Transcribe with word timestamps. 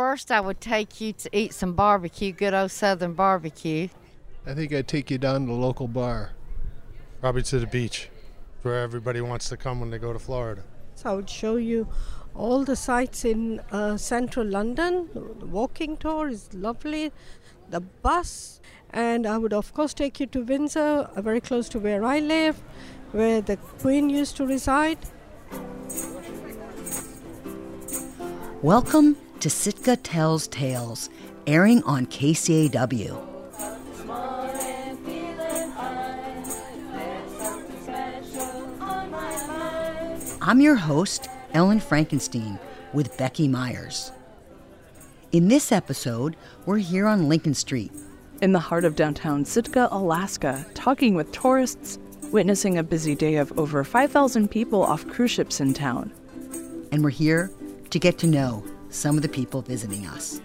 First, 0.00 0.30
I 0.30 0.40
would 0.40 0.62
take 0.62 0.98
you 1.02 1.12
to 1.12 1.28
eat 1.30 1.52
some 1.52 1.74
barbecue, 1.74 2.32
good 2.32 2.54
old 2.54 2.70
Southern 2.70 3.12
barbecue. 3.12 3.88
I 4.46 4.54
think 4.54 4.72
I'd 4.72 4.88
take 4.88 5.10
you 5.10 5.18
down 5.18 5.42
to 5.42 5.46
the 5.48 5.52
local 5.52 5.88
bar. 5.88 6.30
Probably 7.20 7.42
to 7.42 7.58
the 7.58 7.66
beach, 7.66 8.08
where 8.62 8.78
everybody 8.78 9.20
wants 9.20 9.50
to 9.50 9.58
come 9.58 9.78
when 9.78 9.90
they 9.90 9.98
go 9.98 10.14
to 10.14 10.18
Florida. 10.18 10.62
So 10.94 11.10
I 11.10 11.14
would 11.16 11.28
show 11.28 11.56
you 11.56 11.86
all 12.34 12.64
the 12.64 12.76
sites 12.76 13.26
in 13.26 13.60
uh, 13.72 13.98
central 13.98 14.46
London. 14.46 15.10
The 15.12 15.44
walking 15.44 15.98
tour 15.98 16.30
is 16.30 16.48
lovely. 16.54 17.12
The 17.68 17.80
bus, 17.80 18.62
and 18.88 19.26
I 19.26 19.36
would 19.36 19.52
of 19.52 19.74
course 19.74 19.92
take 19.92 20.18
you 20.18 20.24
to 20.28 20.40
Windsor, 20.40 21.10
uh, 21.14 21.20
very 21.20 21.42
close 21.42 21.68
to 21.68 21.78
where 21.78 22.06
I 22.06 22.20
live, 22.20 22.62
where 23.12 23.42
the 23.42 23.58
Queen 23.58 24.08
used 24.08 24.38
to 24.38 24.46
reside. 24.46 24.96
Welcome 28.62 29.18
to 29.40 29.48
Sitka 29.48 29.96
Tells 29.96 30.46
Tales, 30.48 31.08
airing 31.46 31.82
on 31.84 32.06
KCAW. 32.06 33.26
I'm 40.42 40.60
your 40.60 40.74
host, 40.74 41.28
Ellen 41.54 41.80
Frankenstein, 41.80 42.58
with 42.92 43.16
Becky 43.16 43.48
Meiers. 43.48 44.12
In 45.32 45.48
this 45.48 45.72
episode, 45.72 46.36
we're 46.66 46.78
here 46.78 47.06
on 47.06 47.30
Lincoln 47.30 47.54
Street. 47.54 47.92
In 48.42 48.52
the 48.52 48.58
heart 48.58 48.84
of 48.84 48.94
downtown 48.94 49.46
Sitka, 49.46 49.88
Alaska, 49.90 50.66
talking 50.74 51.14
with 51.14 51.32
tourists, 51.32 51.98
witnessing 52.30 52.76
a 52.76 52.82
busy 52.82 53.14
day 53.14 53.36
of 53.36 53.58
over 53.58 53.84
5,000 53.84 54.50
people 54.50 54.82
off 54.82 55.08
cruise 55.08 55.30
ships 55.30 55.60
in 55.60 55.72
town. 55.72 56.12
And 56.92 57.02
we're 57.02 57.08
here 57.08 57.50
to 57.88 57.98
get 57.98 58.18
to 58.18 58.26
know 58.26 58.62
some 58.90 59.16
of 59.16 59.22
the 59.22 59.28
people 59.28 59.62
visiting 59.62 60.06
us. 60.06 60.40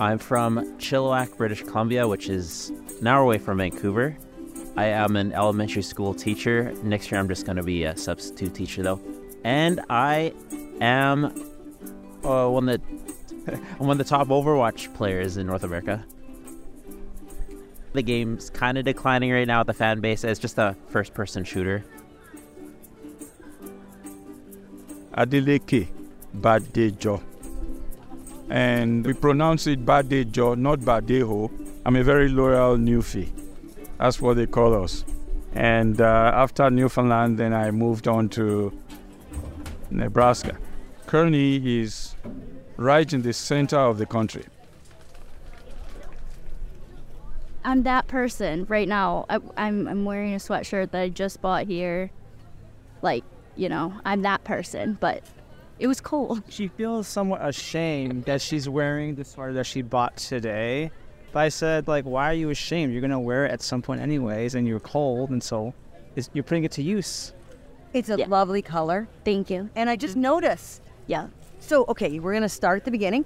I'm 0.00 0.18
from 0.18 0.58
Chilliwack, 0.78 1.36
British 1.36 1.62
Columbia, 1.62 2.08
which 2.08 2.28
is 2.28 2.72
an 3.00 3.06
hour 3.06 3.22
away 3.22 3.38
from 3.38 3.58
Vancouver. 3.58 4.16
I 4.76 4.86
am 4.86 5.16
an 5.16 5.32
elementary 5.32 5.82
school 5.82 6.14
teacher. 6.14 6.72
Next 6.82 7.10
year, 7.10 7.20
I'm 7.20 7.28
just 7.28 7.44
going 7.44 7.56
to 7.56 7.62
be 7.62 7.84
a 7.84 7.96
substitute 7.96 8.54
teacher, 8.54 8.82
though. 8.82 9.00
And 9.44 9.80
I 9.90 10.32
am 10.80 11.26
uh, 12.24 12.48
one 12.48 12.68
of 12.68 12.80
the 12.80 13.02
one 13.78 13.90
of 13.90 13.98
the 13.98 14.04
top 14.04 14.28
Overwatch 14.28 14.94
players 14.94 15.36
in 15.36 15.46
North 15.46 15.64
America. 15.64 16.04
The 17.92 18.02
game's 18.02 18.48
kind 18.48 18.78
of 18.78 18.84
declining 18.84 19.30
right 19.30 19.46
now. 19.46 19.60
at 19.60 19.66
The 19.66 19.74
fan 19.74 20.00
base 20.00 20.24
it's 20.24 20.40
just 20.40 20.58
a 20.58 20.74
first-person 20.88 21.44
shooter. 21.44 21.84
Adeleke 25.16 25.88
Badejo. 26.36 27.22
And 28.48 29.06
we 29.06 29.12
pronounce 29.12 29.66
it 29.66 29.84
Badejo, 29.84 30.56
not 30.56 30.80
Badejo. 30.80 31.50
I'm 31.84 31.96
a 31.96 32.04
very 32.04 32.28
loyal 32.28 32.76
Newfie. 32.76 33.30
That's 33.98 34.20
what 34.20 34.36
they 34.36 34.46
call 34.46 34.82
us. 34.82 35.04
And 35.54 36.00
uh, 36.00 36.32
after 36.34 36.70
Newfoundland, 36.70 37.38
then 37.38 37.52
I 37.52 37.70
moved 37.70 38.08
on 38.08 38.28
to 38.30 38.72
Nebraska. 39.90 40.56
Kearney 41.06 41.80
is 41.80 42.14
right 42.76 43.12
in 43.12 43.22
the 43.22 43.32
center 43.32 43.78
of 43.78 43.98
the 43.98 44.06
country. 44.06 44.44
I'm 47.64 47.82
that 47.84 48.08
person 48.08 48.64
right 48.68 48.88
now. 48.88 49.26
I, 49.28 49.38
I'm 49.56 49.86
I'm 49.86 50.04
wearing 50.04 50.34
a 50.34 50.38
sweatshirt 50.38 50.90
that 50.90 51.00
I 51.00 51.08
just 51.10 51.40
bought 51.40 51.66
here. 51.66 52.10
Like, 53.02 53.24
you 53.56 53.68
know, 53.68 53.92
I'm 54.04 54.22
that 54.22 54.44
person, 54.44 54.96
but 55.00 55.22
it 55.78 55.86
was 55.86 56.00
cold. 56.00 56.42
She 56.48 56.68
feels 56.68 57.08
somewhat 57.08 57.40
ashamed 57.44 58.24
that 58.24 58.40
she's 58.40 58.68
wearing 58.68 59.14
the 59.14 59.24
sweater 59.24 59.52
that 59.54 59.66
she 59.66 59.82
bought 59.82 60.16
today. 60.16 60.90
But 61.32 61.40
I 61.40 61.48
said, 61.48 61.88
like, 61.88 62.04
why 62.04 62.30
are 62.30 62.34
you 62.34 62.50
ashamed? 62.50 62.92
You're 62.92 63.02
gonna 63.02 63.20
wear 63.20 63.46
it 63.46 63.52
at 63.52 63.62
some 63.62 63.82
point 63.82 64.00
anyways, 64.00 64.54
and 64.54 64.66
you're 64.66 64.80
cold, 64.80 65.30
and 65.30 65.42
so 65.42 65.72
it's, 66.14 66.28
you're 66.34 66.44
putting 66.44 66.64
it 66.64 66.72
to 66.72 66.82
use. 66.82 67.32
It's 67.92 68.08
a 68.08 68.16
lovely 68.16 68.62
color. 68.62 69.06
Thank 69.24 69.50
you. 69.50 69.68
And 69.76 69.90
I 69.90 69.96
just 69.96 70.16
noticed. 70.16 70.80
Yeah. 71.06 71.28
So, 71.60 71.84
okay, 71.88 72.18
we're 72.18 72.32
going 72.32 72.42
to 72.42 72.48
start 72.48 72.78
at 72.78 72.84
the 72.84 72.90
beginning. 72.90 73.24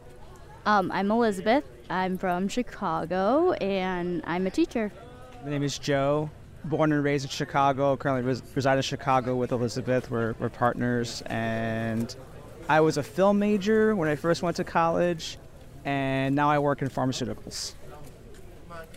Um, 0.66 0.90
I'm 0.92 1.10
Elizabeth. 1.10 1.64
I'm 1.88 2.18
from 2.18 2.48
Chicago, 2.48 3.52
and 3.52 4.22
I'm 4.24 4.46
a 4.46 4.50
teacher. 4.50 4.90
My 5.44 5.50
name 5.50 5.62
is 5.62 5.78
Joe. 5.78 6.30
Born 6.66 6.92
and 6.92 7.02
raised 7.02 7.24
in 7.24 7.30
Chicago. 7.30 7.96
Currently 7.96 8.22
res- 8.22 8.42
reside 8.54 8.76
in 8.76 8.82
Chicago 8.82 9.36
with 9.36 9.52
Elizabeth. 9.52 10.10
We're, 10.10 10.34
we're 10.38 10.48
partners. 10.48 11.22
And 11.26 12.14
I 12.68 12.80
was 12.80 12.96
a 12.96 13.02
film 13.02 13.38
major 13.38 13.94
when 13.94 14.08
I 14.08 14.16
first 14.16 14.42
went 14.42 14.56
to 14.56 14.64
college, 14.64 15.38
and 15.84 16.34
now 16.34 16.50
I 16.50 16.58
work 16.58 16.82
in 16.82 16.88
pharmaceuticals. 16.88 17.74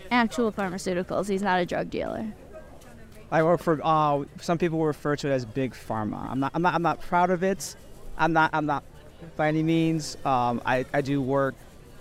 Actual 0.09 0.51
pharmaceuticals. 0.51 1.29
He's 1.29 1.43
not 1.43 1.59
a 1.59 1.65
drug 1.65 1.89
dealer. 1.89 2.25
I 3.31 3.43
work 3.43 3.61
for. 3.61 3.79
Uh, 3.83 4.25
some 4.41 4.57
people 4.57 4.83
refer 4.83 5.15
to 5.17 5.27
it 5.27 5.31
as 5.31 5.45
big 5.45 5.73
pharma. 5.73 6.29
I'm 6.31 6.39
not. 6.39 6.51
I'm 6.55 6.63
not. 6.63 6.73
I'm 6.73 6.81
not 6.81 7.01
proud 7.01 7.29
of 7.29 7.43
it. 7.43 7.75
I'm 8.17 8.33
not. 8.33 8.49
I'm 8.53 8.65
not 8.65 8.83
by 9.35 9.47
any 9.47 9.61
means. 9.61 10.17
Um, 10.25 10.61
I, 10.65 10.85
I 10.93 11.01
do 11.01 11.21
work 11.21 11.53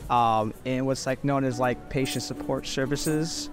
um, 0.09 0.55
in 0.65 0.87
what's 0.87 1.05
like 1.05 1.23
known 1.25 1.45
as 1.45 1.61
like 1.61 1.91
patient 1.91 2.25
support 2.25 2.67
services. 2.67 3.51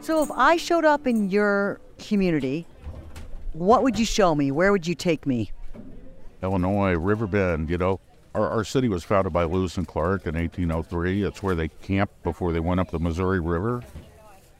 So, 0.00 0.22
if 0.22 0.30
I 0.32 0.56
showed 0.56 0.84
up 0.84 1.06
in 1.06 1.30
your 1.30 1.80
community, 1.98 2.66
what 3.52 3.82
would 3.82 3.98
you 3.98 4.04
show 4.04 4.34
me? 4.34 4.50
Where 4.50 4.72
would 4.72 4.86
you 4.86 4.94
take 4.94 5.26
me? 5.26 5.52
Illinois, 6.42 6.94
Riverbend, 6.94 7.70
you 7.70 7.78
know. 7.78 8.00
Our, 8.34 8.48
our 8.48 8.64
city 8.64 8.88
was 8.88 9.02
founded 9.02 9.32
by 9.32 9.44
Lewis 9.44 9.76
and 9.76 9.86
Clark 9.86 10.26
in 10.26 10.36
1803. 10.36 11.24
It's 11.24 11.42
where 11.42 11.54
they 11.54 11.68
camped 11.68 12.22
before 12.22 12.52
they 12.52 12.60
went 12.60 12.80
up 12.80 12.90
the 12.90 12.98
Missouri 13.00 13.40
River. 13.40 13.82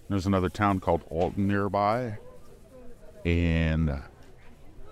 There's 0.09 0.27
another 0.27 0.49
town 0.49 0.81
called 0.81 1.03
Alton 1.09 1.47
nearby. 1.47 2.19
And 3.25 3.91
uh, 3.91 3.99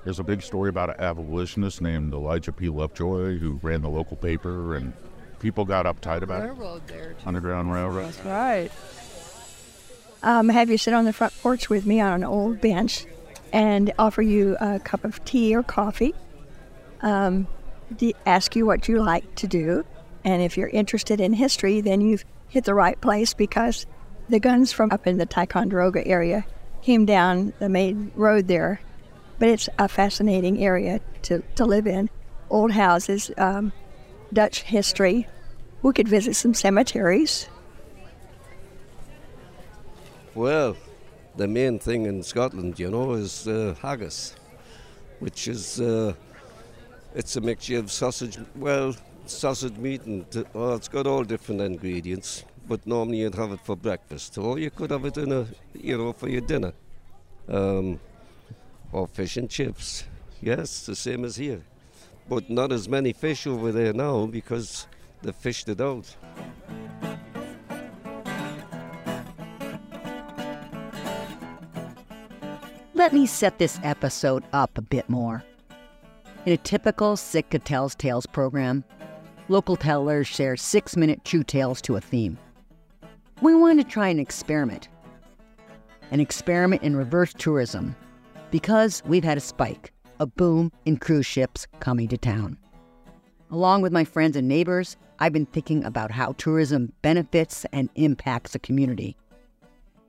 there's 0.04 0.20
a 0.20 0.24
big 0.24 0.42
story 0.42 0.68
about 0.68 0.90
an 0.90 1.00
abolitionist 1.00 1.80
named 1.82 2.12
Elijah 2.12 2.52
P. 2.52 2.68
Lovejoy 2.68 3.38
who 3.38 3.58
ran 3.62 3.82
the 3.82 3.88
local 3.88 4.16
paper, 4.16 4.76
and 4.76 4.92
people 5.40 5.64
got 5.64 5.86
uptight 5.86 6.22
about 6.22 6.42
Railroad 6.42 6.86
there, 6.86 7.10
it. 7.10 7.26
Underground 7.26 7.72
Railroad. 7.72 8.12
That's 8.12 8.24
right. 8.24 8.70
Um, 10.22 10.48
have 10.48 10.68
you 10.68 10.78
sit 10.78 10.94
on 10.94 11.04
the 11.04 11.12
front 11.12 11.32
porch 11.40 11.70
with 11.70 11.86
me 11.86 12.00
on 12.00 12.12
an 12.12 12.24
old 12.24 12.60
bench 12.60 13.06
and 13.52 13.92
offer 13.98 14.22
you 14.22 14.56
a 14.60 14.78
cup 14.80 15.04
of 15.04 15.24
tea 15.24 15.54
or 15.54 15.62
coffee. 15.62 16.14
Um, 17.00 17.46
ask 18.26 18.54
you 18.56 18.66
what 18.66 18.88
you 18.88 19.02
like 19.02 19.34
to 19.36 19.46
do. 19.46 19.84
And 20.24 20.42
if 20.42 20.56
you're 20.56 20.68
interested 20.68 21.20
in 21.20 21.32
history, 21.32 21.80
then 21.80 22.00
you've 22.00 22.24
hit 22.48 22.64
the 22.64 22.74
right 22.74 23.00
place 23.00 23.34
because 23.34 23.86
the 24.28 24.40
guns 24.40 24.72
from 24.72 24.90
up 24.90 25.06
in 25.06 25.18
the 25.18 25.26
Ticonderoga 25.26 26.06
area 26.06 26.44
came 26.82 27.06
down 27.06 27.52
the 27.58 27.68
main 27.68 28.12
road 28.14 28.48
there. 28.48 28.80
But 29.38 29.48
it's 29.48 29.68
a 29.78 29.88
fascinating 29.88 30.62
area 30.62 31.00
to, 31.22 31.42
to 31.54 31.64
live 31.64 31.86
in. 31.86 32.10
Old 32.50 32.72
houses, 32.72 33.30
um, 33.38 33.72
Dutch 34.32 34.62
history. 34.62 35.26
We 35.82 35.92
could 35.92 36.08
visit 36.08 36.34
some 36.34 36.54
cemeteries. 36.54 37.48
Well, 40.34 40.76
the 41.36 41.48
main 41.48 41.78
thing 41.78 42.06
in 42.06 42.22
Scotland, 42.22 42.78
you 42.78 42.90
know, 42.90 43.12
is 43.12 43.48
uh, 43.48 43.74
haggis, 43.80 44.34
which 45.20 45.48
is 45.48 45.80
uh, 45.80 46.12
it's 47.14 47.36
a 47.36 47.40
mixture 47.40 47.78
of 47.78 47.90
sausage, 47.90 48.38
well, 48.54 48.94
sausage 49.26 49.76
meat 49.76 50.02
and 50.02 50.26
oh, 50.54 50.74
it's 50.74 50.88
got 50.88 51.06
all 51.06 51.24
different 51.24 51.60
ingredients. 51.60 52.44
But 52.68 52.86
normally 52.86 53.18
you'd 53.18 53.34
have 53.34 53.52
it 53.52 53.60
for 53.64 53.76
breakfast, 53.76 54.36
or 54.36 54.58
you 54.58 54.70
could 54.70 54.90
have 54.90 55.06
it 55.06 55.16
in 55.16 55.32
a, 55.32 55.46
you 55.74 55.96
know, 55.96 56.12
for 56.12 56.28
your 56.28 56.42
dinner, 56.42 56.74
um, 57.48 57.98
or 58.92 59.06
fish 59.06 59.38
and 59.38 59.48
chips. 59.48 60.04
Yes, 60.42 60.84
the 60.84 60.94
same 60.94 61.24
as 61.24 61.36
here, 61.36 61.62
but 62.28 62.48
not 62.50 62.72
as 62.72 62.88
many 62.88 63.12
fish 63.12 63.46
over 63.46 63.72
there 63.72 63.92
now 63.92 64.26
because 64.26 64.86
they 65.22 65.32
fished 65.32 65.68
it 65.68 65.80
out. 65.80 66.14
Let 72.94 73.12
me 73.12 73.26
set 73.26 73.58
this 73.58 73.78
episode 73.82 74.44
up 74.52 74.76
a 74.76 74.82
bit 74.82 75.08
more. 75.08 75.44
In 76.46 76.52
a 76.52 76.56
typical 76.56 77.16
Sitka 77.16 77.58
Tells 77.58 77.94
Tales 77.94 78.26
program, 78.26 78.84
local 79.48 79.76
tellers 79.76 80.26
share 80.26 80.56
six 80.56 80.96
minute 80.96 81.24
true 81.24 81.44
tales 81.44 81.80
to 81.82 81.96
a 81.96 82.00
theme. 82.00 82.36
We 83.40 83.54
want 83.54 83.78
to 83.78 83.84
try 83.84 84.08
an 84.08 84.18
experiment, 84.18 84.88
an 86.10 86.20
experiment 86.20 86.82
in 86.82 86.96
reverse 86.96 87.32
tourism, 87.32 87.94
because 88.50 89.02
we've 89.06 89.24
had 89.24 89.38
a 89.38 89.40
spike 89.42 89.92
a 90.20 90.26
boom 90.26 90.72
in 90.84 90.96
cruise 90.96 91.26
ships 91.26 91.66
coming 91.80 92.08
to 92.08 92.18
town. 92.18 92.56
Along 93.50 93.80
with 93.82 93.92
my 93.92 94.04
friends 94.04 94.36
and 94.36 94.46
neighbors, 94.46 94.96
I've 95.18 95.32
been 95.32 95.46
thinking 95.46 95.84
about 95.84 96.10
how 96.10 96.32
tourism 96.32 96.92
benefits 97.02 97.64
and 97.72 97.88
impacts 97.94 98.54
a 98.54 98.58
community. 98.58 99.16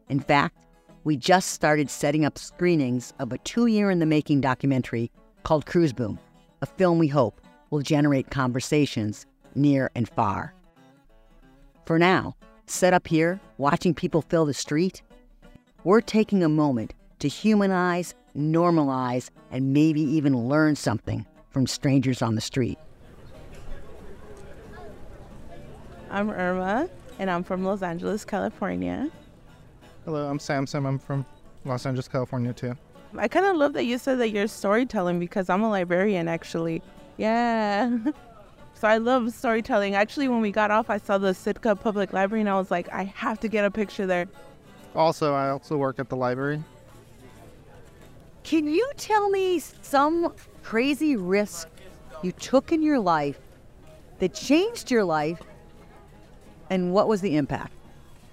In 0.09 0.19
fact, 0.19 0.57
we 1.03 1.15
just 1.15 1.51
started 1.51 1.89
setting 1.89 2.25
up 2.25 2.37
screenings 2.37 3.13
of 3.19 3.31
a 3.31 3.37
two 3.39 3.67
year 3.67 3.89
in 3.89 3.99
the 3.99 4.05
making 4.05 4.41
documentary 4.41 5.11
called 5.43 5.65
Cruise 5.65 5.93
Boom, 5.93 6.19
a 6.61 6.65
film 6.65 6.99
we 6.99 7.07
hope 7.07 7.39
will 7.69 7.81
generate 7.81 8.29
conversations 8.29 9.25
near 9.55 9.89
and 9.95 10.09
far. 10.09 10.53
For 11.85 11.97
now, 11.97 12.35
set 12.65 12.93
up 12.93 13.07
here, 13.07 13.39
watching 13.57 13.93
people 13.93 14.21
fill 14.21 14.45
the 14.45 14.53
street, 14.53 15.01
we're 15.83 16.01
taking 16.01 16.43
a 16.43 16.49
moment 16.49 16.93
to 17.19 17.27
humanize, 17.27 18.13
normalize, 18.39 19.29
and 19.51 19.73
maybe 19.73 20.01
even 20.01 20.47
learn 20.47 20.75
something 20.75 21.25
from 21.49 21.67
strangers 21.67 22.21
on 22.21 22.35
the 22.35 22.41
street. 22.41 22.77
I'm 26.11 26.31
Irma, 26.31 26.89
and 27.19 27.29
I'm 27.29 27.43
from 27.43 27.63
Los 27.63 27.83
Angeles, 27.83 28.25
California. 28.25 29.09
Hello, 30.05 30.27
I'm 30.27 30.39
Samson. 30.39 30.85
I'm 30.85 30.97
from 30.97 31.25
Los 31.65 31.85
Angeles, 31.85 32.07
California, 32.07 32.53
too. 32.53 32.75
I 33.17 33.27
kind 33.27 33.45
of 33.45 33.55
love 33.55 33.73
that 33.73 33.85
you 33.85 33.97
said 33.97 34.19
that 34.19 34.29
you're 34.29 34.47
storytelling 34.47 35.19
because 35.19 35.49
I'm 35.49 35.61
a 35.61 35.69
librarian, 35.69 36.27
actually. 36.27 36.81
Yeah. 37.17 37.97
so 38.73 38.87
I 38.87 38.97
love 38.97 39.31
storytelling. 39.33 39.95
Actually, 39.95 40.27
when 40.27 40.41
we 40.41 40.51
got 40.51 40.71
off, 40.71 40.89
I 40.89 40.97
saw 40.97 41.17
the 41.17 41.33
Sitka 41.33 41.75
Public 41.75 42.13
Library, 42.13 42.41
and 42.41 42.49
I 42.49 42.55
was 42.55 42.71
like, 42.71 42.91
I 42.91 43.03
have 43.03 43.39
to 43.41 43.47
get 43.47 43.65
a 43.65 43.71
picture 43.71 44.07
there. 44.07 44.27
Also, 44.95 45.33
I 45.33 45.49
also 45.49 45.77
work 45.77 45.99
at 45.99 46.09
the 46.09 46.15
library. 46.15 46.63
Can 48.49 48.65
you 48.65 48.89
tell 48.97 49.29
me 49.29 49.59
some 49.59 50.33
crazy 50.63 51.15
risk 51.15 51.69
you 52.23 52.31
took 52.31 52.71
in 52.71 52.81
your 52.81 52.97
life 52.97 53.37
that 54.17 54.33
changed 54.33 54.89
your 54.89 55.03
life 55.03 55.39
and 56.71 56.91
what 56.91 57.07
was 57.07 57.21
the 57.21 57.37
impact? 57.37 57.71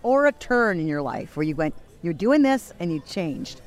Or 0.03 0.25
a 0.25 0.33
turn 0.33 0.81
in 0.81 0.87
your 0.87 1.03
life 1.03 1.37
where 1.37 1.45
you 1.45 1.55
went, 1.55 1.75
you're 2.01 2.15
doing 2.15 2.41
this 2.41 2.73
and 2.81 2.91
you 2.91 3.01
changed? 3.01 3.61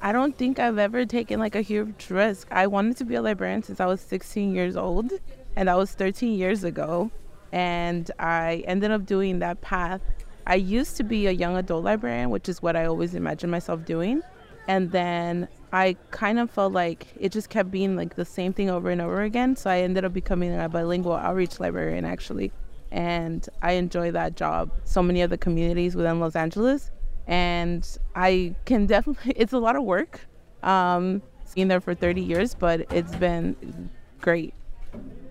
I 0.00 0.12
don't 0.12 0.38
think 0.38 0.60
I've 0.60 0.78
ever 0.78 1.04
taken 1.04 1.40
like 1.40 1.56
a 1.56 1.62
huge 1.62 2.10
risk. 2.10 2.46
I 2.52 2.68
wanted 2.68 2.96
to 2.98 3.04
be 3.04 3.16
a 3.16 3.20
librarian 3.20 3.64
since 3.64 3.80
I 3.80 3.86
was 3.86 4.00
16 4.00 4.54
years 4.54 4.76
old, 4.76 5.10
and 5.56 5.66
that 5.66 5.76
was 5.76 5.90
13 5.94 6.38
years 6.38 6.62
ago. 6.62 7.10
And 7.50 8.08
I 8.20 8.62
ended 8.68 8.92
up 8.92 9.04
doing 9.04 9.40
that 9.40 9.62
path. 9.62 10.02
I 10.46 10.54
used 10.54 10.96
to 10.98 11.02
be 11.02 11.26
a 11.26 11.32
young 11.32 11.56
adult 11.56 11.82
librarian, 11.82 12.30
which 12.30 12.48
is 12.48 12.62
what 12.62 12.76
I 12.76 12.84
always 12.84 13.16
imagined 13.16 13.50
myself 13.50 13.84
doing. 13.84 14.22
And 14.68 14.92
then 14.92 15.48
I 15.72 15.96
kind 16.10 16.38
of 16.38 16.50
felt 16.50 16.72
like 16.72 17.08
it 17.18 17.32
just 17.32 17.50
kept 17.50 17.70
being 17.70 17.96
like 17.96 18.14
the 18.14 18.24
same 18.24 18.52
thing 18.52 18.70
over 18.70 18.90
and 18.90 19.00
over 19.00 19.22
again. 19.22 19.56
So 19.56 19.70
I 19.70 19.80
ended 19.80 20.04
up 20.04 20.12
becoming 20.12 20.58
a 20.58 20.68
bilingual 20.68 21.14
outreach 21.14 21.60
librarian 21.60 22.04
actually. 22.04 22.52
And 22.90 23.46
I 23.60 23.72
enjoy 23.72 24.12
that 24.12 24.36
job. 24.36 24.70
So 24.84 25.02
many 25.02 25.20
of 25.20 25.30
the 25.30 25.36
communities 25.36 25.94
within 25.94 26.20
Los 26.20 26.36
Angeles. 26.36 26.90
And 27.26 27.86
I 28.14 28.54
can 28.64 28.86
definitely, 28.86 29.32
it's 29.36 29.52
a 29.52 29.58
lot 29.58 29.76
of 29.76 29.84
work. 29.84 30.20
Um, 30.62 31.22
being 31.54 31.66
there 31.66 31.80
for 31.80 31.92
30 31.92 32.20
years, 32.20 32.54
but 32.54 32.86
it's 32.92 33.14
been 33.16 33.90
great. 34.20 34.54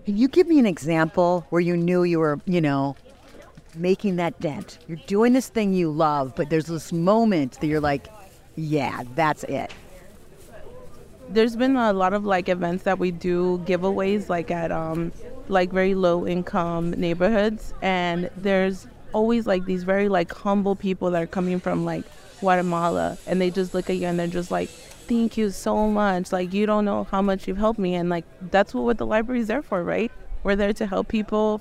Can 0.04 0.16
you 0.16 0.28
give 0.28 0.46
me 0.46 0.58
an 0.58 0.66
example 0.66 1.46
where 1.48 1.60
you 1.60 1.74
knew 1.74 2.02
you 2.02 2.18
were, 2.18 2.38
you 2.44 2.60
know, 2.60 2.96
making 3.74 4.16
that 4.16 4.38
dent? 4.38 4.78
You're 4.88 4.98
doing 5.06 5.32
this 5.32 5.48
thing 5.48 5.72
you 5.72 5.90
love, 5.90 6.34
but 6.36 6.50
there's 6.50 6.66
this 6.66 6.92
moment 6.92 7.60
that 7.60 7.66
you're 7.66 7.80
like, 7.80 8.08
yeah, 8.56 9.04
that's 9.14 9.44
it. 9.44 9.72
There's 11.30 11.56
been 11.56 11.76
a 11.76 11.92
lot 11.92 12.14
of 12.14 12.24
like 12.24 12.48
events 12.48 12.84
that 12.84 12.98
we 12.98 13.10
do 13.10 13.58
giveaways 13.66 14.28
like 14.28 14.50
at 14.50 14.72
um 14.72 15.12
like 15.48 15.72
very 15.72 15.94
low 15.94 16.26
income 16.26 16.92
neighborhoods. 16.92 17.74
And 17.82 18.30
there's 18.36 18.86
always 19.12 19.46
like 19.46 19.64
these 19.64 19.84
very 19.84 20.08
like 20.08 20.32
humble 20.32 20.76
people 20.76 21.10
that 21.10 21.22
are 21.22 21.26
coming 21.26 21.60
from 21.60 21.84
like 21.84 22.04
Guatemala. 22.40 23.18
And 23.26 23.40
they 23.40 23.50
just 23.50 23.74
look 23.74 23.90
at 23.90 23.96
you 23.96 24.06
and 24.06 24.18
they're 24.18 24.26
just 24.26 24.50
like 24.50 24.68
thank 25.08 25.36
you 25.36 25.50
so 25.50 25.88
much. 25.88 26.32
Like 26.32 26.52
you 26.52 26.66
don't 26.66 26.84
know 26.84 27.04
how 27.04 27.22
much 27.22 27.48
you've 27.48 27.58
helped 27.58 27.78
me. 27.78 27.94
And 27.94 28.08
like 28.08 28.24
that's 28.50 28.74
what, 28.74 28.84
what 28.84 28.98
the 28.98 29.06
library 29.06 29.40
is 29.40 29.48
there 29.48 29.62
for 29.62 29.82
right? 29.82 30.12
We're 30.42 30.56
there 30.56 30.72
to 30.74 30.86
help 30.86 31.08
people. 31.08 31.60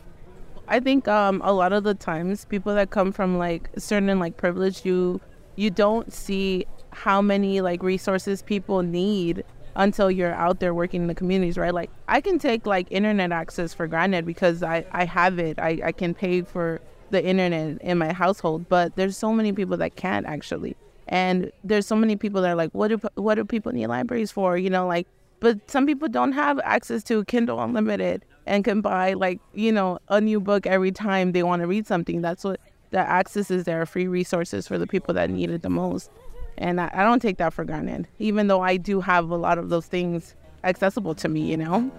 I 0.67 0.79
think 0.79 1.07
um, 1.07 1.41
a 1.43 1.53
lot 1.53 1.71
of 1.71 1.83
the 1.83 1.93
times 1.93 2.45
people 2.45 2.75
that 2.75 2.89
come 2.89 3.11
from 3.11 3.37
like 3.37 3.69
certain 3.77 4.19
like 4.19 4.37
privilege 4.37 4.85
you 4.85 5.21
you 5.55 5.69
don't 5.69 6.11
see 6.13 6.65
how 6.91 7.21
many 7.21 7.61
like 7.61 7.81
resources 7.81 8.41
people 8.41 8.81
need 8.81 9.43
until 9.77 10.11
you're 10.11 10.33
out 10.33 10.59
there 10.59 10.73
working 10.73 11.03
in 11.03 11.07
the 11.07 11.15
communities, 11.15 11.57
right? 11.57 11.73
Like 11.73 11.89
I 12.07 12.19
can 12.19 12.39
take 12.39 12.65
like 12.65 12.87
internet 12.89 13.31
access 13.31 13.73
for 13.73 13.87
granted 13.87 14.25
because 14.25 14.63
I, 14.63 14.85
I 14.91 15.05
have 15.05 15.39
it. 15.39 15.59
I, 15.59 15.79
I 15.85 15.91
can 15.93 16.13
pay 16.13 16.41
for 16.41 16.81
the 17.11 17.23
internet 17.23 17.81
in 17.81 17.97
my 17.97 18.11
household, 18.11 18.67
but 18.67 18.95
there's 18.97 19.15
so 19.15 19.31
many 19.31 19.53
people 19.53 19.77
that 19.77 19.95
can't 19.95 20.25
actually. 20.25 20.75
And 21.07 21.51
there's 21.63 21.87
so 21.87 21.95
many 21.95 22.17
people 22.17 22.41
that 22.41 22.49
are 22.49 22.55
like, 22.55 22.71
what 22.71 22.89
do 22.89 22.99
what 23.15 23.35
do 23.35 23.45
people 23.45 23.71
need 23.71 23.87
libraries 23.87 24.31
for? 24.31 24.57
You 24.57 24.69
know, 24.69 24.87
like 24.87 25.07
but 25.39 25.69
some 25.69 25.85
people 25.85 26.07
don't 26.07 26.31
have 26.31 26.59
access 26.63 27.03
to 27.03 27.23
Kindle 27.25 27.61
Unlimited 27.61 28.25
and 28.47 28.63
can 28.63 28.81
buy 28.81 29.13
like, 29.13 29.39
you 29.53 29.71
know, 29.71 29.99
a 30.09 30.19
new 30.19 30.39
book 30.39 30.65
every 30.65 30.91
time 30.91 31.31
they 31.31 31.43
want 31.43 31.61
to 31.61 31.67
read 31.67 31.85
something. 31.85 32.21
That's 32.21 32.43
what 32.43 32.59
the 32.89 32.99
access 32.99 33.51
is 33.51 33.65
there, 33.65 33.85
free 33.85 34.07
resources 34.07 34.67
for 34.67 34.77
the 34.79 34.87
people 34.87 35.13
that 35.13 35.29
need 35.29 35.51
it 35.51 35.61
the 35.61 35.69
most. 35.69 36.09
And 36.57 36.81
I, 36.81 36.89
I 36.93 37.03
don't 37.03 37.21
take 37.21 37.37
that 37.37 37.53
for 37.53 37.63
granted, 37.63 38.07
even 38.19 38.47
though 38.47 38.61
I 38.61 38.77
do 38.77 39.01
have 39.01 39.29
a 39.29 39.35
lot 39.35 39.57
of 39.57 39.69
those 39.69 39.85
things 39.85 40.35
accessible 40.63 41.13
to 41.15 41.29
me, 41.29 41.41
you 41.41 41.57
know? 41.57 41.91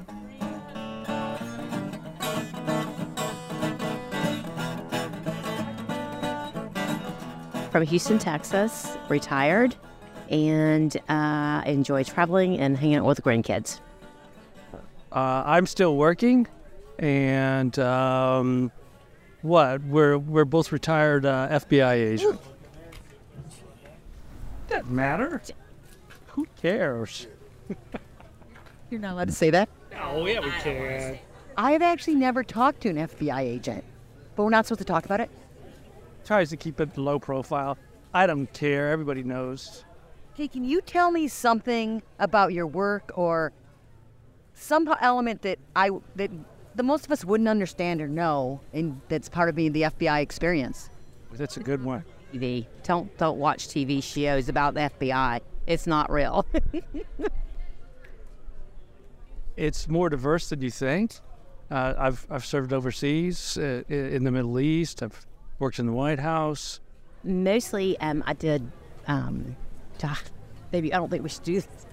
From 7.71 7.85
Houston, 7.85 8.19
Texas, 8.19 8.97
retired, 9.09 9.77
and 10.31 10.97
uh, 11.09 11.63
enjoy 11.67 12.03
traveling 12.03 12.59
and 12.59 12.77
hanging 12.77 12.97
out 12.97 13.05
with 13.05 13.17
the 13.17 13.23
grandkids. 13.23 13.81
Uh, 15.13 15.43
I'm 15.47 15.67
still 15.67 15.97
working, 15.97 16.47
and 16.99 17.79
um, 17.79 18.73
what? 19.43 19.83
We're 19.85 20.19
we're 20.19 20.45
both 20.45 20.73
retired 20.73 21.25
uh, 21.25 21.49
FBI 21.51 21.93
agents. 21.95 22.43
Doesn't 24.69 24.91
matter. 24.91 25.43
Who 26.29 26.47
cares? 26.61 27.27
You're 28.91 29.01
not 29.01 29.15
allowed 29.15 29.29
to 29.29 29.35
say 29.35 29.51
that. 29.51 29.69
Oh 30.01 30.27
yeah, 30.27 30.41
we 30.41 30.51
can. 30.51 31.19
I've 31.57 31.83
actually 31.83 32.15
never 32.15 32.45
talked 32.45 32.83
to 32.83 32.89
an 32.89 32.97
FBI 32.97 33.41
agent, 33.41 33.85
but 34.37 34.45
we're 34.45 34.51
not 34.51 34.67
supposed 34.67 34.79
to 34.81 34.85
talk 34.85 35.05
about 35.05 35.21
it. 35.21 35.31
Tries 36.25 36.51
to 36.51 36.57
keep 36.57 36.81
it 36.81 36.97
low 36.97 37.19
profile. 37.19 37.77
I 38.15 38.27
don't 38.27 38.53
care. 38.53 38.91
Everybody 38.91 39.23
knows. 39.23 39.85
Hey, 40.35 40.47
can 40.47 40.65
you 40.65 40.81
tell 40.81 41.11
me 41.11 41.27
something 41.27 42.03
about 42.19 42.53
your 42.53 42.67
work 42.67 43.11
or 43.17 43.53
some 44.55 44.89
element 45.01 45.43
that 45.43 45.59
I 45.75 45.91
that 46.17 46.31
the 46.75 46.83
most 46.83 47.07
of 47.07 47.13
us 47.13 47.25
wouldn't 47.25 47.49
understand 47.49 48.01
or 48.01 48.09
know, 48.09 48.61
and 48.73 49.01
that's 49.09 49.29
part 49.29 49.49
of 49.49 49.57
being 49.57 49.73
the 49.73 49.83
FBI 49.83 50.21
experience? 50.21 50.91
That's 51.33 51.57
a 51.57 51.61
good 51.61 51.83
one. 51.83 52.05
TV. 52.33 52.67
Don't 52.83 53.17
don't 53.19 53.39
watch 53.39 53.69
TV 53.69 54.03
shows 54.03 54.49
about 54.49 54.75
the 54.75 54.91
FBI. 54.99 55.41
It's 55.67 55.87
not 55.87 56.11
real. 56.11 56.47
it's 59.57 59.89
more 59.89 60.09
diverse 60.09 60.49
than 60.49 60.63
you 60.63 60.71
think. 60.71 61.13
Uh, 61.71 61.95
I've 61.99 62.27
I've 62.31 62.45
served 62.45 62.73
overseas 62.73 63.59
uh, 63.59 63.83
in 63.89 64.25
the 64.25 64.31
Middle 64.31 64.59
East. 64.59 65.03
I've 65.03 65.27
worked 65.59 65.79
in 65.79 65.87
the 65.87 65.93
White 65.93 66.19
House. 66.19 66.81
Mostly, 67.25 67.99
um, 68.01 68.25
I 68.27 68.33
did. 68.33 68.71
Um, 69.07 69.57
maybe 70.73 70.93
I 70.93 70.99
don't 70.99 71.11
think 71.11 71.23
we 71.23 71.29
should 71.29 71.43
do 71.43 71.61
this. 71.61 71.87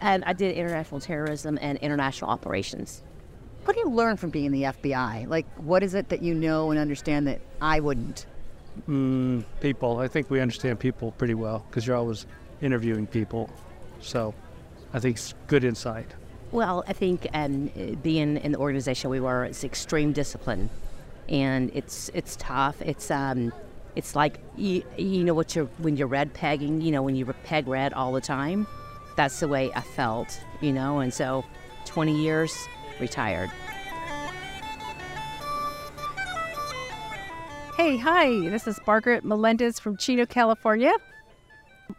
And 0.00 0.24
I 0.24 0.32
did 0.32 0.54
international 0.54 1.00
terrorism 1.00 1.58
and 1.62 1.78
international 1.78 2.30
operations. 2.30 3.02
What 3.64 3.74
do 3.74 3.80
you 3.80 3.88
learn 3.88 4.18
from 4.18 4.30
being 4.30 4.46
in 4.46 4.52
the 4.52 4.64
FBI? 4.64 5.26
Like, 5.26 5.46
what 5.56 5.82
is 5.82 5.94
it 5.94 6.10
that 6.10 6.20
you 6.20 6.34
know 6.34 6.70
and 6.70 6.78
understand 6.78 7.26
that 7.28 7.40
I 7.62 7.80
wouldn't? 7.80 8.26
Mm, 8.88 9.44
people. 9.60 9.98
I 9.98 10.08
think 10.08 10.30
we 10.30 10.40
understand 10.40 10.78
people 10.78 11.12
pretty 11.12 11.34
well 11.34 11.64
because 11.68 11.86
you're 11.86 11.96
always 11.96 12.26
interviewing 12.60 13.06
people. 13.06 13.50
So 14.00 14.34
I 14.92 14.98
think 14.98 15.16
it's 15.16 15.34
good 15.46 15.64
insight. 15.64 16.06
Well, 16.52 16.84
I 16.86 16.92
think 16.92 17.26
um, 17.34 17.70
being 18.02 18.36
in 18.36 18.52
the 18.52 18.58
organization 18.58 19.10
we 19.10 19.20
were, 19.20 19.44
it's 19.44 19.64
extreme 19.64 20.12
discipline, 20.12 20.70
and 21.28 21.70
it's 21.74 22.10
it's 22.14 22.36
tough. 22.36 22.80
It's 22.82 23.10
um, 23.10 23.52
It's 23.96 24.14
like 24.14 24.38
you, 24.56 24.82
you 24.96 25.24
know 25.24 25.34
what 25.34 25.54
you're 25.56 25.66
when 25.78 25.96
you're 25.96 26.08
red 26.08 26.32
pegging. 26.34 26.80
You 26.80 26.92
know 26.92 27.02
when 27.02 27.16
you 27.16 27.26
peg 27.44 27.66
red 27.66 27.92
all 27.92 28.12
the 28.12 28.20
time. 28.20 28.66
That's 29.16 29.40
the 29.40 29.48
way 29.48 29.72
I 29.74 29.80
felt. 29.80 30.40
You 30.60 30.72
know, 30.72 31.00
and 31.00 31.12
so 31.12 31.44
20 31.86 32.16
years 32.16 32.56
retired. 33.00 33.50
Hey, 37.76 37.96
hi, 37.96 38.28
this 38.48 38.68
is 38.68 38.78
Margaret 38.86 39.24
Melendez 39.24 39.80
from 39.80 39.96
Chino, 39.96 40.26
California. 40.26 40.92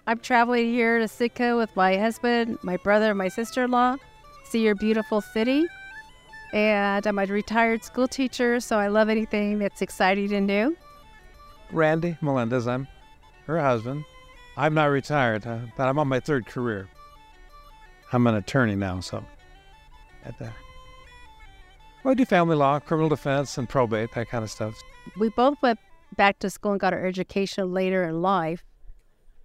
I'm 0.08 0.20
traveling 0.20 0.68
here 0.72 1.00
to 1.00 1.08
Sitka 1.10 1.58
with 1.58 1.76
my 1.76 1.98
husband, 1.98 2.58
my 2.64 2.78
brother, 2.78 3.10
and 3.10 3.18
my 3.18 3.28
sister 3.28 3.66
in 3.66 3.72
law, 3.72 3.98
see 4.46 4.64
your 4.64 4.76
beautiful 4.76 5.20
city. 5.20 5.68
And 6.54 7.06
I'm 7.06 7.20
a 7.20 7.26
retired 7.26 7.84
school 7.84 8.08
teacher, 8.08 8.62
so 8.62 8.78
I 8.78 8.88
love 8.88 9.10
anything 9.10 9.60
that's 9.60 9.82
exciting 9.82 10.32
and 10.32 10.48
new. 10.48 10.78
Randy 11.74 12.18
Melendez, 12.22 12.70
I'm 12.70 12.88
her 13.46 13.60
husband. 13.60 14.06
I'm 14.56 14.76
not 14.76 14.86
retired, 14.86 15.46
uh, 15.46 15.60
but 15.76 15.90
I'm 15.90 16.00
on 16.00 16.08
my 16.08 16.22
third 16.22 16.46
career. 16.46 16.88
I'm 18.14 18.26
an 18.28 18.36
attorney 18.36 18.78
now, 18.78 19.02
so 19.02 19.26
at 20.24 20.40
the 20.40 20.50
I 22.08 22.14
do 22.14 22.24
family 22.24 22.56
law, 22.56 22.80
criminal 22.80 23.10
defense, 23.10 23.58
and 23.58 23.68
probate, 23.68 24.12
that 24.14 24.30
kind 24.30 24.44
of 24.44 24.52
stuff. 24.52 24.80
We 25.18 25.30
both 25.30 25.60
went 25.64 25.80
back 26.16 26.38
to 26.40 26.52
school 26.52 26.72
and 26.72 26.80
got 26.80 26.94
our 26.94 27.04
education 27.04 27.74
later 27.74 28.04
in 28.04 28.22
life. 28.22 28.64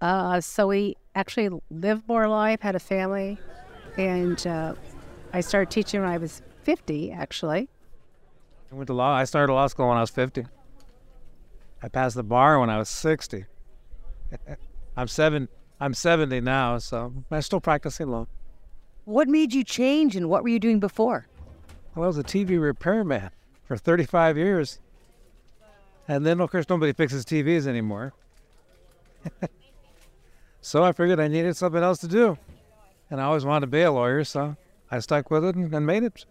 Uh, 0.02 0.40
so 0.43 0.67
we 0.67 0.97
actually 1.14 1.49
lived 1.71 2.07
more 2.07 2.29
life, 2.29 2.61
had 2.61 2.75
a 2.75 2.81
family, 2.81 3.38
and 3.97 4.47
uh, 4.47 4.75
I 5.33 5.40
started 5.40 5.71
teaching 5.71 6.00
when 6.00 6.11
I 6.11 6.19
was 6.19 6.43
50, 6.64 7.12
actually. 7.12 7.69
I 8.71 8.75
went 8.75 8.88
to 8.88 8.95
law. 8.95 9.14
I 9.14 9.25
started 9.25 9.52
law 9.52 9.67
school 9.67 9.88
when 9.88 9.97
I 9.97 10.02
was 10.02 10.11
50. 10.11 10.45
I 11.83 11.88
passed 11.88 12.14
the 12.14 12.23
bar 12.23 12.61
when 12.61 12.69
I 12.69 12.76
was 12.76 12.90
60. 12.90 13.47
I'm 14.97 15.09
seven. 15.09 15.49
I'm 15.81 15.95
70 15.95 16.43
now, 16.43 16.76
so 16.76 17.12
I'm 17.31 17.43
still 17.43 17.61
practicing 17.61 18.11
law. 18.11 18.26
What 19.07 19.29
made 19.29 19.55
you 19.55 19.64
change, 19.64 20.14
and 20.14 20.29
what 20.29 20.43
were 20.43 20.50
you 20.50 20.61
doing 20.61 20.79
before? 20.79 21.26
Well, 21.95 22.05
I 22.05 22.07
was 22.07 22.19
a 22.19 22.23
TV 22.23 22.61
repairman 22.61 23.31
for 23.65 23.77
35 23.77 24.37
years. 24.37 24.79
And 26.07 26.25
then, 26.25 26.41
of 26.41 26.51
course, 26.51 26.69
nobody 26.69 26.93
fixes 26.93 27.25
TVs 27.25 27.67
anymore. 27.67 28.13
so 30.61 30.83
I 30.83 30.93
figured 30.93 31.21
I 31.21 31.29
needed 31.29 31.57
something 31.57 31.83
else 31.83 31.99
to 32.01 32.09
do. 32.09 32.39
And 33.11 33.21
I 33.21 33.25
always 33.25 33.45
wanted 33.45 33.67
to 33.67 33.67
be 33.69 33.83
a 33.83 33.93
lawyer, 33.93 34.25
so 34.25 34.57
I 34.91 35.01
stuck 35.01 35.31
with 35.31 35.45
it 35.45 35.57
and, 35.57 35.73
and 35.75 35.87
made 35.87 36.05
it. 36.05 36.25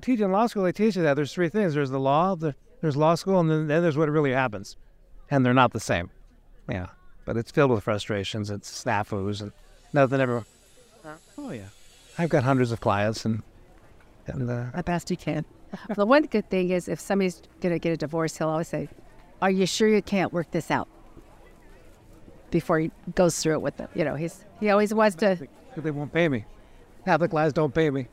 Teaching 0.00 0.32
law 0.32 0.46
school, 0.46 0.62
they 0.62 0.72
teach 0.72 0.96
you 0.96 1.02
that 1.02 1.14
there's 1.14 1.34
three 1.34 1.50
things 1.50 1.74
there's 1.74 1.90
the 1.90 2.00
law, 2.00 2.34
the, 2.34 2.54
there's 2.80 2.96
law 2.96 3.14
school, 3.14 3.40
and 3.40 3.50
then, 3.50 3.66
then 3.66 3.82
there's 3.82 3.96
what 3.96 4.08
really 4.08 4.32
happens. 4.32 4.76
And 5.30 5.44
they're 5.44 5.54
not 5.54 5.72
the 5.72 5.80
same. 5.80 6.10
Yeah. 6.68 6.86
But 7.24 7.36
it's 7.36 7.50
filled 7.50 7.70
with 7.70 7.84
frustrations 7.84 8.50
and 8.50 8.62
snafus 8.62 9.42
and 9.42 9.52
nothing 9.92 10.20
ever. 10.20 10.44
Oh, 11.36 11.50
yeah. 11.50 11.68
I've 12.18 12.30
got 12.30 12.42
hundreds 12.42 12.72
of 12.72 12.80
clients, 12.80 13.24
and 13.24 13.42
and 14.32 14.50
uh, 14.50 14.66
the 14.74 14.82
best 14.82 15.10
you 15.10 15.16
can. 15.16 15.44
the 15.96 16.06
one 16.06 16.24
good 16.24 16.48
thing 16.50 16.70
is 16.70 16.88
if 16.88 17.00
somebody's 17.00 17.42
going 17.60 17.74
to 17.74 17.78
get 17.78 17.92
a 17.92 17.96
divorce, 17.96 18.36
he'll 18.36 18.48
always 18.48 18.68
say, 18.68 18.88
Are 19.40 19.50
you 19.50 19.66
sure 19.66 19.88
you 19.88 20.02
can't 20.02 20.32
work 20.32 20.50
this 20.50 20.70
out? 20.70 20.88
Before 22.50 22.78
he 22.78 22.90
goes 23.14 23.40
through 23.42 23.54
it 23.54 23.62
with 23.62 23.76
them. 23.78 23.88
You 23.94 24.04
know, 24.04 24.14
he's 24.14 24.44
he 24.60 24.70
always 24.70 24.92
wants 24.92 25.16
to. 25.16 25.38
They 25.76 25.90
won't 25.90 26.12
pay 26.12 26.28
me. 26.28 26.44
Catholic 27.04 27.30
clients 27.30 27.54
don't 27.54 27.74
pay 27.74 27.90
me. 27.90 28.08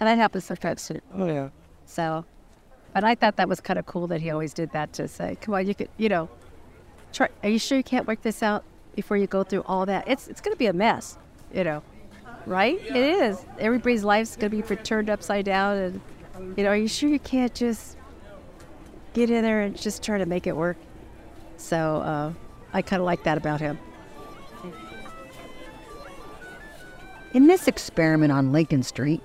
And 0.00 0.08
that 0.08 0.18
happens 0.18 0.44
sometimes 0.44 0.86
too. 0.86 1.00
Oh, 1.14 1.26
yeah. 1.26 1.48
So, 1.86 2.24
but 2.92 3.02
I 3.02 3.14
thought 3.14 3.36
that 3.36 3.48
was 3.48 3.60
kind 3.60 3.78
of 3.78 3.86
cool 3.86 4.06
that 4.08 4.20
he 4.20 4.30
always 4.30 4.52
did 4.52 4.70
that 4.72 4.92
to 4.94 5.08
say, 5.08 5.36
Come 5.40 5.54
on, 5.54 5.66
you 5.66 5.74
could, 5.74 5.88
you 5.96 6.08
know, 6.08 6.28
try. 7.12 7.28
Are 7.42 7.48
you 7.48 7.58
sure 7.58 7.78
you 7.78 7.84
can't 7.84 8.06
work 8.06 8.22
this 8.22 8.42
out 8.42 8.64
before 8.94 9.16
you 9.16 9.26
go 9.26 9.42
through 9.42 9.62
all 9.62 9.86
that? 9.86 10.06
It's, 10.06 10.28
it's 10.28 10.40
going 10.40 10.54
to 10.54 10.58
be 10.58 10.66
a 10.66 10.72
mess, 10.72 11.16
you 11.52 11.64
know 11.64 11.82
right? 12.48 12.80
It 12.80 12.96
is. 12.96 13.44
Everybody's 13.58 14.04
life's 14.04 14.36
going 14.36 14.50
to 14.50 14.62
be 14.62 14.76
turned 14.76 15.10
upside 15.10 15.44
down. 15.44 15.76
And, 15.76 16.00
you 16.56 16.64
know, 16.64 16.70
are 16.70 16.76
you 16.76 16.88
sure 16.88 17.08
you 17.08 17.18
can't 17.18 17.54
just 17.54 17.96
get 19.12 19.30
in 19.30 19.42
there 19.42 19.60
and 19.60 19.76
just 19.76 20.02
try 20.02 20.18
to 20.18 20.26
make 20.26 20.46
it 20.46 20.56
work? 20.56 20.76
So 21.56 21.96
uh, 21.96 22.32
I 22.72 22.82
kind 22.82 23.00
of 23.00 23.06
like 23.06 23.24
that 23.24 23.36
about 23.36 23.60
him. 23.60 23.78
In 27.34 27.46
this 27.46 27.68
experiment 27.68 28.32
on 28.32 28.52
Lincoln 28.52 28.82
Street, 28.82 29.20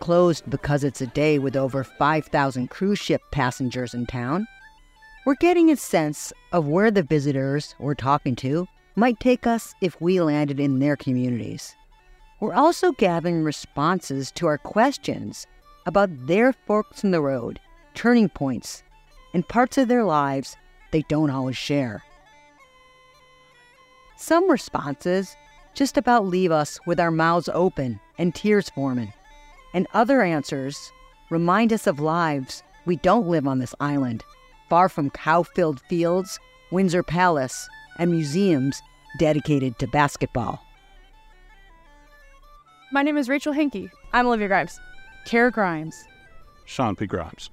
closed 0.00 0.48
because 0.50 0.82
it's 0.82 1.00
a 1.00 1.06
day 1.06 1.38
with 1.38 1.56
over 1.56 1.84
5,000 1.84 2.68
cruise 2.68 2.98
ship 2.98 3.22
passengers 3.30 3.94
in 3.94 4.06
town, 4.06 4.46
we're 5.24 5.36
getting 5.36 5.70
a 5.70 5.76
sense 5.76 6.32
of 6.52 6.66
where 6.66 6.90
the 6.90 7.02
visitors 7.02 7.74
we're 7.78 7.94
talking 7.94 8.34
to 8.36 8.66
might 8.96 9.20
take 9.20 9.46
us 9.46 9.74
if 9.80 10.00
we 10.00 10.20
landed 10.20 10.58
in 10.58 10.78
their 10.80 10.96
communities. 10.96 11.76
We're 12.38 12.54
also 12.54 12.92
gathering 12.92 13.42
responses 13.44 14.30
to 14.32 14.46
our 14.46 14.58
questions 14.58 15.46
about 15.86 16.26
their 16.26 16.52
forks 16.52 17.02
in 17.02 17.10
the 17.10 17.22
road, 17.22 17.60
turning 17.94 18.28
points, 18.28 18.82
and 19.32 19.48
parts 19.48 19.78
of 19.78 19.88
their 19.88 20.04
lives 20.04 20.56
they 20.92 21.02
don't 21.08 21.30
always 21.30 21.56
share. 21.56 22.02
Some 24.18 24.50
responses 24.50 25.34
just 25.74 25.96
about 25.96 26.26
leave 26.26 26.52
us 26.52 26.78
with 26.86 27.00
our 27.00 27.10
mouths 27.10 27.48
open 27.52 28.00
and 28.18 28.34
tears 28.34 28.68
forming, 28.70 29.12
and 29.72 29.86
other 29.94 30.22
answers 30.22 30.92
remind 31.30 31.72
us 31.72 31.86
of 31.86 32.00
lives 32.00 32.62
we 32.84 32.96
don't 32.96 33.28
live 33.28 33.46
on 33.46 33.58
this 33.58 33.74
island, 33.80 34.24
far 34.68 34.88
from 34.88 35.10
cow 35.10 35.42
filled 35.42 35.80
fields, 35.88 36.38
Windsor 36.70 37.02
Palace, 37.02 37.68
and 37.98 38.10
museums 38.10 38.80
dedicated 39.18 39.78
to 39.78 39.86
basketball. 39.86 40.65
My 42.92 43.02
name 43.02 43.16
is 43.16 43.28
Rachel 43.28 43.52
Henke. 43.52 43.90
I'm 44.12 44.28
Olivia 44.28 44.46
Grimes. 44.46 44.78
Kara 45.24 45.50
Grimes. 45.50 46.04
Sean 46.66 46.94
P. 46.94 47.06
Grimes. 47.06 47.50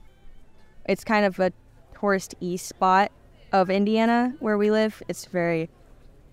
It's 0.88 1.04
kind 1.04 1.26
of 1.26 1.40
a 1.40 1.52
tourist 2.00 2.36
east 2.40 2.68
spot 2.68 3.12
of 3.52 3.72
Indiana 3.72 4.36
where 4.40 4.60
we 4.60 4.70
live. 4.70 5.02
It's 5.08 5.26
very, 5.26 5.72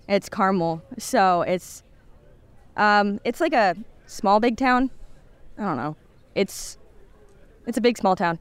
it's 0.07 0.29
Carmel, 0.29 0.83
so 0.99 1.41
it's, 1.41 1.81
um, 2.77 3.19
it's 3.25 3.41
like 3.41 3.53
a 3.53 3.75
small 4.05 4.39
big 4.39 4.55
town. 4.55 4.91
I 5.57 5.63
don't 5.63 5.77
know. 5.77 5.95
It's, 6.35 6.77
it's 7.65 7.79
a 7.79 7.81
big 7.81 7.97
small 7.97 8.15
town. 8.15 8.37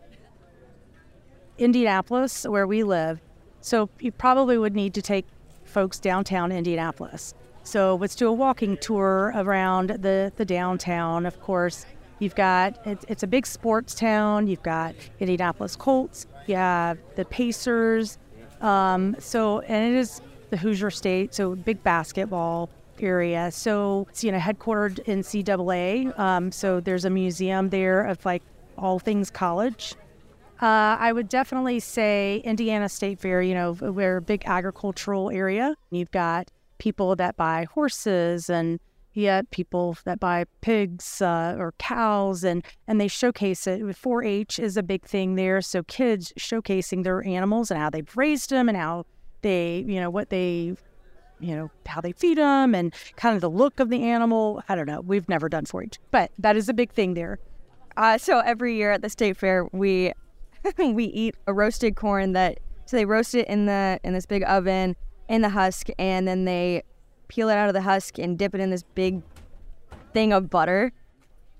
Indianapolis, 1.56 2.44
where 2.46 2.66
we 2.66 2.82
live. 2.82 3.18
So 3.62 3.88
you 3.98 4.12
probably 4.12 4.58
would 4.58 4.74
need 4.74 4.92
to 4.92 5.02
take 5.02 5.26
folks 5.64 5.98
downtown 5.98 6.52
Indianapolis. 6.52 7.34
So 7.62 7.96
let's 7.96 8.14
do 8.14 8.28
a 8.28 8.32
walking 8.32 8.76
tour 8.78 9.32
around 9.34 9.90
the, 9.90 10.32
the 10.36 10.44
downtown. 10.44 11.26
Of 11.26 11.40
course, 11.40 11.86
you've 12.18 12.34
got 12.34 12.78
it's, 12.86 13.04
it's 13.08 13.22
a 13.22 13.26
big 13.26 13.46
sports 13.46 13.94
town. 13.94 14.46
You've 14.46 14.62
got 14.62 14.94
Indianapolis 15.18 15.76
Colts. 15.76 16.26
You 16.46 16.56
have 16.56 16.98
the 17.16 17.24
Pacers. 17.24 18.18
Um, 18.60 19.16
so 19.18 19.60
and 19.60 19.94
it 19.94 19.98
is 19.98 20.20
the 20.50 20.56
Hoosier 20.56 20.90
State, 20.90 21.34
so 21.34 21.54
big 21.54 21.82
basketball 21.82 22.70
area. 22.98 23.50
So 23.50 24.06
it's 24.10 24.24
you 24.24 24.32
know 24.32 24.38
headquartered 24.38 25.04
NCAA. 25.04 26.18
Um, 26.18 26.52
so 26.52 26.80
there's 26.80 27.04
a 27.04 27.10
museum 27.10 27.70
there 27.70 28.04
of 28.04 28.24
like 28.24 28.42
all 28.76 28.98
things 28.98 29.30
college. 29.30 29.94
Uh, 30.60 30.96
I 31.00 31.12
would 31.12 31.28
definitely 31.28 31.80
say 31.80 32.42
Indiana 32.44 32.88
State 32.88 33.18
Fair. 33.18 33.40
You 33.40 33.54
know, 33.54 33.72
we're 33.72 34.18
a 34.18 34.22
big 34.22 34.42
agricultural 34.44 35.30
area. 35.30 35.74
You've 35.90 36.10
got 36.10 36.50
people 36.80 37.14
that 37.14 37.36
buy 37.36 37.66
horses 37.72 38.50
and 38.50 38.80
yet 39.12 39.50
people 39.50 39.96
that 40.04 40.18
buy 40.18 40.44
pigs 40.62 41.20
uh, 41.22 41.54
or 41.58 41.74
cows 41.78 42.42
and 42.42 42.64
and 42.88 43.00
they 43.00 43.06
showcase 43.06 43.66
it. 43.66 43.80
4-h 43.82 44.58
is 44.58 44.76
a 44.76 44.82
big 44.82 45.04
thing 45.04 45.36
there. 45.36 45.60
So 45.60 45.84
kids 45.84 46.32
showcasing 46.38 47.04
their 47.04 47.24
animals 47.24 47.70
and 47.70 47.78
how 47.78 47.90
they've 47.90 48.16
raised 48.16 48.50
them 48.50 48.68
and 48.68 48.76
how 48.76 49.06
they 49.42 49.84
you 49.86 50.00
know 50.00 50.10
what 50.10 50.30
they 50.30 50.74
you 51.38 51.56
know 51.56 51.70
how 51.86 52.00
they 52.00 52.12
feed 52.12 52.38
them 52.38 52.74
and 52.74 52.92
kind 53.16 53.34
of 53.34 53.40
the 53.40 53.50
look 53.50 53.78
of 53.78 53.90
the 53.90 54.02
animal. 54.02 54.62
I 54.68 54.74
don't 54.74 54.86
know. 54.86 55.00
We've 55.00 55.28
never 55.28 55.48
done 55.48 55.66
4-h 55.66 55.98
but 56.10 56.32
that 56.38 56.56
is 56.56 56.68
a 56.68 56.74
big 56.74 56.90
thing 56.90 57.14
there. 57.14 57.38
Uh, 57.96 58.16
so 58.16 58.40
every 58.40 58.74
year 58.76 58.92
at 58.92 59.02
the 59.02 59.10
state 59.10 59.36
fair 59.36 59.68
we 59.72 60.12
we 60.78 61.04
eat 61.04 61.34
a 61.46 61.52
roasted 61.52 61.96
corn 61.96 62.32
that 62.32 62.58
so 62.86 62.96
they 62.96 63.04
roast 63.04 63.34
it 63.34 63.46
in 63.48 63.66
the 63.66 64.00
in 64.04 64.14
this 64.14 64.26
big 64.26 64.42
oven 64.44 64.96
in 65.30 65.42
the 65.42 65.48
husk 65.48 65.86
and 65.98 66.28
then 66.28 66.44
they 66.44 66.82
peel 67.28 67.48
it 67.48 67.54
out 67.54 67.68
of 67.68 67.74
the 67.74 67.80
husk 67.80 68.18
and 68.18 68.36
dip 68.36 68.54
it 68.54 68.60
in 68.60 68.68
this 68.70 68.82
big 68.82 69.22
thing 70.12 70.32
of 70.32 70.50
butter. 70.50 70.92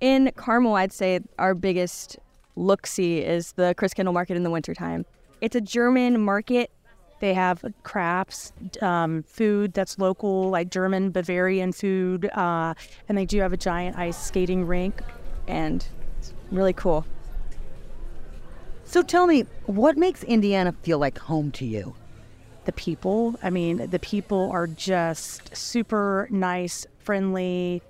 In 0.01 0.29
Carmel, 0.35 0.75
I'd 0.75 0.91
say 0.91 1.21
our 1.39 1.55
biggest 1.55 2.19
look 2.57 2.85
see 2.85 3.19
is 3.19 3.53
the 3.53 3.73
Christkindl 3.77 4.13
Market 4.13 4.35
in 4.35 4.43
the 4.43 4.49
wintertime. 4.49 5.05
It's 5.39 5.55
a 5.55 5.61
German 5.61 6.23
market. 6.23 6.69
They 7.21 7.33
have 7.33 7.63
crafts, 7.83 8.51
um, 8.81 9.23
food 9.23 9.73
that's 9.73 9.97
local, 9.97 10.49
like 10.49 10.69
German 10.69 11.11
Bavarian 11.11 11.71
food, 11.71 12.29
uh, 12.33 12.73
and 13.07 13.17
they 13.17 13.25
do 13.25 13.39
have 13.39 13.53
a 13.53 13.57
giant 13.57 13.97
ice 13.97 14.21
skating 14.21 14.65
rink, 14.65 15.01
and 15.47 15.87
it's 16.17 16.33
really 16.51 16.73
cool. 16.73 17.05
So 18.83 19.01
tell 19.01 19.27
me, 19.27 19.45
what 19.67 19.97
makes 19.97 20.23
Indiana 20.23 20.73
feel 20.81 20.97
like 20.97 21.19
home 21.19 21.51
to 21.51 21.65
you? 21.65 21.95
The 22.65 22.71
people. 22.71 23.35
I 23.41 23.49
mean, 23.49 23.89
the 23.89 23.99
people 23.99 24.49
are 24.51 24.67
just 24.67 25.55
super 25.55 26.27
nice, 26.29 26.85
friendly, 26.99 27.81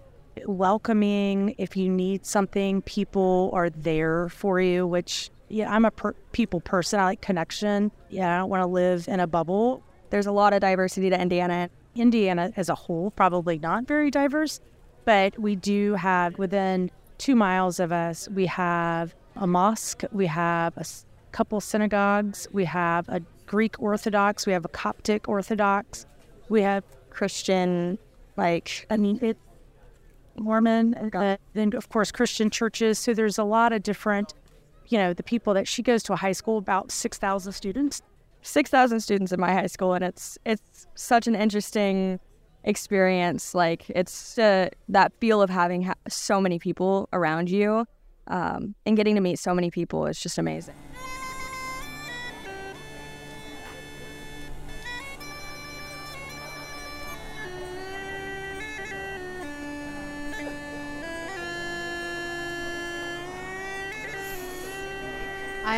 welcoming. 0.46 1.56
If 1.58 1.76
you 1.76 1.90
need 1.90 2.26
something, 2.26 2.82
people 2.84 3.50
are 3.54 3.70
there 3.70 4.30
for 4.30 4.62
you, 4.62 4.88
which, 4.88 5.30
yeah, 5.50 5.72
I'm 5.72 5.86
a 5.86 5.92
per- 5.92 6.16
people 6.32 6.62
person. 6.62 7.00
I 7.00 7.06
like 7.06 7.22
connection. 7.22 7.92
Yeah, 8.10 8.36
I 8.36 8.38
don't 8.40 8.50
want 8.50 8.62
to 8.62 8.68
live 8.68 9.08
in 9.08 9.20
a 9.20 9.28
bubble. 9.28 9.84
There's 10.10 10.28
a 10.28 10.32
lot 10.32 10.54
of 10.54 10.62
diversity 10.62 11.10
to 11.10 11.20
Indiana. 11.20 11.70
Indiana 11.96 12.54
as 12.56 12.70
a 12.70 12.76
whole, 12.76 13.12
probably 13.12 13.60
not 13.60 13.86
very 13.86 14.10
diverse, 14.10 14.62
but 15.04 15.38
we 15.38 15.56
do 15.56 15.96
have 15.96 16.38
within 16.38 16.90
two 17.18 17.36
miles 17.36 17.80
of 17.80 17.92
us, 17.92 18.30
we 18.30 18.46
have 18.46 19.14
a 19.36 19.46
mosque, 19.46 20.04
we 20.12 20.26
have 20.28 20.76
a 20.78 20.86
couple 21.32 21.60
synagogues, 21.60 22.48
we 22.52 22.66
have 22.66 23.08
a 23.10 23.22
Greek 23.52 23.82
Orthodox, 23.82 24.48
we 24.48 24.54
have 24.54 24.64
a 24.64 24.70
Coptic 24.70 25.28
Orthodox, 25.28 26.06
we 26.48 26.62
have 26.62 26.86
Christian, 27.10 28.00
like, 28.38 28.88
I 28.90 28.96
mean, 28.96 29.20
it, 29.22 29.38
Mormon, 30.38 30.94
and 30.94 31.38
then 31.54 31.76
of 31.76 31.90
course 31.90 32.14
Christian 32.14 32.50
churches. 32.50 32.98
So 32.98 33.14
there's 33.14 33.38
a 33.38 33.44
lot 33.44 33.74
of 33.74 33.84
different, 33.84 34.34
you 34.88 34.98
know, 34.98 35.14
the 35.14 35.22
people 35.22 35.54
that 35.54 35.68
she 35.68 35.84
goes 35.84 36.02
to 36.04 36.14
a 36.14 36.16
high 36.16 36.32
school, 36.32 36.58
about 36.58 36.94
6,000 36.94 37.52
students. 37.52 38.02
6,000 38.42 39.02
students 39.02 39.34
in 39.34 39.40
my 39.42 39.52
high 39.52 39.68
school, 39.68 39.96
and 39.96 40.04
it's 40.06 40.38
it's 40.46 40.88
such 40.96 41.28
an 41.28 41.36
interesting 41.36 42.22
experience. 42.64 43.54
Like 43.54 43.88
it's 43.90 44.38
uh, 44.40 44.70
that 44.88 45.12
feel 45.20 45.42
of 45.42 45.50
having 45.50 45.84
ha- 45.84 45.94
so 46.08 46.40
many 46.42 46.58
people 46.58 47.10
around 47.14 47.52
you, 47.52 47.86
um, 48.28 48.74
and 48.86 48.96
getting 48.96 49.14
to 49.16 49.22
meet 49.22 49.38
so 49.38 49.54
many 49.54 49.70
people 49.70 50.08
is 50.08 50.20
just 50.20 50.40
amazing. 50.40 50.74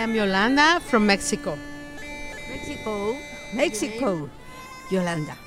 Am 0.03 0.13
Yolanda 0.13 0.81
from 0.81 1.05
Mexico. 1.07 1.57
Mexico. 2.49 3.15
Mexico. 3.53 4.29
Yolanda. 4.91 5.37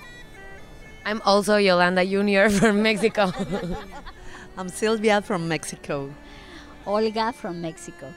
I'm 1.05 1.21
also 1.27 1.57
Yolanda 1.57 2.03
Jr. 2.07 2.49
from 2.49 2.83
Mexico. 2.83 3.33
I'm 4.57 4.71
Sylvia 4.71 5.21
from 5.21 5.47
Mexico. 5.47 6.11
Olga 6.87 7.35
from 7.35 7.61
Mexico. 7.61 8.11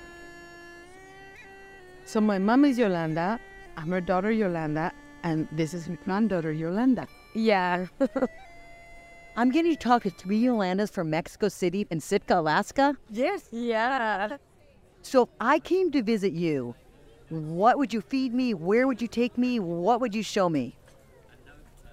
So 2.05 2.21
my 2.21 2.39
mom 2.39 2.63
is 2.63 2.79
Yolanda, 2.79 3.37
I'm 3.75 3.89
her 3.89 3.99
daughter 3.99 4.31
Yolanda, 4.31 4.93
and 5.23 5.45
this 5.51 5.73
is 5.73 5.89
my 5.89 5.97
granddaughter 6.05 6.53
Yolanda. 6.53 7.05
Yeah. 7.35 7.87
I'm 9.35 9.51
getting 9.51 9.73
to 9.73 9.77
talk 9.77 10.03
to 10.03 10.09
three 10.09 10.41
Yolandas 10.43 10.89
from 10.89 11.09
Mexico 11.09 11.49
City 11.49 11.85
and 11.91 12.01
Sitka, 12.01 12.39
Alaska. 12.39 12.95
Yes. 13.09 13.49
Yeah. 13.51 14.37
So 15.09 15.23
if 15.23 15.29
I 15.41 15.57
came 15.57 15.89
to 15.93 16.03
visit 16.03 16.33
you, 16.33 16.75
what 17.29 17.79
would 17.79 17.91
you 17.91 17.99
feed 17.99 18.31
me? 18.31 18.53
Where 18.53 18.85
would 18.85 19.01
you 19.01 19.07
take 19.07 19.39
me? 19.39 19.59
What 19.59 20.01
would 20.01 20.13
you 20.13 20.21
show 20.21 20.49
me? 20.49 20.75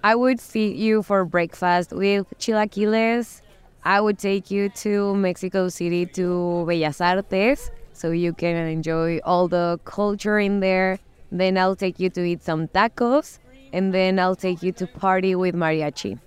I 0.03 0.13
would 0.13 0.39
feed 0.39 0.77
you 0.77 1.01
for 1.01 1.25
breakfast 1.25 1.93
with 1.93 2.27
chilaquiles. 2.37 3.41
I 3.83 4.01
would 4.01 4.19
take 4.19 4.51
you 4.51 4.69
to 4.85 5.15
Mexico 5.15 5.67
City 5.67 6.05
to 6.13 6.63
Bellas 6.67 7.01
Artes 7.01 7.71
so 7.91 8.11
you 8.11 8.33
can 8.33 8.55
enjoy 8.55 9.17
all 9.25 9.47
the 9.47 9.79
culture 9.83 10.37
in 10.37 10.59
there. 10.59 10.99
Then 11.31 11.57
I'll 11.57 11.75
take 11.75 11.99
you 11.99 12.11
to 12.11 12.23
eat 12.23 12.43
some 12.43 12.67
tacos 12.67 13.39
and 13.73 13.95
then 13.95 14.19
I'll 14.19 14.35
take 14.35 14.61
you 14.61 14.71
to 14.73 14.85
party 14.85 15.33
with 15.33 15.55
mariachi. 15.55 16.19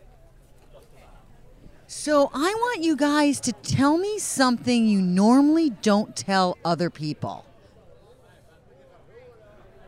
So 1.93 2.31
I 2.33 2.55
want 2.55 2.85
you 2.85 2.95
guys 2.95 3.41
to 3.41 3.53
tell 3.53 3.99
me 3.99 4.21
something 4.21 4.87
you 4.87 5.03
normally 5.03 5.71
don't 5.83 6.15
tell 6.15 6.57
other 6.65 6.89
people. 6.89 7.45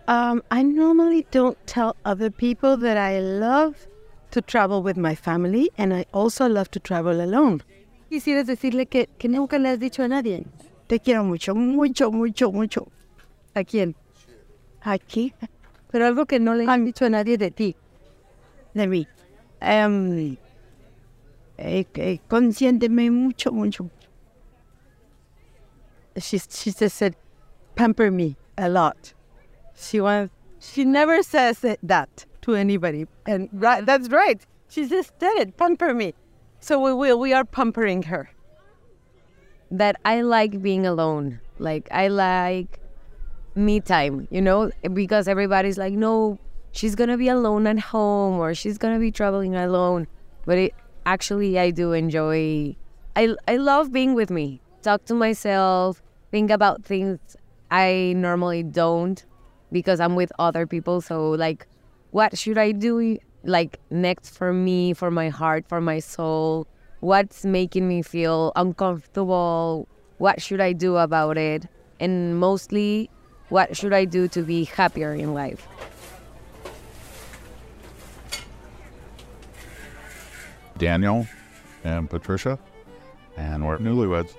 Um, 0.08 0.42
I 0.50 0.64
normally 0.64 1.28
don't 1.30 1.56
tell 1.64 1.94
other 2.04 2.28
people 2.28 2.76
that 2.78 2.96
I 2.96 3.20
love 3.20 3.86
to 4.32 4.42
travel 4.42 4.82
with 4.82 4.96
my 4.96 5.14
family 5.14 5.70
and 5.78 5.94
I 5.94 6.04
also 6.12 6.48
love 6.48 6.72
to 6.72 6.80
travel 6.80 7.20
alone. 7.20 7.62
Quisieras 8.10 8.46
decirle 8.46 8.90
que, 8.90 9.06
que 9.16 9.28
nunca 9.28 9.56
le 9.60 9.68
has 9.68 9.78
dicho 9.78 10.02
a 10.02 10.08
nadie. 10.08 10.44
Te 10.88 10.98
quiero 10.98 11.22
mucho, 11.22 11.54
mucho, 11.54 12.10
mucho, 12.10 12.50
mucho. 12.50 12.88
¿A 13.54 13.62
quién? 13.62 13.94
Aquí. 14.84 15.34
Pero 15.92 16.06
algo 16.08 16.26
que 16.26 16.40
no 16.40 16.56
le 16.56 16.66
han 16.66 16.84
dicho 16.84 17.04
a 17.04 17.10
nadie 17.10 17.38
de 17.38 17.52
ti. 17.52 17.76
De 18.74 18.88
mí. 18.88 19.06
Um, 19.60 20.36
eh, 21.58 21.84
eh, 21.94 22.18
consiénteme 22.28 23.10
mucho, 23.10 23.50
mucho. 23.50 23.90
She, 26.18 26.38
she 26.38 26.72
just 26.72 26.96
said, 26.96 27.16
pamper 27.74 28.10
me 28.10 28.36
a 28.58 28.68
lot. 28.68 29.14
She 29.74 30.00
wants, 30.00 30.34
she 30.60 30.84
never 30.84 31.22
says 31.22 31.64
that 31.82 32.26
to 32.42 32.54
anybody. 32.54 33.06
And 33.26 33.48
right, 33.52 33.84
that's 33.84 34.08
right. 34.08 34.44
She 34.68 34.86
just 34.86 35.18
did 35.18 35.38
it, 35.38 35.56
pamper 35.56 35.94
me. 35.94 36.14
So 36.60 36.78
we 36.78 36.92
will, 36.92 37.18
we 37.18 37.32
are 37.32 37.44
pampering 37.44 38.04
her. 38.04 38.30
That 39.70 39.96
I 40.04 40.20
like 40.20 40.62
being 40.62 40.86
alone. 40.86 41.40
Like, 41.58 41.88
I 41.90 42.08
like 42.08 42.78
me 43.54 43.80
time, 43.80 44.28
you 44.30 44.40
know, 44.40 44.70
because 44.92 45.28
everybody's 45.28 45.78
like, 45.78 45.94
no, 45.94 46.38
she's 46.72 46.94
gonna 46.94 47.16
be 47.16 47.28
alone 47.28 47.66
at 47.66 47.78
home 47.78 48.38
or 48.38 48.54
she's 48.54 48.78
gonna 48.78 48.98
be 48.98 49.10
traveling 49.10 49.54
alone. 49.54 50.06
But 50.44 50.58
it, 50.58 50.74
actually, 51.06 51.58
I 51.58 51.70
do 51.70 51.92
enjoy, 51.92 52.76
I, 53.16 53.34
I 53.48 53.56
love 53.56 53.92
being 53.92 54.14
with 54.14 54.30
me, 54.30 54.60
talk 54.82 55.04
to 55.06 55.14
myself, 55.14 56.02
think 56.30 56.50
about 56.50 56.84
things 56.84 57.18
I 57.70 58.14
normally 58.16 58.62
don't 58.62 59.24
because 59.70 60.00
I'm 60.00 60.14
with 60.14 60.32
other 60.38 60.66
people. 60.66 61.00
So, 61.00 61.30
like, 61.30 61.66
what 62.10 62.36
should 62.38 62.58
I 62.58 62.72
do, 62.72 63.18
like, 63.44 63.78
next 63.90 64.36
for 64.36 64.52
me, 64.52 64.92
for 64.92 65.10
my 65.10 65.28
heart, 65.28 65.66
for 65.68 65.80
my 65.80 65.98
soul? 65.98 66.66
What's 67.00 67.44
making 67.44 67.88
me 67.88 68.02
feel 68.02 68.52
uncomfortable? 68.54 69.88
What 70.18 70.40
should 70.40 70.60
I 70.60 70.72
do 70.72 70.96
about 70.96 71.38
it? 71.38 71.66
And 71.98 72.38
mostly, 72.38 73.10
what 73.48 73.76
should 73.76 73.92
I 73.92 74.04
do 74.04 74.28
to 74.28 74.42
be 74.42 74.64
happier 74.64 75.14
in 75.14 75.34
life? 75.34 75.66
Daniel 80.78 81.26
and 81.85 82.08
Patricia, 82.08 82.58
and 83.37 83.66
we're 83.66 83.78
newlyweds. 83.78 84.35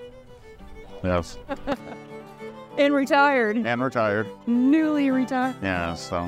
Yes, 1.03 1.37
And 2.77 2.93
retired. 2.93 3.57
and 3.57 3.83
retired. 3.83 4.27
Newly 4.47 5.11
retired. 5.11 5.55
Yeah, 5.61 5.93
so 5.93 6.27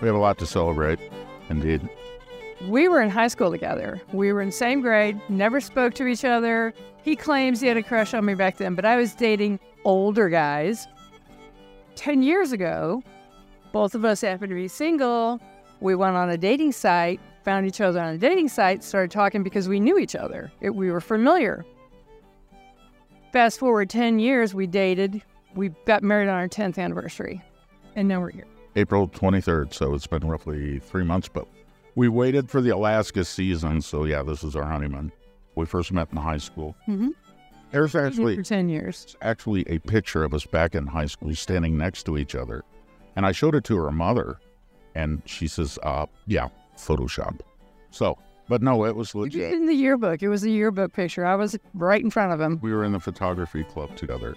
we 0.00 0.06
have 0.06 0.14
a 0.16 0.18
lot 0.18 0.36
to 0.38 0.46
celebrate, 0.46 0.98
indeed. 1.48 1.88
We 2.68 2.88
were 2.88 3.00
in 3.00 3.08
high 3.10 3.28
school 3.28 3.50
together. 3.50 4.00
We 4.12 4.32
were 4.32 4.42
in 4.42 4.48
the 4.48 4.52
same 4.52 4.82
grade, 4.82 5.20
never 5.28 5.60
spoke 5.60 5.94
to 5.94 6.06
each 6.06 6.24
other. 6.24 6.74
He 7.02 7.16
claims 7.16 7.60
he 7.60 7.66
had 7.68 7.76
a 7.76 7.82
crush 7.82 8.12
on 8.14 8.24
me 8.24 8.34
back 8.34 8.58
then, 8.58 8.74
but 8.74 8.84
I 8.84 8.96
was 8.96 9.14
dating 9.14 9.58
older 9.84 10.28
guys. 10.28 10.86
10 11.96 12.22
years 12.22 12.52
ago, 12.52 13.02
both 13.72 13.94
of 13.94 14.04
us 14.04 14.20
happened 14.20 14.50
to 14.50 14.54
be 14.54 14.68
single. 14.68 15.40
We 15.80 15.94
went 15.94 16.16
on 16.16 16.28
a 16.30 16.36
dating 16.36 16.72
site, 16.72 17.20
found 17.42 17.66
each 17.66 17.80
other 17.80 18.00
on 18.00 18.14
a 18.14 18.18
dating 18.18 18.48
site, 18.48 18.82
started 18.82 19.10
talking 19.10 19.42
because 19.42 19.68
we 19.68 19.80
knew 19.80 19.98
each 19.98 20.14
other. 20.14 20.50
It, 20.60 20.74
we 20.74 20.90
were 20.90 21.00
familiar. 21.00 21.64
Fast 23.32 23.58
forward 23.58 23.90
10 23.90 24.18
years, 24.18 24.54
we 24.54 24.66
dated. 24.66 25.22
We 25.54 25.70
got 25.86 26.02
married 26.02 26.28
on 26.28 26.34
our 26.34 26.48
10th 26.48 26.78
anniversary, 26.78 27.42
and 27.96 28.08
now 28.08 28.20
we're 28.20 28.30
here. 28.30 28.46
April 28.76 29.08
23rd, 29.08 29.72
so 29.74 29.94
it's 29.94 30.06
been 30.06 30.26
roughly 30.26 30.78
three 30.78 31.04
months, 31.04 31.28
but 31.28 31.46
we 31.94 32.08
waited 32.08 32.50
for 32.50 32.60
the 32.60 32.70
Alaska 32.70 33.24
season, 33.24 33.82
so 33.82 34.04
yeah, 34.04 34.22
this 34.22 34.42
is 34.44 34.56
our 34.56 34.64
honeymoon. 34.64 35.12
We 35.54 35.66
first 35.66 35.92
met 35.92 36.08
in 36.10 36.16
high 36.16 36.38
school. 36.38 36.74
Mm-hmm. 36.88 37.10
There's 37.70 37.94
actually 37.94 38.36
for 38.36 38.42
10 38.42 38.68
years. 38.68 39.16
actually 39.22 39.64
a 39.66 39.78
picture 39.78 40.24
of 40.24 40.34
us 40.34 40.44
back 40.44 40.74
in 40.74 40.86
high 40.86 41.06
school 41.06 41.34
standing 41.34 41.76
next 41.76 42.04
to 42.04 42.18
each 42.18 42.34
other. 42.34 42.64
And 43.16 43.26
I 43.26 43.32
showed 43.32 43.54
it 43.54 43.64
to 43.64 43.76
her 43.76 43.90
mother, 43.90 44.38
and 44.94 45.22
she 45.26 45.46
says, 45.46 45.78
uh, 45.82 46.06
yeah, 46.26 46.48
Photoshop. 46.86 47.40
So, 47.90 48.18
but 48.48 48.62
no, 48.62 48.84
it 48.84 48.96
was 48.96 49.14
legit. 49.14 49.52
In 49.52 49.66
the 49.66 49.74
yearbook, 49.74 50.22
it 50.22 50.28
was 50.28 50.44
a 50.44 50.50
yearbook 50.50 50.92
picture. 50.92 51.24
I 51.24 51.36
was 51.36 51.56
right 51.74 52.02
in 52.02 52.10
front 52.10 52.32
of 52.32 52.40
him. 52.40 52.58
We 52.62 52.72
were 52.72 52.84
in 52.84 52.92
the 52.92 53.00
photography 53.00 53.64
club 53.64 53.96
together. 53.96 54.34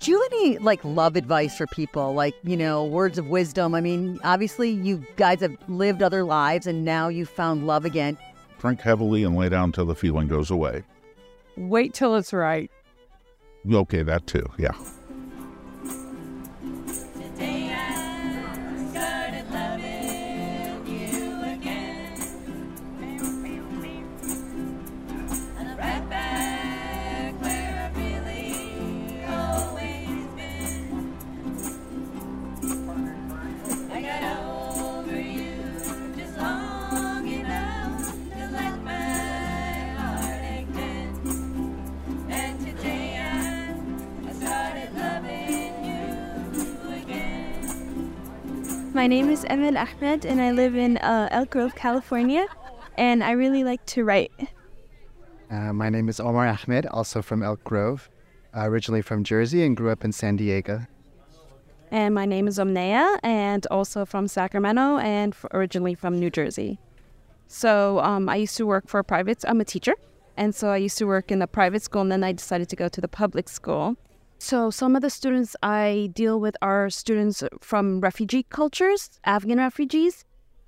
Do 0.00 0.10
you 0.10 0.20
have 0.20 0.32
any 0.32 0.58
like 0.58 0.84
love 0.84 1.14
advice 1.14 1.56
for 1.56 1.66
people? 1.68 2.12
Like, 2.12 2.34
you 2.42 2.56
know, 2.56 2.84
words 2.84 3.18
of 3.18 3.28
wisdom? 3.28 3.74
I 3.74 3.80
mean, 3.80 4.18
obviously 4.24 4.70
you 4.70 5.04
guys 5.16 5.40
have 5.40 5.56
lived 5.68 6.02
other 6.02 6.24
lives 6.24 6.66
and 6.66 6.84
now 6.84 7.08
you 7.08 7.24
found 7.24 7.66
love 7.66 7.84
again. 7.84 8.18
Drink 8.58 8.80
heavily 8.80 9.22
and 9.22 9.36
lay 9.36 9.48
down 9.48 9.70
till 9.70 9.86
the 9.86 9.94
feeling 9.94 10.26
goes 10.26 10.50
away. 10.50 10.82
Wait 11.56 11.94
till 11.94 12.16
it's 12.16 12.32
right. 12.32 12.70
Okay, 13.70 14.02
that 14.02 14.26
too, 14.26 14.44
yeah. 14.58 14.72
My 49.02 49.08
name 49.08 49.30
is 49.30 49.44
Evan 49.46 49.76
Ahmed, 49.76 50.24
and 50.24 50.40
I 50.40 50.52
live 50.52 50.76
in 50.76 50.96
uh, 50.98 51.26
Elk 51.32 51.50
Grove, 51.50 51.74
California, 51.74 52.46
and 52.96 53.24
I 53.24 53.32
really 53.32 53.64
like 53.64 53.84
to 53.86 54.04
write. 54.04 54.30
Uh, 55.50 55.72
my 55.72 55.90
name 55.90 56.08
is 56.08 56.20
Omar 56.20 56.46
Ahmed, 56.46 56.86
also 56.86 57.20
from 57.20 57.42
Elk 57.42 57.64
Grove, 57.64 58.08
uh, 58.56 58.60
originally 58.60 59.02
from 59.02 59.24
Jersey 59.24 59.64
and 59.64 59.76
grew 59.76 59.90
up 59.90 60.04
in 60.04 60.12
San 60.12 60.36
Diego. 60.36 60.86
And 61.90 62.14
my 62.14 62.26
name 62.26 62.46
is 62.46 62.60
Omnea, 62.60 63.18
and 63.24 63.66
also 63.72 64.04
from 64.04 64.28
Sacramento, 64.28 64.98
and 64.98 65.32
f- 65.32 65.46
originally 65.52 65.96
from 65.96 66.20
New 66.20 66.30
Jersey. 66.30 66.78
So 67.48 67.98
um, 67.98 68.28
I 68.28 68.36
used 68.36 68.56
to 68.58 68.66
work 68.66 68.86
for 68.86 69.00
a 69.00 69.04
private. 69.04 69.44
I'm 69.48 69.60
a 69.60 69.64
teacher, 69.64 69.96
and 70.36 70.54
so 70.54 70.68
I 70.68 70.76
used 70.76 70.96
to 70.98 71.08
work 71.08 71.32
in 71.32 71.42
a 71.42 71.48
private 71.48 71.82
school, 71.82 72.02
and 72.02 72.12
then 72.12 72.22
I 72.22 72.30
decided 72.30 72.68
to 72.68 72.76
go 72.76 72.88
to 72.88 73.00
the 73.00 73.08
public 73.08 73.48
school. 73.48 73.96
So 74.42 74.70
some 74.70 74.96
of 74.96 75.02
the 75.02 75.08
students 75.08 75.54
I 75.62 76.10
deal 76.14 76.40
with 76.40 76.56
are 76.60 76.90
students 76.90 77.44
from 77.60 78.00
refugee 78.00 78.42
cultures, 78.42 79.20
Afghan 79.24 79.58
refugees, 79.58 80.24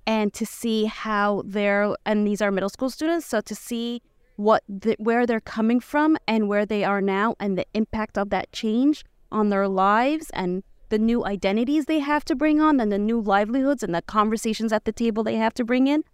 and 0.07 0.33
to 0.33 0.47
see 0.47 0.85
how 0.85 1.43
they're 1.45 1.97
and 2.07 2.25
these 2.25 2.41
are 2.41 2.53
middle 2.53 2.69
school 2.69 2.89
students. 2.89 3.27
So 3.27 3.41
to 3.41 3.55
see 3.57 4.01
what 4.37 4.63
the, 4.69 4.95
where 5.01 5.27
they're 5.27 5.41
coming 5.41 5.81
from 5.81 6.17
and 6.29 6.49
where 6.49 6.65
they 6.65 6.85
are 6.85 7.01
now, 7.01 7.35
and 7.41 7.59
the 7.59 7.67
impact 7.75 8.17
of 8.17 8.31
that 8.31 8.53
change 8.53 9.05
on 9.33 9.51
their 9.51 9.67
lives 9.67 10.31
and 10.31 10.63
the 10.91 10.99
new 10.99 11.27
identities 11.27 11.87
they 11.87 11.99
have 11.99 12.25
to 12.27 12.37
bring 12.37 12.61
on 12.61 12.79
and 12.79 12.93
the 12.93 12.99
new 12.99 13.21
livelihoods 13.21 13.83
and 13.83 13.93
the 13.93 14.03
conversations 14.03 14.73
at 14.73 14.85
the 14.85 14.93
table 14.93 15.25
they 15.25 15.35
have 15.35 15.55
to 15.55 15.65
bring 15.65 15.89
in. 15.89 16.05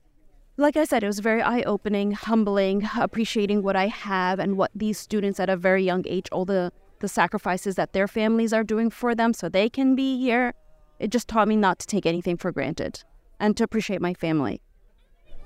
Like 0.57 0.79
I 0.79 0.85
said, 0.85 1.05
it 1.05 1.09
was 1.09 1.19
very 1.19 1.43
eye 1.43 1.63
opening, 1.67 2.13
humbling, 2.13 2.89
appreciating 2.99 3.63
what 3.63 3.77
I 3.77 3.89
have 3.89 4.39
and 4.39 4.57
what 4.57 4.71
these 4.75 4.99
students 4.99 5.39
at 5.39 5.51
a 5.51 5.59
very 5.59 5.85
young 5.85 6.05
age, 6.09 6.27
all 6.33 6.47
the, 6.47 6.73
the 7.01 7.09
sacrifices 7.09 7.75
that 7.75 7.93
their 7.93 8.07
families 8.07 8.53
are 8.53 8.65
doing 8.65 8.91
for 8.91 9.15
them 9.15 9.33
so 9.33 9.49
they 9.49 9.69
can 9.69 9.95
be 9.95 10.19
here. 10.19 10.55
It 10.99 11.11
just 11.11 11.29
taught 11.29 11.49
me 11.49 11.57
not 11.57 11.79
to 11.81 11.87
take 11.87 12.07
anything 12.07 12.37
for 12.37 12.53
granted 12.53 13.03
and 13.39 13.57
to 13.57 13.65
appreciate 13.65 14.01
my 14.01 14.15
family. 14.15 14.61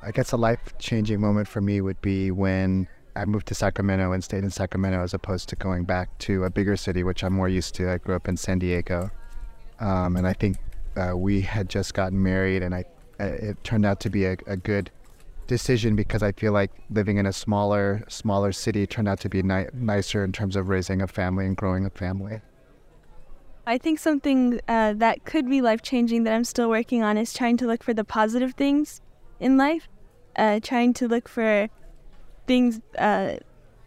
I 0.02 0.10
guess 0.10 0.32
a 0.32 0.36
life 0.36 0.60
changing 0.78 1.20
moment 1.20 1.48
for 1.48 1.60
me 1.60 1.80
would 1.80 2.00
be 2.02 2.30
when 2.30 2.86
I 3.16 3.24
moved 3.24 3.46
to 3.48 3.54
Sacramento 3.54 4.12
and 4.12 4.22
stayed 4.22 4.44
in 4.44 4.50
Sacramento 4.50 5.02
as 5.02 5.14
opposed 5.14 5.48
to 5.50 5.56
going 5.56 5.84
back 5.84 6.18
to 6.20 6.44
a 6.44 6.50
bigger 6.50 6.76
city, 6.76 7.04
which 7.04 7.22
I'm 7.22 7.32
more 7.32 7.48
used 7.48 7.74
to. 7.76 7.90
I 7.90 7.98
grew 7.98 8.14
up 8.14 8.28
in 8.28 8.36
San 8.36 8.58
Diego. 8.58 9.10
Um, 9.80 10.16
and 10.16 10.26
I 10.26 10.32
think 10.32 10.56
uh, 10.96 11.16
we 11.16 11.40
had 11.40 11.68
just 11.68 11.94
gotten 11.94 12.22
married, 12.22 12.62
and 12.62 12.74
I, 12.74 12.84
uh, 13.20 13.24
it 13.24 13.64
turned 13.64 13.86
out 13.86 14.00
to 14.00 14.10
be 14.10 14.24
a, 14.24 14.36
a, 14.46 14.56
good 14.56 14.90
decision 15.46 15.96
because 15.96 16.22
I 16.22 16.32
feel 16.32 16.52
like 16.52 16.70
living 16.90 17.16
in 17.16 17.26
a 17.26 17.32
smaller, 17.32 18.04
smaller 18.08 18.52
city 18.52 18.86
turned 18.86 19.08
out 19.08 19.20
to 19.20 19.28
be 19.28 19.42
ni- 19.42 19.66
nicer 19.72 20.24
in 20.24 20.32
terms 20.32 20.56
of 20.56 20.68
raising 20.68 21.02
a 21.02 21.06
family 21.06 21.46
and 21.46 21.56
growing 21.56 21.84
a 21.86 21.90
family. 21.90 22.40
I 23.66 23.78
think 23.78 23.98
something 23.98 24.60
uh, 24.68 24.92
that 24.94 25.24
could 25.24 25.48
be 25.48 25.60
life 25.62 25.82
changing 25.82 26.24
that 26.24 26.34
I'm 26.34 26.44
still 26.44 26.68
working 26.68 27.02
on 27.02 27.16
is 27.16 27.32
trying 27.32 27.56
to 27.58 27.66
look 27.66 27.82
for 27.82 27.94
the 27.94 28.04
positive 28.04 28.54
things 28.54 29.00
in 29.40 29.56
life, 29.56 29.88
uh, 30.36 30.60
trying 30.62 30.92
to 30.94 31.08
look 31.08 31.28
for 31.28 31.68
things 32.46 32.80
uh, 32.98 33.36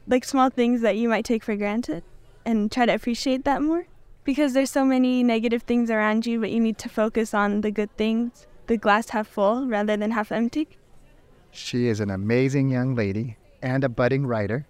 like 0.07 0.23
small 0.23 0.49
things 0.49 0.81
that 0.81 0.95
you 0.95 1.09
might 1.09 1.25
take 1.25 1.43
for 1.43 1.55
granted 1.55 2.03
and 2.45 2.71
try 2.71 2.85
to 2.85 2.93
appreciate 2.93 3.43
that 3.45 3.61
more 3.61 3.85
because 4.23 4.53
there's 4.53 4.71
so 4.71 4.83
many 4.83 5.21
negative 5.23 5.63
things 5.63 5.91
around 5.91 6.25
you 6.25 6.39
but 6.39 6.49
you 6.49 6.59
need 6.59 6.77
to 6.77 6.89
focus 6.89 7.33
on 7.33 7.61
the 7.61 7.71
good 7.71 7.95
things 7.97 8.47
the 8.67 8.77
glass 8.77 9.09
half 9.09 9.27
full 9.27 9.67
rather 9.67 9.95
than 9.97 10.11
half 10.11 10.31
empty 10.31 10.67
she 11.51 11.87
is 11.87 11.99
an 11.99 12.09
amazing 12.09 12.69
young 12.69 12.95
lady 12.95 13.37
and 13.61 13.83
a 13.83 13.89
budding 13.89 14.25
writer 14.25 14.65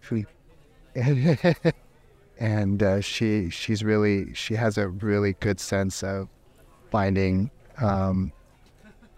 and 2.39 2.83
uh, 2.83 3.01
she 3.01 3.49
she's 3.49 3.83
really 3.83 4.33
she 4.33 4.55
has 4.55 4.77
a 4.77 4.87
really 4.87 5.33
good 5.39 5.59
sense 5.59 6.03
of 6.03 6.27
finding 6.89 7.51
um, 7.81 8.31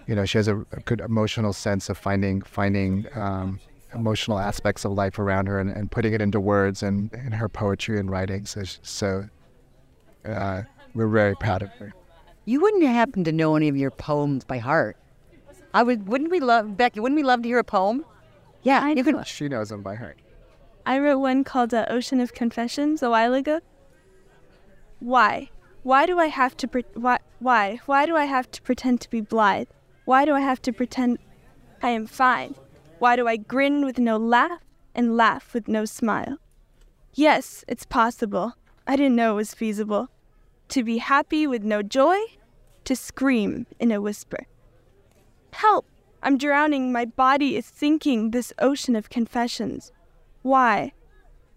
you 0.08 0.16
know 0.16 0.26
she 0.26 0.38
has 0.38 0.48
a, 0.48 0.58
a, 0.72 0.80
good 0.86 1.00
emotional 1.00 1.54
sense 1.54 1.90
of 1.90 1.98
finding 1.98 2.42
finding 2.42 3.06
um, 3.16 3.60
emotional 3.94 4.40
aspects 4.40 4.86
of 4.86 4.92
life 4.92 5.20
around 5.20 5.48
her 5.48 5.60
and, 5.60 5.70
and 5.70 5.92
putting 5.92 6.14
it 6.14 6.22
into 6.22 6.40
words 6.40 6.84
and 6.84 7.14
in 7.14 7.32
her 7.32 7.50
poetry 7.50 8.00
and 8.00 8.10
writing. 8.10 8.46
So, 8.46 8.64
so 8.82 9.26
uh, 10.26 10.64
we're 10.94 11.08
very 11.08 11.36
proud 11.36 11.62
of 11.62 11.70
her. 11.74 11.94
You 12.46 12.62
wouldn't 12.62 12.84
happen 12.84 13.24
to 13.26 13.32
know 13.32 13.56
any 13.56 13.68
of 13.68 13.78
your 13.78 13.92
poems 13.92 14.44
by 14.44 14.58
heart. 14.58 14.98
I 15.74 15.84
would. 15.84 16.08
Wouldn't 16.08 16.32
we 16.32 16.40
love 16.40 16.78
Becky? 16.78 17.00
Wouldn't 17.00 17.18
we 17.18 17.24
love 17.24 17.42
to 17.44 17.48
hear 17.48 17.60
a 17.60 17.64
poem? 17.64 18.06
Yeah, 18.64 18.82
I 18.84 18.92
you 18.92 19.04
can. 19.04 19.24
She 19.24 19.48
knows 19.48 19.70
them 19.70 19.82
by 19.84 19.96
heart. 19.96 20.18
I 20.86 21.00
wrote 21.00 21.20
one 21.20 21.44
called 21.44 21.74
uh, 21.74 21.86
"Ocean 21.90 22.20
of 22.20 22.34
Confessions" 22.34 23.04
a 23.04 23.10
while 23.10 23.34
ago. 23.34 23.60
Why? 25.00 25.50
Why 25.84 26.06
do 26.06 26.20
I 26.20 26.28
have 26.28 26.58
to 26.58 26.68
pre- 26.68 26.86
why 26.94 27.20
why 27.40 27.80
why 27.86 28.06
do 28.06 28.16
I 28.16 28.26
have 28.26 28.50
to 28.52 28.62
pretend 28.62 29.02
to 29.02 29.10
be 29.10 29.22
blithe? 29.22 29.70
Why 30.06 30.26
do 30.26 30.34
I 30.34 30.42
have 30.42 30.62
to 30.64 30.74
pretend 30.74 31.20
I 31.82 31.90
am 31.90 32.06
fine? 32.08 32.56
Why 32.98 33.16
do 33.16 33.28
I 33.28 33.38
grin 33.38 33.86
with 33.86 34.00
no 34.00 34.18
laugh 34.18 34.62
and 34.94 35.16
laugh 35.16 35.54
with 35.54 35.68
no 35.68 35.86
smile? 35.86 36.38
Yes, 37.14 37.64
it's 37.68 37.86
possible. 37.86 38.54
I 38.88 38.96
didn't 38.96 39.16
know 39.16 39.34
it 39.34 39.36
was 39.36 39.54
feasible. 39.54 40.10
To 40.70 40.84
be 40.84 40.98
happy 40.98 41.48
with 41.48 41.64
no 41.64 41.82
joy, 41.82 42.18
to 42.84 42.96
scream 42.96 43.68
in 43.80 43.92
a 43.92 44.02
whisper. 44.02 44.48
Help! 45.52 45.86
I'm 46.22 46.38
drowning. 46.38 46.92
My 46.92 47.06
body 47.06 47.56
is 47.56 47.66
sinking 47.66 48.32
this 48.32 48.54
ocean 48.60 48.96
of 48.96 49.10
confessions. 49.10 49.92
Why? 50.42 50.94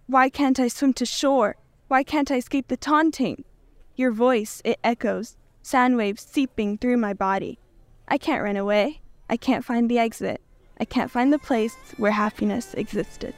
Why 0.07 0.29
can't 0.29 0.61
I 0.61 0.69
swim 0.69 0.93
to 0.95 1.07
shore? 1.07 1.57
Why 1.89 2.03
can't 2.03 2.31
I 2.31 2.37
escape 2.37 2.69
the 2.69 2.77
taunting? 2.77 3.45
Your 3.97 4.13
voice, 4.13 4.63
it 4.65 4.79
echoes, 4.83 5.37
sound 5.63 5.97
waves 5.97 6.23
seeping 6.23 6.79
through 6.79 6.97
my 6.97 7.13
body. 7.13 7.59
I 8.09 8.19
can't 8.19 8.43
run 8.43 8.57
away. 8.57 9.01
I 9.29 9.37
can't 9.37 9.65
find 9.65 9.91
the 9.91 9.99
exit. 9.99 10.41
I 10.79 10.85
can't 10.85 11.11
find 11.11 11.33
the 11.33 11.39
place 11.39 11.77
where 11.97 12.13
happiness 12.13 12.75
existed. 12.75 13.35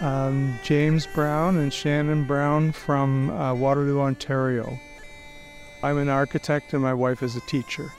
Um, 0.00 0.58
James 0.62 1.06
Brown 1.08 1.56
and 1.56 1.72
Shannon 1.72 2.24
Brown 2.24 2.70
from 2.70 3.30
uh, 3.30 3.52
Waterloo, 3.52 4.00
Ontario. 4.00 4.78
I'm 5.82 5.98
an 5.98 6.08
architect 6.08 6.72
and 6.72 6.82
my 6.82 6.94
wife 6.94 7.22
is 7.22 7.34
a 7.34 7.40
teacher. 7.42 7.92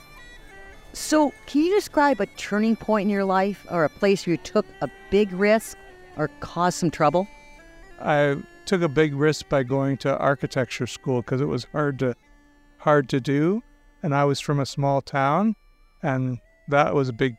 So, 0.92 1.32
can 1.46 1.62
you 1.62 1.74
describe 1.74 2.20
a 2.20 2.26
turning 2.26 2.74
point 2.74 3.04
in 3.04 3.10
your 3.10 3.24
life 3.24 3.66
or 3.70 3.84
a 3.84 3.88
place 3.88 4.26
where 4.26 4.32
you 4.32 4.38
took 4.38 4.66
a 4.80 4.88
big 5.10 5.32
risk 5.32 5.76
or 6.16 6.28
caused 6.40 6.78
some 6.78 6.90
trouble? 6.90 7.28
I 8.00 8.42
took 8.64 8.80
a 8.80 8.88
big 8.88 9.14
risk 9.14 9.48
by 9.48 9.62
going 9.62 9.98
to 9.98 10.16
architecture 10.18 10.86
school 10.86 11.20
because 11.20 11.40
it 11.40 11.48
was 11.48 11.66
hard 11.72 11.98
to 11.98 12.14
hard 12.78 13.10
to 13.10 13.20
do 13.20 13.62
and 14.02 14.14
I 14.14 14.24
was 14.24 14.40
from 14.40 14.58
a 14.58 14.64
small 14.66 15.02
town 15.02 15.54
and 16.02 16.38
that 16.68 16.94
was 16.94 17.10
a 17.10 17.12
big 17.12 17.36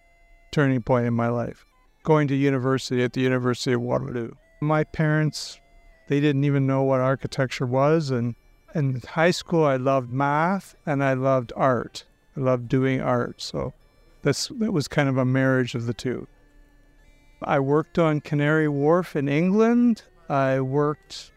turning 0.52 0.84
point 0.84 1.08
in 1.08 1.15
my 1.15 1.30
life. 1.30 1.65
Going 2.04 2.28
to 2.28 2.36
university 2.36 3.04
at 3.04 3.13
the 3.13 3.21
University 3.21 3.74
of 3.74 3.82
Waterloo. 3.82 4.32
My 4.62 4.84
parents 4.84 5.60
they 6.08 6.19
didn't 6.19 6.43
even 6.43 6.67
know 6.67 6.84
what 6.84 7.00
architecture 7.00 7.65
was 7.65 8.12
and 8.12 8.36
in 8.76 9.02
high 9.02 9.32
school 9.32 9.65
I 9.65 9.78
loved 9.78 10.12
math 10.12 10.76
and 10.86 11.04
I 11.04 11.13
loved 11.13 11.52
art. 11.56 12.06
I 12.36 12.41
loved 12.41 12.67
doing 12.67 13.02
art. 13.02 13.41
So 13.41 13.74
this 14.21 14.47
that 14.60 14.71
was 14.71 14.88
kind 14.88 15.10
of 15.10 15.17
a 15.17 15.26
marriage 15.26 15.76
of 15.76 15.86
the 15.86 15.93
two. 15.93 16.28
I 17.43 17.60
worked 17.60 17.97
on 17.97 18.21
Canary 18.21 18.67
Wharf 18.67 19.15
in 19.15 19.28
England. 19.28 20.04
I 20.30 20.62
worked, 20.62 21.32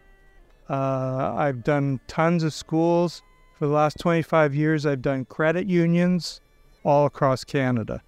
uh, 0.69 1.33
I've 1.35 1.63
done 1.63 1.99
tons 2.07 2.43
of 2.43 2.53
schools. 2.53 3.23
For 3.57 3.65
the 3.65 3.73
last 3.73 3.97
25 3.99 4.53
years, 4.53 4.85
I've 4.85 5.01
done 5.01 5.25
credit 5.25 5.67
unions 5.67 6.41
all 6.83 7.05
across 7.05 7.43
Canada. 7.43 8.03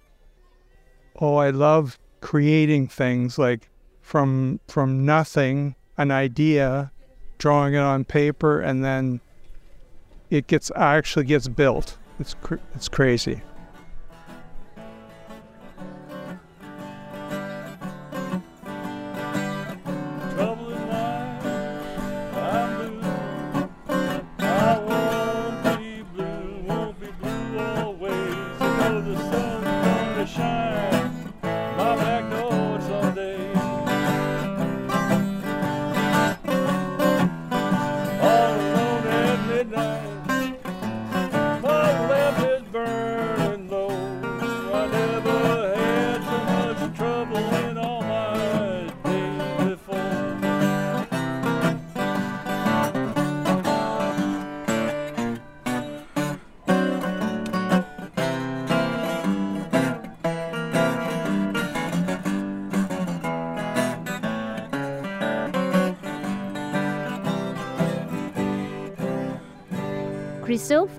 Oh, 1.20 1.36
I 1.36 1.50
love 1.50 1.98
creating 2.20 2.88
things 2.88 3.38
like 3.38 3.68
from 4.08 4.58
from 4.66 5.04
nothing, 5.04 5.74
an 5.98 6.10
idea, 6.10 6.90
drawing 7.36 7.74
it 7.74 7.78
on 7.80 8.06
paper, 8.06 8.58
and 8.58 8.82
then 8.82 9.20
it 10.30 10.46
gets 10.46 10.72
actually 10.74 11.26
gets 11.26 11.46
built. 11.46 11.98
It's 12.18 12.32
cr- 12.32 12.64
it's 12.74 12.88
crazy. 12.88 13.42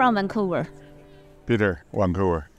From 0.09 0.15
Vancouver. 0.15 0.67
Peter, 1.45 1.83
Vancouver. 1.93 2.49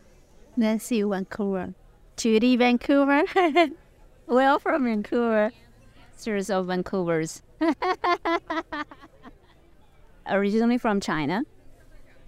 Nancy, 0.57 1.03
Vancouver. 1.03 1.75
Judy, 2.17 2.57
Vancouver. 2.57 3.23
well, 4.29 4.61
from 4.61 4.85
Vancouver. 4.85 5.51
Series 6.17 6.49
of 6.49 6.67
Vancouvers. 6.67 7.43
Originally 10.29 10.79
from 10.79 11.01
China. 11.01 11.43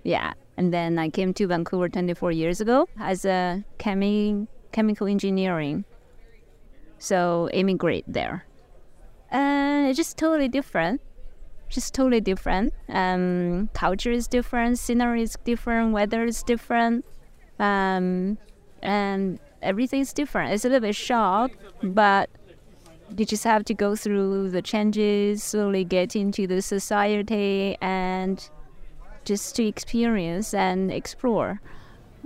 Yeah. 0.02 0.32
And 0.56 0.74
then 0.74 0.98
I 0.98 1.08
came 1.08 1.32
to 1.34 1.46
Vancouver 1.46 1.88
24 1.88 2.32
years 2.32 2.60
ago 2.60 2.88
as 2.98 3.24
a 3.24 3.64
chemi- 3.78 4.48
chemical 4.72 5.06
engineering. 5.06 5.84
So 6.98 7.48
immigrate 7.52 8.06
there. 8.08 8.44
And 9.30 9.86
it's 9.86 9.96
just 9.96 10.18
totally 10.18 10.48
different. 10.48 11.00
Just 11.72 11.94
totally 11.94 12.20
different. 12.20 12.74
Um, 12.90 13.70
culture 13.72 14.12
is 14.12 14.28
different, 14.28 14.78
scenery 14.78 15.22
is 15.22 15.36
different, 15.42 15.92
weather 15.92 16.24
is 16.24 16.42
different. 16.42 17.06
Um, 17.58 18.36
and 18.82 19.38
is 19.62 20.12
different. 20.12 20.52
It's 20.52 20.64
a 20.66 20.68
little 20.68 20.80
bit 20.80 20.94
shock, 20.94 21.52
but 21.82 22.28
you 23.16 23.24
just 23.24 23.44
have 23.44 23.64
to 23.64 23.74
go 23.74 23.96
through 23.96 24.50
the 24.50 24.60
changes, 24.60 25.42
slowly 25.42 25.84
get 25.84 26.14
into 26.14 26.46
the 26.46 26.60
society, 26.60 27.78
and 27.80 28.50
just 29.24 29.56
to 29.56 29.64
experience 29.64 30.52
and 30.52 30.92
explore. 30.92 31.60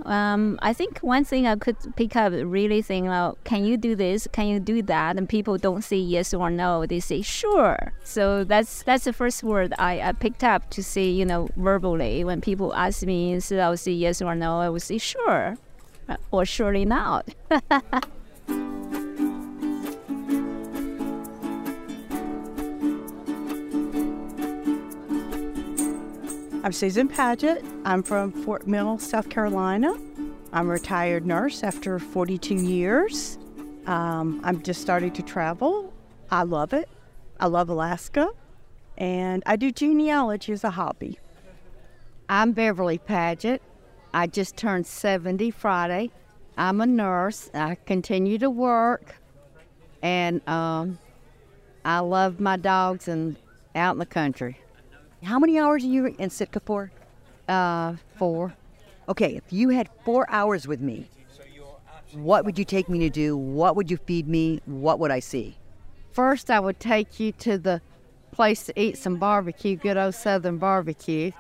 Um, 0.05 0.59
I 0.63 0.73
think 0.73 0.99
one 0.99 1.25
thing 1.25 1.47
I 1.47 1.57
could 1.57 1.77
pick 1.97 2.17
up, 2.17 2.33
really 2.35 2.83
about, 3.07 3.43
can 3.45 3.65
you 3.65 3.77
do 3.77 3.95
this? 3.95 4.29
Can 4.33 4.47
you 4.47 4.61
do 4.61 4.83
that? 4.83 5.17
And 5.17 5.29
people 5.29 5.57
don't 5.57 5.83
say 5.83 5.97
yes 5.97 6.35
or 6.35 6.51
no; 6.51 6.87
they 6.87 7.01
say 7.01 7.23
sure. 7.23 7.93
So 8.05 8.45
that's 8.45 8.83
that's 8.83 9.05
the 9.05 9.13
first 9.13 9.43
word 9.43 9.73
I, 9.79 10.01
I 10.01 10.13
picked 10.13 10.45
up 10.45 10.71
to 10.71 10.83
say, 10.83 11.09
you 11.09 11.25
know, 11.25 11.49
verbally. 11.57 12.25
When 12.25 12.41
people 12.41 12.75
ask 12.75 13.03
me, 13.05 13.33
instead 13.33 13.67
would 13.69 13.81
say 13.81 13.93
yes 13.93 14.21
or 14.21 14.35
no, 14.35 14.61
I 14.61 14.69
would 14.69 14.83
say 14.83 14.99
sure, 14.99 15.57
or 16.31 16.45
surely 16.45 16.85
not. 16.85 17.29
I'm 26.67 26.73
Susan 26.73 27.07
Paget. 27.07 27.65
I'm 27.85 28.03
from 28.03 28.33
Fort 28.33 28.67
Mill, 28.67 28.99
South 28.99 29.29
Carolina. 29.29 29.97
I'm 30.53 30.67
a 30.67 30.73
retired 30.73 31.25
nurse 31.25 31.63
after 31.63 32.01
42 32.01 32.57
years. 32.57 33.39
Um, 33.87 34.41
I'm 34.43 34.61
just 34.65 34.81
starting 34.81 35.13
to 35.13 35.23
travel. 35.23 35.95
I 36.29 36.43
love 36.43 36.73
it. 36.73 36.89
I 37.39 37.47
love 37.47 37.69
Alaska. 37.69 38.31
And 38.99 39.45
I 39.47 39.55
do 39.55 39.71
genealogy 39.71 40.53
as 40.55 40.65
a 40.65 40.71
hobby. 40.71 41.21
I'm 42.29 42.51
Beverly 42.51 42.99
Paget. 42.99 43.63
I 44.13 44.27
just 44.27 44.57
turned 44.57 44.89
70 44.89 45.53
Friday. 45.53 46.11
I'm 46.59 46.81
a 46.81 46.87
nurse. 46.87 47.49
I 47.55 47.77
continue 47.77 48.39
to 48.39 48.51
work. 48.51 49.15
And 50.03 50.41
um, 50.49 50.99
I 51.85 52.01
love 52.01 52.41
my 52.41 52.57
dogs 52.57 53.07
and 53.07 53.37
out 53.77 53.93
in 53.93 54.01
the 54.01 54.05
country. 54.05 54.59
How 55.23 55.39
many 55.39 55.59
hours 55.59 55.83
are 55.85 55.89
you 55.89 56.15
in 56.19 56.31
Sitka 56.31 56.61
for? 56.61 56.91
Uh, 57.49 57.95
four. 58.17 58.55
Okay, 59.09 59.37
if 59.37 59.53
you 59.53 59.71
had 59.71 59.89
four 60.05 60.27
hours 60.29 60.67
with 60.69 60.81
me, 60.81 61.09
what 62.13 62.45
would 62.45 62.59
you 62.59 62.65
take 62.65 62.89
me 62.89 62.99
to 63.01 63.11
do? 63.11 63.37
What 63.37 63.77
would 63.77 63.91
you 63.91 63.97
feed 63.97 64.29
me? 64.29 64.61
What 64.67 64.99
would 64.99 65.11
I 65.11 65.21
see? 65.21 65.57
First, 66.13 66.51
I 66.51 66.61
would 66.61 66.81
take 66.81 67.21
you 67.21 67.33
to 67.33 67.59
the 67.59 67.81
place 68.33 68.65
to 68.65 68.81
eat 68.81 68.99
some 68.99 69.17
barbecue, 69.17 69.77
good 69.77 69.97
old 69.97 70.15
Southern 70.15 70.59
barbecue, 70.59 71.33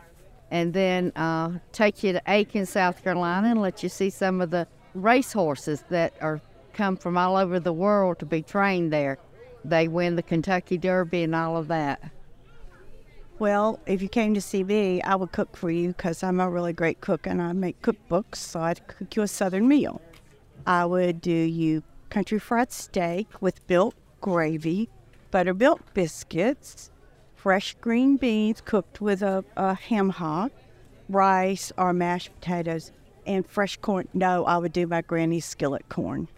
and 0.51 0.73
then 0.73 1.13
uh, 1.17 1.59
take 1.73 2.03
you 2.03 2.13
to 2.13 2.23
Aiken, 2.27 2.67
South 2.67 3.03
Carolina, 3.03 3.49
and 3.49 3.61
let 3.61 3.83
you 3.83 3.89
see 3.89 4.11
some 4.11 4.41
of 4.41 4.51
the 4.51 4.67
race 4.95 5.33
horses 5.33 5.85
that 5.91 6.15
are 6.21 6.41
come 6.73 6.97
from 6.97 7.17
all 7.17 7.37
over 7.37 7.59
the 7.59 7.73
world 7.73 8.19
to 8.19 8.27
be 8.27 8.43
trained 8.43 8.93
there. 8.93 9.19
They 9.65 9.89
win 9.89 10.17
the 10.17 10.23
Kentucky 10.23 10.79
Derby 10.79 11.23
and 11.23 11.35
all 11.35 11.57
of 11.57 11.69
that. 11.69 12.11
Well, 13.39 13.81
if 13.85 14.01
you 14.01 14.09
came 14.09 14.33
to 14.33 14.41
see 14.41 14.65
me, 14.65 15.03
I 15.03 15.15
would 15.15 15.33
cook 15.33 15.57
for 15.59 15.71
you 15.71 15.89
because 15.89 16.23
I'm 16.23 16.41
a 16.41 16.49
really 16.49 16.73
great 16.73 17.03
cook 17.03 17.27
and 17.27 17.43
I 17.43 17.53
make 17.53 17.83
cookbooks, 17.83 18.37
so 18.37 18.61
I'd 18.61 18.87
cook 18.89 19.15
you 19.15 19.23
a 19.23 19.29
southern 19.29 19.69
meal. 19.69 20.01
I 20.67 20.87
would 20.87 21.21
do 21.21 21.31
you 21.31 21.83
country 22.09 22.39
fried 22.39 22.73
steak 22.73 23.29
with 23.43 23.67
built 23.67 23.95
gravy, 24.23 24.89
buttermilk 25.31 25.93
biscuits, 25.93 26.91
fresh 27.35 27.75
green 27.75 28.17
beans 28.17 28.63
cooked 28.65 29.03
with 29.03 29.21
a, 29.21 29.45
a 29.59 29.75
ham 29.75 30.09
hock, 30.09 30.51
rice 31.11 31.73
or 31.77 31.93
mashed 31.93 32.33
potatoes, 32.41 32.91
and 33.27 33.47
fresh 33.47 33.77
corn. 33.77 34.09
No, 34.15 34.47
I 34.47 34.57
would 34.57 34.73
do 34.73 34.87
my 34.87 35.03
granny's 35.03 35.45
skillet 35.45 35.91
corn. 35.91 36.29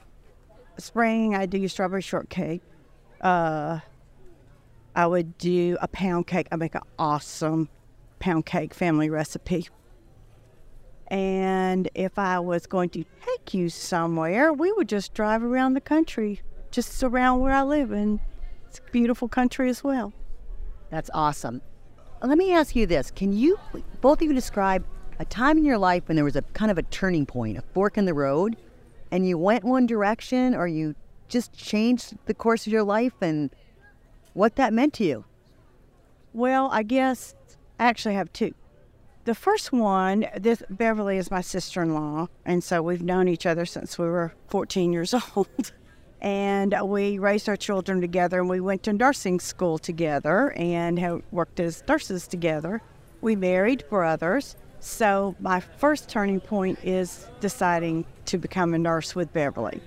Spring, 0.78 1.36
I'd 1.36 1.50
do 1.50 1.58
your 1.58 1.68
strawberry 1.68 2.02
shortcake. 2.02 2.62
Uh, 3.20 3.78
I 4.94 5.06
would 5.06 5.38
do 5.38 5.76
a 5.80 5.88
pound 5.88 6.26
cake. 6.26 6.48
I 6.50 6.56
make 6.56 6.74
an 6.74 6.82
awesome 6.98 7.68
pound 8.18 8.46
cake 8.46 8.74
family 8.74 9.10
recipe. 9.10 9.68
And 11.08 11.88
if 11.94 12.18
I 12.18 12.38
was 12.38 12.66
going 12.66 12.90
to 12.90 13.04
take 13.24 13.54
you 13.54 13.70
somewhere, 13.70 14.52
we 14.52 14.72
would 14.72 14.88
just 14.88 15.14
drive 15.14 15.42
around 15.42 15.74
the 15.74 15.80
country, 15.80 16.42
just 16.70 17.02
around 17.02 17.40
where 17.40 17.52
I 17.52 17.62
live. 17.62 17.92
And 17.92 18.20
it's 18.66 18.78
a 18.78 18.90
beautiful 18.90 19.28
country 19.28 19.70
as 19.70 19.82
well. 19.82 20.12
That's 20.90 21.10
awesome. 21.14 21.62
Let 22.22 22.36
me 22.36 22.52
ask 22.52 22.74
you 22.74 22.86
this 22.86 23.10
Can 23.10 23.32
you, 23.32 23.58
both 24.00 24.20
of 24.20 24.28
you, 24.28 24.34
describe 24.34 24.84
a 25.18 25.24
time 25.24 25.58
in 25.58 25.64
your 25.64 25.78
life 25.78 26.04
when 26.06 26.16
there 26.16 26.24
was 26.24 26.36
a 26.36 26.42
kind 26.42 26.70
of 26.70 26.78
a 26.78 26.82
turning 26.82 27.26
point, 27.26 27.58
a 27.58 27.62
fork 27.72 27.96
in 27.96 28.04
the 28.04 28.14
road, 28.14 28.56
and 29.10 29.26
you 29.26 29.38
went 29.38 29.64
one 29.64 29.86
direction 29.86 30.54
or 30.54 30.66
you 30.66 30.94
just 31.28 31.52
changed 31.52 32.16
the 32.26 32.34
course 32.34 32.66
of 32.66 32.72
your 32.72 32.82
life 32.82 33.14
and 33.20 33.50
what 34.38 34.54
that 34.54 34.72
meant 34.72 34.94
to 34.94 35.04
you? 35.04 35.24
Well, 36.32 36.68
I 36.70 36.84
guess 36.84 37.34
I 37.80 37.86
actually 37.86 38.14
have 38.14 38.32
two. 38.32 38.54
The 39.24 39.34
first 39.34 39.72
one, 39.72 40.26
this 40.38 40.62
Beverly 40.70 41.18
is 41.18 41.28
my 41.28 41.40
sister-in-law, 41.40 42.28
and 42.44 42.62
so 42.62 42.80
we've 42.80 43.02
known 43.02 43.26
each 43.26 43.46
other 43.46 43.66
since 43.66 43.98
we 43.98 44.06
were 44.06 44.32
14 44.46 44.92
years 44.92 45.12
old. 45.36 45.72
and 46.20 46.72
we 46.84 47.18
raised 47.18 47.48
our 47.48 47.56
children 47.56 48.00
together, 48.00 48.38
and 48.38 48.48
we 48.48 48.60
went 48.60 48.84
to 48.84 48.92
nursing 48.92 49.40
school 49.40 49.76
together, 49.76 50.52
and 50.52 51.22
worked 51.32 51.58
as 51.58 51.82
nurses 51.88 52.28
together. 52.28 52.80
We 53.20 53.34
married 53.34 53.84
brothers. 53.90 54.54
So 54.78 55.34
my 55.40 55.58
first 55.58 56.08
turning 56.08 56.38
point 56.38 56.78
is 56.84 57.26
deciding 57.40 58.04
to 58.26 58.38
become 58.38 58.72
a 58.72 58.78
nurse 58.78 59.16
with 59.16 59.32
Beverly. 59.32 59.80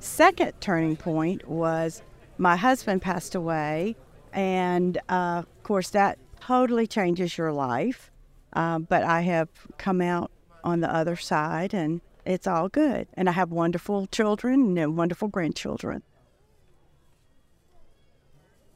Second 0.00 0.54
turning 0.60 0.96
point 0.96 1.46
was 1.46 2.02
my 2.42 2.56
husband 2.56 3.00
passed 3.00 3.36
away, 3.36 3.94
and 4.32 4.98
uh, 5.08 5.44
of 5.44 5.62
course 5.62 5.90
that 5.90 6.18
totally 6.40 6.88
changes 6.88 7.38
your 7.38 7.52
life. 7.52 8.10
Uh, 8.52 8.80
but 8.80 9.04
I 9.04 9.20
have 9.20 9.48
come 9.78 10.00
out 10.00 10.32
on 10.64 10.80
the 10.80 10.92
other 10.92 11.14
side, 11.14 11.72
and 11.72 12.00
it's 12.26 12.48
all 12.48 12.68
good. 12.68 13.06
And 13.14 13.28
I 13.28 13.32
have 13.32 13.52
wonderful 13.52 14.08
children 14.08 14.76
and 14.76 14.96
wonderful 14.96 15.28
grandchildren. 15.28 16.02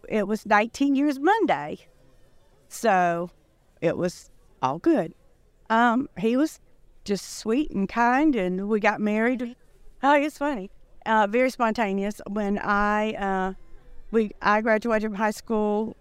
It 0.09 0.29
was 0.29 0.47
19 0.47 0.95
years 0.95 1.19
Monday, 1.19 1.89
so 2.69 3.31
it 3.81 3.97
was 3.97 4.31
all 4.63 4.79
good. 4.79 5.13
Um, 5.69 6.09
he 6.17 6.37
was 6.37 6.61
just 7.05 7.37
sweet 7.37 7.73
and 7.73 7.89
kind, 7.89 8.37
and 8.37 8.69
we 8.69 8.79
got 8.79 9.01
married. 9.01 9.57
Oh, 10.05 10.15
it's 10.15 10.39
funny. 10.39 10.71
Uh, 11.07 11.27
very 11.29 11.51
spontaneous. 11.51 12.21
When 12.29 12.59
I 12.59 13.13
uh, 13.13 13.53
we 14.11 14.33
I 14.43 14.61
graduated 14.61 15.11
from 15.11 15.15
high 15.15 15.31
school 15.31 15.97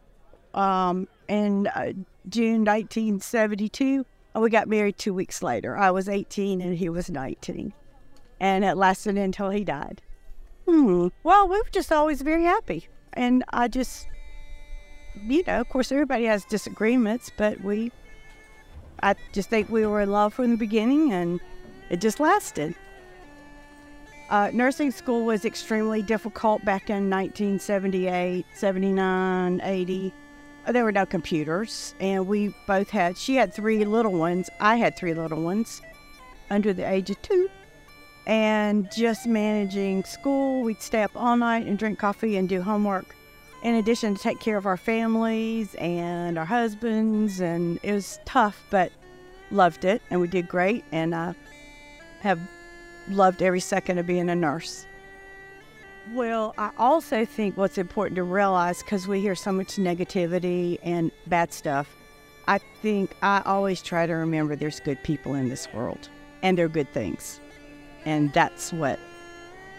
um, 0.56 1.08
in 1.28 1.68
uh, 1.68 1.94
June 2.28 2.66
1972, 2.66 4.04
and 4.34 4.44
we 4.44 4.50
got 4.50 4.68
married 4.68 4.98
two 4.98 5.14
weeks 5.14 5.44
later. 5.44 5.78
I 5.78 5.92
was 5.92 6.10
18 6.10 6.60
and 6.60 6.76
he 6.76 6.90
was 6.90 7.12
19, 7.12 7.72
and 8.40 8.66
it 8.66 8.76
lasted 8.76 9.16
until 9.18 9.52
he 9.52 9.64
died. 9.64 10.02
Hmm. 10.68 11.10
Well, 11.24 11.48
we 11.48 11.58
were 11.58 11.70
just 11.72 11.92
always 11.92 12.24
very 12.24 12.44
happy, 12.44 12.88
and 13.14 13.44
I 13.50 13.68
just, 13.68 14.08
you 15.24 15.44
know, 15.46 15.62
of 15.62 15.70
course, 15.70 15.92
everybody 15.92 16.26
has 16.26 16.46
disagreements, 16.46 17.32
but 17.38 17.62
we, 17.62 17.92
I 19.04 19.14
just 19.34 19.52
think 19.52 19.70
we 19.70 19.86
were 19.86 20.02
in 20.02 20.12
love 20.12 20.34
from 20.34 20.50
the 20.50 20.58
beginning, 20.58 21.14
and 21.14 21.40
it 21.92 22.02
just 22.02 22.20
lasted. 22.20 22.74
Uh, 24.30 24.50
nursing 24.54 24.90
school 24.90 25.24
was 25.24 25.46
extremely 25.46 26.02
difficult 26.02 26.64
back 26.66 26.90
in 26.90 27.10
1978, 27.10 28.46
79, 28.54 29.62
80. 29.64 30.14
There 30.68 30.84
were 30.84 30.92
no 30.92 31.06
computers, 31.06 31.94
and 32.00 32.26
we 32.26 32.56
both 32.66 32.90
had, 32.90 33.18
she 33.18 33.36
had 33.36 33.54
three 33.54 33.86
little 33.86 34.14
ones. 34.14 34.50
I 34.60 34.78
had 34.78 34.98
three 34.98 35.14
little 35.14 35.44
ones 35.44 35.80
under 36.50 36.74
the 36.74 36.90
age 36.90 37.12
of 37.12 37.22
two. 37.22 37.50
And 38.26 38.92
just 38.92 39.28
managing 39.28 40.04
school, 40.06 40.64
we'd 40.64 40.82
stay 40.82 41.04
up 41.04 41.12
all 41.16 41.38
night 41.38 41.68
and 41.68 41.78
drink 41.78 42.00
coffee 42.00 42.38
and 42.38 42.50
do 42.50 42.64
homework, 42.64 43.16
in 43.62 43.76
addition 43.76 44.16
to 44.16 44.22
take 44.22 44.40
care 44.40 44.58
of 44.58 44.66
our 44.66 44.78
families 44.78 45.76
and 45.76 46.40
our 46.40 46.46
husbands. 46.46 47.42
And 47.42 47.80
it 47.84 47.94
was 47.94 48.20
tough, 48.26 48.66
but 48.72 48.92
loved 49.52 49.86
it, 49.86 50.02
and 50.10 50.20
we 50.20 50.28
did 50.28 50.48
great, 50.48 50.84
and 50.92 51.14
uh, 51.14 51.34
have 52.22 52.40
loved 53.10 53.42
every 53.42 53.60
second 53.60 53.98
of 53.98 54.08
being 54.08 54.30
a 54.30 54.36
nurse. 54.36 54.86
Well, 56.14 56.54
I 56.58 56.72
also 56.78 57.26
think 57.26 57.58
what's 57.58 57.78
important 57.78 58.16
to 58.18 58.24
realize 58.24 58.84
because 58.84 59.08
we 59.08 59.22
hear 59.22 59.36
so 59.36 59.52
much 59.52 59.78
negativity 59.78 60.78
and 60.84 61.12
bad 61.28 61.52
stuff, 61.52 61.90
I 62.48 62.60
think 62.82 63.16
I 63.24 63.42
always 63.46 63.82
try 63.82 64.06
to 64.06 64.14
remember 64.14 64.56
there's 64.56 64.80
good 64.80 65.02
people 65.04 65.34
in 65.34 65.50
this 65.50 65.68
world 65.74 66.10
and 66.44 66.58
there 66.58 66.66
are 66.66 66.70
good 66.70 66.92
things. 66.94 67.40
And 68.06 68.32
that's 68.34 68.72
what 68.72 69.00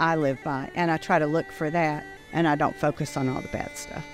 I 0.01 0.17
live 0.17 0.39
by. 0.45 0.71
And 0.75 0.91
I 0.91 0.97
try 0.97 1.21
to 1.21 1.27
look 1.27 1.51
for 1.53 1.71
that 1.71 2.05
and 2.33 2.49
I 2.49 2.57
don't 2.57 2.77
focus 2.77 3.17
on 3.17 3.29
all 3.29 3.41
the 3.41 3.49
bad 3.49 3.77
stuff. 3.77 4.05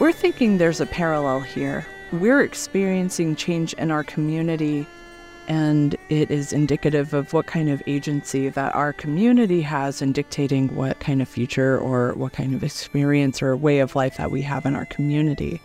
We're 0.00 0.10
thinking 0.10 0.58
there's 0.58 0.80
a 0.80 0.86
parallel 0.86 1.40
here. 1.40 1.86
We're 2.10 2.42
experiencing 2.42 3.36
change 3.36 3.74
in 3.74 3.92
our 3.92 4.02
community, 4.02 4.88
and 5.46 5.94
it 6.08 6.32
is 6.32 6.52
indicative 6.52 7.14
of 7.14 7.32
what 7.32 7.46
kind 7.46 7.70
of 7.70 7.80
agency 7.86 8.48
that 8.48 8.74
our 8.74 8.92
community 8.92 9.62
has 9.62 10.02
in 10.02 10.10
dictating 10.10 10.74
what 10.74 10.98
kind 10.98 11.22
of 11.22 11.28
future 11.28 11.78
or 11.78 12.12
what 12.14 12.32
kind 12.32 12.54
of 12.54 12.64
experience 12.64 13.40
or 13.40 13.56
way 13.56 13.78
of 13.78 13.94
life 13.94 14.16
that 14.16 14.32
we 14.32 14.42
have 14.42 14.66
in 14.66 14.74
our 14.74 14.84
community. 14.86 15.62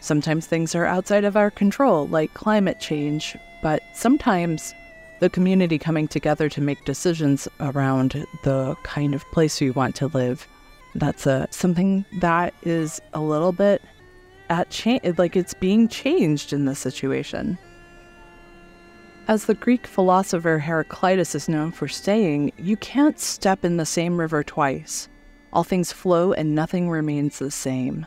Sometimes 0.00 0.46
things 0.46 0.74
are 0.74 0.84
outside 0.84 1.24
of 1.24 1.34
our 1.34 1.50
control, 1.50 2.08
like 2.08 2.34
climate 2.34 2.80
change, 2.80 3.34
but 3.62 3.82
sometimes 3.94 4.74
the 5.20 5.30
community 5.30 5.78
coming 5.78 6.06
together 6.06 6.50
to 6.50 6.60
make 6.60 6.84
decisions 6.84 7.48
around 7.60 8.26
the 8.44 8.76
kind 8.82 9.14
of 9.14 9.24
place 9.32 9.58
we 9.58 9.70
want 9.70 9.96
to 9.96 10.08
live 10.08 10.46
that's 10.94 11.26
a 11.26 11.48
something 11.50 12.04
that 12.20 12.54
is 12.62 13.00
a 13.14 13.20
little 13.20 13.52
bit 13.52 13.82
at 14.50 14.70
change 14.70 15.18
like 15.18 15.36
it's 15.36 15.54
being 15.54 15.88
changed 15.88 16.52
in 16.52 16.64
this 16.66 16.78
situation. 16.78 17.58
As 19.28 19.46
the 19.46 19.54
greek 19.54 19.86
philosopher 19.86 20.58
heraclitus 20.58 21.34
is 21.34 21.48
known 21.48 21.72
for 21.72 21.88
saying 21.88 22.52
you 22.58 22.76
can't 22.76 23.18
step 23.18 23.64
in 23.64 23.76
the 23.76 23.86
same 23.86 24.18
river 24.18 24.42
twice. 24.42 25.08
All 25.52 25.64
things 25.64 25.92
flow 25.92 26.32
and 26.32 26.54
nothing 26.54 26.90
remains 26.90 27.38
the 27.38 27.50
same. 27.50 28.06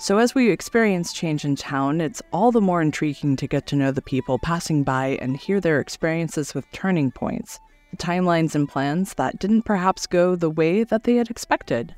So 0.00 0.18
as 0.18 0.34
we 0.34 0.50
experience 0.50 1.12
change 1.12 1.44
in 1.44 1.54
town 1.54 2.00
it's 2.00 2.22
all 2.32 2.50
the 2.50 2.60
more 2.60 2.82
intriguing 2.82 3.36
to 3.36 3.46
get 3.46 3.66
to 3.68 3.76
know 3.76 3.92
the 3.92 4.02
people 4.02 4.38
passing 4.38 4.82
by 4.82 5.18
and 5.20 5.36
hear 5.36 5.60
their 5.60 5.80
experiences 5.80 6.54
with 6.54 6.70
turning 6.72 7.10
points 7.12 7.60
the 7.90 7.96
timelines 7.96 8.54
and 8.54 8.68
plans 8.68 9.14
that 9.14 9.38
didn't 9.38 9.62
perhaps 9.62 10.06
go 10.06 10.36
the 10.36 10.50
way 10.50 10.84
that 10.84 11.04
they 11.04 11.16
had 11.16 11.30
expected 11.30 11.94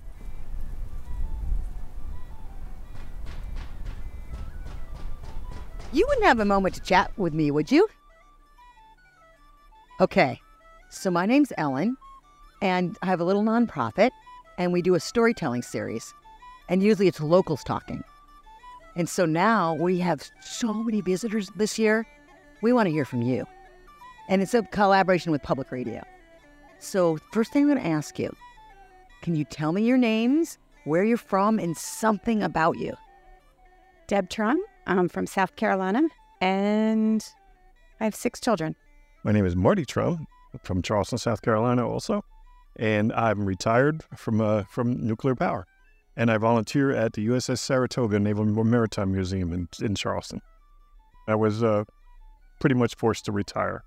You 5.92 6.07
wouldn't 6.07 6.26
have 6.26 6.38
a 6.38 6.44
moment 6.44 6.76
to 6.76 6.81
chat 6.81 7.11
with 7.16 7.35
me, 7.35 7.50
would 7.50 7.72
you? 7.72 7.88
Okay, 10.00 10.40
so 10.88 11.11
my 11.11 11.26
name's 11.26 11.53
Ellen, 11.59 11.96
and 12.62 12.96
I 13.03 13.07
have 13.07 13.20
a 13.20 13.24
little 13.24 13.42
nonprofit, 13.42 14.11
and 14.57 14.72
we 14.72 14.83
do 14.83 14.94
a 14.94 15.00
storytelling 15.00 15.62
series. 15.62 16.14
And 16.68 16.81
usually 16.83 17.09
it's 17.09 17.20
locals 17.20 17.64
talking. 17.64 18.05
And 18.94 19.09
so 19.09 19.26
now 19.26 19.74
we 19.74 19.98
have 19.98 20.22
so 20.40 20.72
many 20.72 21.00
visitors 21.00 21.50
this 21.57 21.76
year. 21.79 22.07
We 22.62 22.72
want 22.72 22.87
to 22.87 22.92
hear 22.92 23.05
from 23.05 23.22
you. 23.22 23.44
And 24.29 24.42
it's 24.42 24.55
a 24.55 24.62
collaboration 24.62 25.33
with 25.33 25.42
public 25.42 25.72
radio. 25.72 26.05
So, 26.79 27.18
first 27.33 27.53
thing 27.53 27.62
I'm 27.62 27.68
going 27.68 27.83
to 27.83 27.90
ask 27.90 28.18
you 28.18 28.35
can 29.22 29.35
you 29.35 29.44
tell 29.44 29.72
me 29.72 29.83
your 29.83 29.98
names, 29.98 30.57
where 30.85 31.05
you're 31.05 31.16
from, 31.16 31.59
and 31.59 31.76
something 31.76 32.42
about 32.42 32.79
you? 32.79 32.94
Deb 34.07 34.31
Trum. 34.31 34.62
I'm 34.90 35.09
from 35.09 35.24
South 35.24 35.55
Carolina, 35.55 36.03
and 36.40 37.24
I 38.00 38.05
have 38.05 38.14
six 38.14 38.40
children. 38.40 38.74
My 39.22 39.31
name 39.31 39.46
is 39.46 39.55
Marty 39.55 39.85
Trum 39.85 40.26
from 40.64 40.83
Charleston, 40.83 41.16
South 41.16 41.42
Carolina, 41.42 41.88
also, 41.88 42.24
and 42.74 43.12
I'm 43.12 43.44
retired 43.44 44.03
from 44.16 44.40
uh, 44.40 44.64
from 44.64 45.07
nuclear 45.07 45.37
power, 45.37 45.64
and 46.16 46.29
I 46.29 46.38
volunteer 46.38 46.90
at 46.90 47.12
the 47.12 47.29
USS 47.29 47.59
Saratoga 47.59 48.18
Naval 48.18 48.46
Maritime 48.46 49.12
Museum 49.12 49.53
in, 49.53 49.68
in 49.81 49.94
Charleston. 49.94 50.42
I 51.29 51.37
was 51.37 51.62
uh, 51.62 51.85
pretty 52.59 52.74
much 52.74 52.96
forced 52.96 53.26
to 53.26 53.33
retire. 53.33 53.85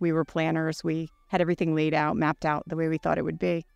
We 0.00 0.12
were 0.12 0.24
planners. 0.24 0.82
We 0.82 1.10
had 1.28 1.42
everything 1.42 1.74
laid 1.74 1.92
out, 1.92 2.16
mapped 2.16 2.46
out 2.46 2.62
the 2.66 2.76
way 2.76 2.88
we 2.88 2.96
thought 2.96 3.18
it 3.18 3.24
would 3.26 3.38
be. 3.38 3.66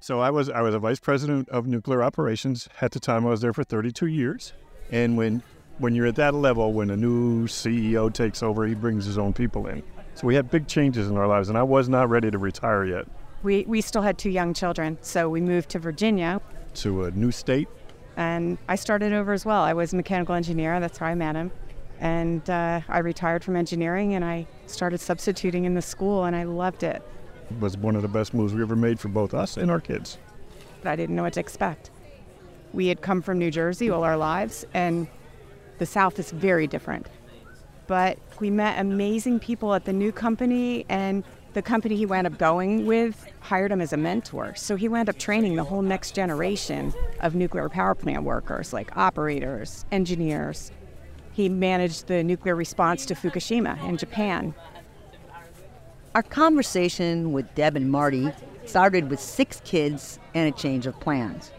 So 0.00 0.18
I 0.18 0.30
was 0.30 0.50
I 0.50 0.62
was 0.62 0.74
a 0.74 0.80
vice 0.80 0.98
president 0.98 1.48
of 1.50 1.68
nuclear 1.68 2.02
operations 2.02 2.68
at 2.80 2.90
the 2.90 2.98
time. 2.98 3.24
I 3.24 3.30
was 3.30 3.40
there 3.40 3.52
for 3.52 3.62
32 3.62 4.06
years, 4.06 4.52
and 4.90 5.16
when 5.16 5.44
when 5.78 5.94
you're 5.94 6.06
at 6.06 6.16
that 6.16 6.34
level, 6.34 6.72
when 6.72 6.90
a 6.90 6.96
new 6.96 7.46
CEO 7.46 8.12
takes 8.12 8.42
over, 8.42 8.66
he 8.66 8.74
brings 8.74 9.04
his 9.04 9.18
own 9.18 9.32
people 9.32 9.66
in. 9.66 9.82
So 10.14 10.26
we 10.26 10.34
had 10.34 10.50
big 10.50 10.66
changes 10.66 11.08
in 11.08 11.16
our 11.16 11.26
lives, 11.26 11.48
and 11.48 11.58
I 11.58 11.62
was 11.62 11.88
not 11.88 12.08
ready 12.08 12.30
to 12.30 12.38
retire 12.38 12.84
yet. 12.84 13.06
We, 13.42 13.64
we 13.66 13.82
still 13.82 14.02
had 14.02 14.16
two 14.16 14.30
young 14.30 14.54
children, 14.54 14.98
so 15.02 15.28
we 15.28 15.40
moved 15.40 15.68
to 15.70 15.78
Virginia. 15.78 16.40
To 16.76 17.04
a 17.04 17.10
new 17.10 17.30
state? 17.30 17.68
And 18.16 18.56
I 18.68 18.76
started 18.76 19.12
over 19.12 19.34
as 19.34 19.44
well. 19.44 19.62
I 19.62 19.74
was 19.74 19.92
a 19.92 19.96
mechanical 19.96 20.34
engineer, 20.34 20.80
that's 20.80 20.96
how 20.96 21.06
I 21.06 21.14
met 21.14 21.36
him. 21.36 21.50
And 22.00 22.48
uh, 22.48 22.80
I 22.88 22.98
retired 22.98 23.44
from 23.44 23.56
engineering 23.56 24.14
and 24.14 24.24
I 24.24 24.46
started 24.66 24.98
substituting 24.98 25.64
in 25.64 25.74
the 25.74 25.82
school, 25.82 26.24
and 26.24 26.34
I 26.34 26.44
loved 26.44 26.82
it. 26.82 27.02
It 27.50 27.60
was 27.60 27.76
one 27.76 27.94
of 27.94 28.02
the 28.02 28.08
best 28.08 28.32
moves 28.32 28.54
we 28.54 28.62
ever 28.62 28.76
made 28.76 28.98
for 28.98 29.08
both 29.08 29.34
us 29.34 29.56
and 29.56 29.70
our 29.70 29.80
kids. 29.80 30.18
But 30.82 30.90
I 30.90 30.96
didn't 30.96 31.14
know 31.14 31.22
what 31.22 31.34
to 31.34 31.40
expect. 31.40 31.90
We 32.72 32.88
had 32.88 33.02
come 33.02 33.22
from 33.22 33.38
New 33.38 33.50
Jersey 33.50 33.90
all 33.90 34.02
our 34.02 34.16
lives, 34.16 34.64
and 34.74 35.06
the 35.78 35.86
South 35.86 36.18
is 36.18 36.30
very 36.30 36.66
different. 36.66 37.06
But 37.86 38.18
we 38.40 38.50
met 38.50 38.80
amazing 38.80 39.38
people 39.40 39.74
at 39.74 39.84
the 39.84 39.92
new 39.92 40.10
company, 40.12 40.84
and 40.88 41.24
the 41.52 41.62
company 41.62 41.96
he 41.96 42.04
wound 42.04 42.26
up 42.26 42.36
going 42.36 42.84
with 42.84 43.26
hired 43.40 43.72
him 43.72 43.80
as 43.80 43.92
a 43.92 43.96
mentor. 43.96 44.54
So 44.56 44.76
he 44.76 44.88
wound 44.88 45.08
up 45.08 45.18
training 45.18 45.56
the 45.56 45.64
whole 45.64 45.82
next 45.82 46.14
generation 46.14 46.92
of 47.20 47.34
nuclear 47.34 47.68
power 47.68 47.94
plant 47.94 48.24
workers, 48.24 48.72
like 48.72 48.96
operators, 48.96 49.84
engineers. 49.92 50.70
He 51.32 51.48
managed 51.48 52.08
the 52.08 52.24
nuclear 52.24 52.56
response 52.56 53.06
to 53.06 53.14
Fukushima 53.14 53.82
in 53.88 53.96
Japan. 53.96 54.54
Our 56.14 56.22
conversation 56.22 57.32
with 57.32 57.54
Deb 57.54 57.76
and 57.76 57.90
Marty 57.90 58.32
started 58.64 59.10
with 59.10 59.20
six 59.20 59.60
kids 59.64 60.18
and 60.34 60.52
a 60.52 60.56
change 60.56 60.86
of 60.86 60.98
plans. 60.98 61.52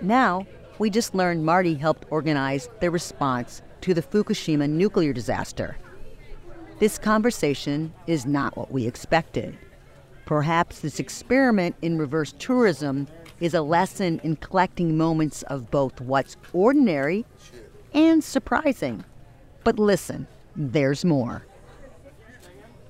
Now, 0.00 0.46
we 0.80 0.88
just 0.88 1.14
learned 1.14 1.44
Marty 1.44 1.74
helped 1.74 2.06
organize 2.08 2.70
the 2.80 2.90
response 2.90 3.60
to 3.82 3.92
the 3.92 4.00
Fukushima 4.00 4.66
nuclear 4.66 5.12
disaster. 5.12 5.76
This 6.78 6.98
conversation 6.98 7.92
is 8.06 8.24
not 8.24 8.56
what 8.56 8.72
we 8.72 8.86
expected. 8.86 9.58
Perhaps 10.24 10.80
this 10.80 10.98
experiment 10.98 11.76
in 11.82 11.98
reverse 11.98 12.32
tourism 12.38 13.08
is 13.40 13.52
a 13.52 13.60
lesson 13.60 14.22
in 14.24 14.36
collecting 14.36 14.96
moments 14.96 15.42
of 15.42 15.70
both 15.70 16.00
what's 16.00 16.38
ordinary 16.54 17.26
and 17.92 18.24
surprising. 18.24 19.04
But 19.64 19.78
listen, 19.78 20.26
there's 20.56 21.04
more. 21.04 21.44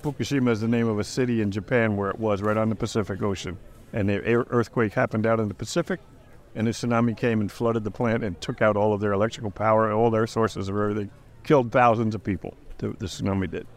Fukushima 0.01 0.51
is 0.51 0.61
the 0.61 0.67
name 0.69 0.87
of 0.87 0.97
a 0.97 1.03
city 1.03 1.41
in 1.41 1.51
Japan 1.51 1.97
where 1.97 2.09
it 2.09 2.19
was, 2.19 2.41
right 2.41 2.55
on 2.55 2.69
the 2.69 2.75
Pacific 2.75 3.21
Ocean. 3.21 3.57
And 3.91 4.07
the 4.07 4.21
earthquake 4.23 4.93
happened 4.93 5.25
out 5.25 5.41
in 5.41 5.49
the 5.49 5.53
Pacific, 5.53 5.99
and 6.55 6.67
the 6.67 6.71
tsunami 6.71 7.15
came 7.15 7.41
and 7.41 7.51
flooded 7.51 7.83
the 7.83 7.91
plant 7.91 8.23
and 8.23 8.39
took 8.41 8.61
out 8.61 8.75
all 8.75 8.93
of 8.93 9.01
their 9.01 9.13
electrical 9.13 9.51
power, 9.51 9.91
all 9.91 10.11
their 10.11 10.27
sources 10.27 10.67
of 10.67 10.75
everything, 10.75 11.09
killed 11.43 11.71
thousands 11.71 12.15
of 12.15 12.23
people. 12.23 12.55
The, 12.79 12.89
the 12.89 13.05
tsunami 13.05 13.49
did. 13.49 13.67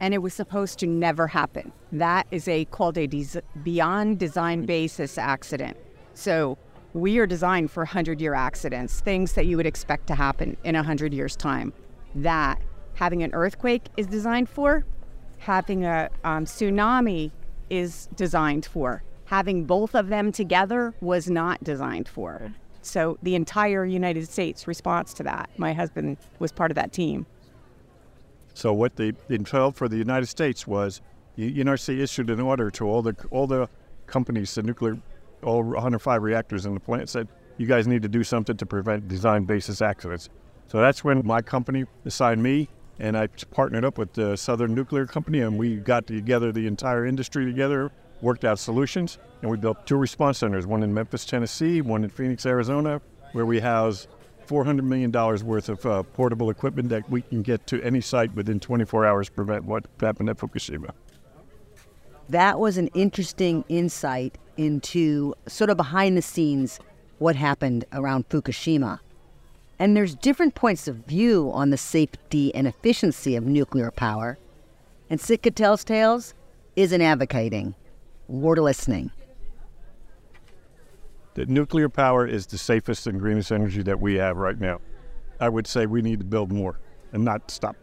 And 0.00 0.12
it 0.12 0.18
was 0.18 0.34
supposed 0.34 0.78
to 0.80 0.86
never 0.86 1.26
happen. 1.26 1.72
That 1.92 2.26
is 2.30 2.48
a 2.48 2.66
called 2.66 2.98
a 2.98 3.06
des- 3.06 3.40
beyond 3.62 4.18
design 4.18 4.66
basis 4.66 5.16
accident. 5.16 5.76
So 6.14 6.58
we 6.92 7.18
are 7.18 7.26
designed 7.26 7.70
for 7.70 7.82
100 7.82 8.20
year 8.20 8.34
accidents, 8.34 9.00
things 9.00 9.34
that 9.34 9.46
you 9.46 9.56
would 9.56 9.66
expect 9.66 10.06
to 10.08 10.14
happen 10.14 10.56
in 10.64 10.74
100 10.74 11.14
years' 11.14 11.36
time. 11.36 11.72
That 12.14 12.60
having 12.94 13.22
an 13.22 13.32
earthquake 13.32 13.88
is 13.96 14.06
designed 14.06 14.48
for, 14.48 14.84
having 15.38 15.84
a 15.84 16.10
um, 16.24 16.44
tsunami 16.44 17.30
is 17.70 18.08
designed 18.14 18.66
for 18.66 19.02
having 19.26 19.64
both 19.64 19.94
of 19.94 20.08
them 20.08 20.32
together 20.32 20.94
was 21.00 21.28
not 21.28 21.62
designed 21.62 22.08
for. 22.08 22.52
So 22.82 23.18
the 23.22 23.34
entire 23.34 23.84
United 23.84 24.28
States 24.28 24.66
response 24.66 25.12
to 25.14 25.22
that, 25.24 25.50
my 25.58 25.72
husband 25.72 26.16
was 26.38 26.52
part 26.52 26.70
of 26.70 26.76
that 26.76 26.92
team. 26.92 27.26
So 28.54 28.72
what 28.72 28.96
they 28.96 29.12
entailed 29.28 29.76
for 29.76 29.88
the 29.88 29.96
United 29.96 30.26
States 30.26 30.66
was, 30.66 31.02
the 31.34 31.52
NRC 31.52 32.00
issued 32.00 32.30
an 32.30 32.40
order 32.40 32.70
to 32.70 32.84
all 32.86 33.02
the 33.02 33.14
all 33.30 33.46
the 33.46 33.68
companies, 34.06 34.54
the 34.54 34.62
nuclear, 34.62 34.98
all 35.42 35.62
105 35.62 36.22
reactors 36.22 36.64
in 36.64 36.72
the 36.72 36.80
plant, 36.80 37.10
said 37.10 37.28
you 37.58 37.66
guys 37.66 37.86
need 37.86 38.02
to 38.02 38.08
do 38.08 38.24
something 38.24 38.56
to 38.56 38.64
prevent 38.64 39.08
design 39.08 39.44
basis 39.44 39.82
accidents. 39.82 40.30
So 40.68 40.80
that's 40.80 41.04
when 41.04 41.26
my 41.26 41.42
company 41.42 41.84
assigned 42.06 42.42
me, 42.42 42.68
and 42.98 43.18
I 43.18 43.26
partnered 43.26 43.84
up 43.84 43.98
with 43.98 44.14
the 44.14 44.36
Southern 44.36 44.74
Nuclear 44.74 45.06
Company, 45.06 45.40
and 45.40 45.58
we 45.58 45.76
got 45.76 46.06
together 46.06 46.52
the 46.52 46.66
entire 46.66 47.04
industry 47.04 47.44
together 47.44 47.92
worked 48.20 48.44
out 48.44 48.58
solutions, 48.58 49.18
and 49.42 49.50
we 49.50 49.56
built 49.56 49.86
two 49.86 49.96
response 49.96 50.38
centers, 50.38 50.66
one 50.66 50.82
in 50.82 50.92
Memphis, 50.92 51.24
Tennessee, 51.24 51.80
one 51.80 52.04
in 52.04 52.10
Phoenix, 52.10 52.46
Arizona, 52.46 53.00
where 53.32 53.46
we 53.46 53.60
house 53.60 54.06
$400 54.46 54.82
million 54.82 55.12
worth 55.12 55.68
of 55.68 55.84
uh, 55.84 56.02
portable 56.02 56.50
equipment 56.50 56.88
that 56.88 57.08
we 57.10 57.22
can 57.22 57.42
get 57.42 57.66
to 57.66 57.82
any 57.82 58.00
site 58.00 58.34
within 58.34 58.60
24 58.60 59.04
hours 59.04 59.26
to 59.26 59.32
prevent 59.32 59.64
what 59.64 59.86
happened 60.00 60.30
at 60.30 60.38
Fukushima. 60.38 60.90
That 62.28 62.58
was 62.58 62.76
an 62.76 62.88
interesting 62.88 63.64
insight 63.68 64.38
into 64.56 65.34
sort 65.46 65.70
of 65.70 65.76
behind 65.76 66.16
the 66.16 66.22
scenes 66.22 66.80
what 67.18 67.36
happened 67.36 67.84
around 67.92 68.28
Fukushima. 68.28 69.00
And 69.78 69.96
there's 69.96 70.14
different 70.14 70.54
points 70.54 70.88
of 70.88 70.96
view 70.96 71.50
on 71.52 71.70
the 71.70 71.76
safety 71.76 72.54
and 72.54 72.66
efficiency 72.66 73.36
of 73.36 73.44
nuclear 73.44 73.90
power. 73.90 74.38
And 75.10 75.20
Sitka 75.20 75.50
Tells 75.50 75.84
Tales 75.84 76.34
isn't 76.76 77.02
advocating. 77.02 77.74
We're 78.28 78.56
listening. 78.56 79.10
that 81.34 81.48
nuclear 81.50 81.88
power 81.88 82.26
is 82.26 82.46
the 82.46 82.56
safest 82.56 83.06
and 83.06 83.20
greenest 83.20 83.52
energy 83.52 83.82
that 83.82 84.00
we 84.00 84.14
have 84.14 84.38
right 84.38 84.58
now. 84.58 84.80
I 85.38 85.50
would 85.50 85.66
say 85.66 85.84
we 85.84 86.00
need 86.00 86.18
to 86.20 86.24
build 86.24 86.50
more 86.50 86.80
and 87.12 87.24
not 87.24 87.50
stop. 87.50 87.76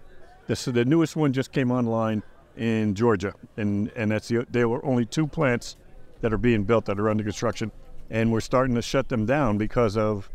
This 0.47 0.65
the 0.65 0.83
newest 0.83 1.15
one 1.15 1.33
just 1.33 1.51
came 1.51 1.71
online 1.71 2.23
in 2.57 2.95
Georgia, 2.95 3.33
and 3.55 3.91
and 3.95 4.11
that's 4.11 4.27
the 4.27 4.45
there 4.49 4.67
were 4.67 4.83
only 4.83 5.05
two 5.05 5.27
plants 5.27 5.77
that 6.21 6.33
are 6.33 6.37
being 6.37 6.63
built 6.63 6.85
that 6.85 6.99
are 6.99 7.09
under 7.09 7.23
construction, 7.23 7.71
and 8.09 8.31
we're 8.31 8.41
starting 8.41 8.75
to 8.75 8.81
shut 8.81 9.07
them 9.07 9.25
down 9.25 9.57
because 9.57 9.95
of 9.95 10.29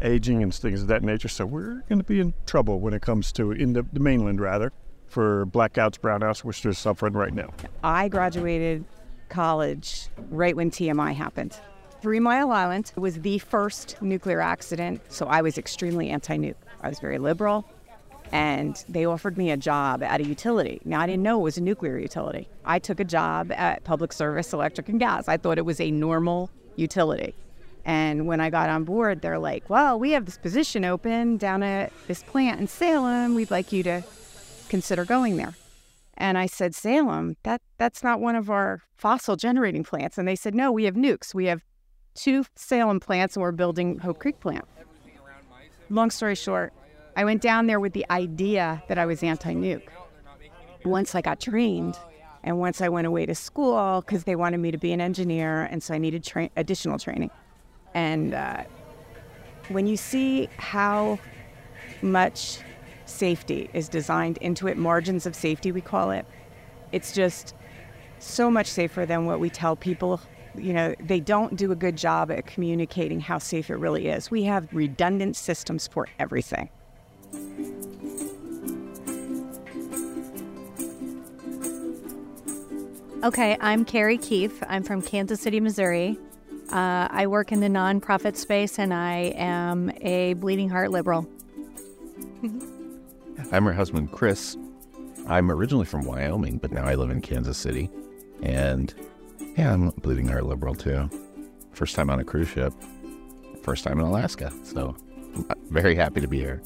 aging 0.00 0.42
and 0.42 0.54
things 0.54 0.80
of 0.80 0.88
that 0.88 1.02
nature. 1.02 1.28
So 1.28 1.44
we're 1.44 1.82
going 1.88 1.98
to 1.98 2.04
be 2.04 2.20
in 2.20 2.32
trouble 2.46 2.80
when 2.80 2.94
it 2.94 3.02
comes 3.02 3.32
to 3.32 3.50
in 3.50 3.72
the, 3.72 3.84
the 3.92 4.00
mainland 4.00 4.40
rather 4.40 4.72
for 5.08 5.44
blackouts, 5.46 5.98
brownouts, 5.98 6.44
which 6.44 6.62
they're 6.62 6.72
suffering 6.72 7.14
right 7.14 7.34
now. 7.34 7.50
I 7.82 8.08
graduated 8.08 8.84
college 9.30 10.08
right 10.30 10.54
when 10.54 10.70
TMI 10.70 11.14
happened. 11.14 11.58
Three 12.02 12.20
Mile 12.20 12.50
Island 12.50 12.92
was 12.96 13.20
the 13.20 13.38
first 13.38 14.00
nuclear 14.02 14.40
accident, 14.40 15.00
so 15.08 15.26
I 15.26 15.42
was 15.42 15.58
extremely 15.58 16.10
anti 16.10 16.36
nuke. 16.36 16.54
I 16.82 16.88
was 16.88 16.98
very 16.98 17.18
liberal, 17.18 17.66
and 18.32 18.82
they 18.88 19.04
offered 19.04 19.36
me 19.36 19.50
a 19.50 19.56
job 19.56 20.02
at 20.02 20.20
a 20.20 20.24
utility. 20.24 20.80
Now, 20.84 21.00
I 21.00 21.06
didn't 21.06 21.22
know 21.22 21.40
it 21.40 21.42
was 21.42 21.58
a 21.58 21.62
nuclear 21.62 21.98
utility. 21.98 22.48
I 22.64 22.78
took 22.78 23.00
a 23.00 23.04
job 23.04 23.52
at 23.52 23.84
Public 23.84 24.12
Service 24.12 24.52
Electric 24.52 24.88
and 24.88 24.98
Gas. 24.98 25.28
I 25.28 25.36
thought 25.36 25.58
it 25.58 25.64
was 25.64 25.80
a 25.80 25.90
normal 25.90 26.50
utility. 26.76 27.34
And 27.84 28.26
when 28.26 28.40
I 28.40 28.50
got 28.50 28.68
on 28.68 28.84
board, 28.84 29.20
they're 29.20 29.38
like, 29.38 29.68
well, 29.68 29.98
we 29.98 30.12
have 30.12 30.26
this 30.26 30.38
position 30.38 30.84
open 30.84 31.36
down 31.38 31.62
at 31.62 31.92
this 32.06 32.22
plant 32.22 32.60
in 32.60 32.66
Salem. 32.66 33.34
We'd 33.34 33.50
like 33.50 33.72
you 33.72 33.82
to 33.84 34.02
consider 34.68 35.04
going 35.04 35.36
there. 35.36 35.54
And 36.20 36.36
I 36.36 36.44
said, 36.44 36.74
Salem, 36.74 37.36
that, 37.44 37.62
that's 37.78 38.04
not 38.04 38.20
one 38.20 38.36
of 38.36 38.50
our 38.50 38.82
fossil 38.94 39.36
generating 39.36 39.82
plants. 39.82 40.18
And 40.18 40.28
they 40.28 40.36
said, 40.36 40.54
no, 40.54 40.70
we 40.70 40.84
have 40.84 40.94
nukes. 40.94 41.34
We 41.34 41.46
have 41.46 41.64
two 42.14 42.44
Salem 42.54 43.00
plants 43.00 43.36
and 43.36 43.42
we're 43.42 43.52
building 43.52 43.98
Hope 43.98 44.18
Creek 44.18 44.38
plant. 44.38 44.66
Long 45.88 46.10
story 46.10 46.34
short, 46.34 46.74
I 47.16 47.24
went 47.24 47.40
down 47.40 47.66
there 47.68 47.80
with 47.80 47.94
the 47.94 48.04
idea 48.10 48.82
that 48.88 48.98
I 48.98 49.06
was 49.06 49.22
anti 49.22 49.54
nuke. 49.54 49.88
Once 50.84 51.14
I 51.14 51.22
got 51.22 51.40
trained, 51.40 51.98
and 52.42 52.58
once 52.58 52.80
I 52.80 52.88
went 52.88 53.06
away 53.06 53.26
to 53.26 53.34
school 53.34 54.02
because 54.02 54.24
they 54.24 54.36
wanted 54.36 54.58
me 54.58 54.70
to 54.70 54.78
be 54.78 54.92
an 54.92 55.00
engineer, 55.00 55.64
and 55.64 55.82
so 55.82 55.94
I 55.94 55.98
needed 55.98 56.22
tra- 56.22 56.50
additional 56.56 56.98
training. 56.98 57.30
And 57.94 58.34
uh, 58.34 58.64
when 59.68 59.86
you 59.86 59.96
see 59.96 60.48
how 60.58 61.18
much 62.02 62.60
safety 63.10 63.68
is 63.72 63.88
designed 63.88 64.38
into 64.38 64.66
it, 64.68 64.76
margins 64.76 65.26
of 65.26 65.34
safety, 65.34 65.72
we 65.72 65.80
call 65.80 66.10
it, 66.10 66.26
it's 66.92 67.12
just 67.12 67.54
so 68.18 68.50
much 68.50 68.66
safer 68.66 69.06
than 69.06 69.26
what 69.26 69.40
we 69.40 69.50
tell 69.50 69.76
people. 69.76 70.20
You 70.56 70.72
know, 70.72 70.94
they 71.00 71.20
don't 71.20 71.56
do 71.56 71.72
a 71.72 71.76
good 71.76 71.96
job 71.96 72.30
at 72.30 72.46
communicating 72.46 73.20
how 73.20 73.38
safe 73.38 73.70
it 73.70 73.76
really 73.76 74.08
is. 74.08 74.30
We 74.30 74.44
have 74.44 74.68
redundant 74.72 75.36
systems 75.36 75.86
for 75.86 76.08
everything. 76.18 76.68
Okay, 83.22 83.56
I'm 83.60 83.84
Carrie 83.84 84.16
Keefe. 84.16 84.62
I'm 84.66 84.82
from 84.82 85.02
Kansas 85.02 85.40
City, 85.40 85.60
Missouri. 85.60 86.18
Uh, 86.72 87.06
I 87.10 87.26
work 87.26 87.52
in 87.52 87.60
the 87.60 87.68
nonprofit 87.68 88.36
space 88.36 88.78
and 88.78 88.94
I 88.94 89.34
am 89.36 89.92
a 90.00 90.34
bleeding 90.34 90.70
heart 90.70 90.90
liberal. 90.90 91.28
I'm 93.52 93.64
her 93.64 93.72
husband, 93.72 94.12
Chris. 94.12 94.56
I'm 95.26 95.50
originally 95.50 95.86
from 95.86 96.04
Wyoming, 96.04 96.58
but 96.58 96.70
now 96.70 96.84
I 96.84 96.94
live 96.94 97.10
in 97.10 97.20
Kansas 97.20 97.58
City. 97.58 97.90
And 98.42 98.94
yeah, 99.56 99.72
I'm 99.72 99.88
a 99.88 99.92
bleeding 99.92 100.28
heart 100.28 100.46
liberal 100.46 100.74
too. 100.74 101.10
First 101.72 101.96
time 101.96 102.10
on 102.10 102.20
a 102.20 102.24
cruise 102.24 102.48
ship, 102.48 102.72
first 103.62 103.84
time 103.84 103.98
in 103.98 104.06
Alaska. 104.06 104.52
So 104.62 104.96
I'm 105.34 105.56
very 105.68 105.94
happy 105.94 106.20
to 106.20 106.28
be 106.28 106.38
here. 106.38 106.62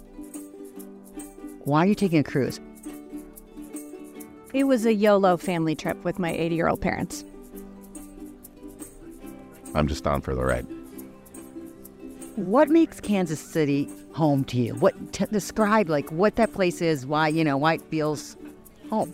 Why 1.60 1.84
are 1.84 1.86
you 1.86 1.94
taking 1.94 2.18
a 2.18 2.24
cruise? 2.24 2.60
It 4.52 4.64
was 4.64 4.84
a 4.84 4.94
YOLO 4.94 5.36
family 5.36 5.74
trip 5.74 6.04
with 6.04 6.18
my 6.18 6.32
80 6.32 6.54
year 6.54 6.68
old 6.68 6.80
parents. 6.80 7.24
I'm 9.74 9.88
just 9.88 10.06
on 10.06 10.20
for 10.20 10.34
the 10.34 10.44
ride. 10.44 10.66
What 12.36 12.68
makes 12.68 13.00
Kansas 13.00 13.40
City 13.40 13.88
home 14.14 14.44
to 14.44 14.56
you? 14.56 14.74
What 14.76 15.12
t- 15.12 15.26
describe 15.30 15.88
like 15.88 16.10
what 16.10 16.36
that 16.36 16.52
place 16.52 16.80
is? 16.80 17.04
Why 17.04 17.28
you 17.28 17.44
know 17.44 17.56
why 17.56 17.74
it 17.74 17.82
feels 17.82 18.36
home? 18.88 19.12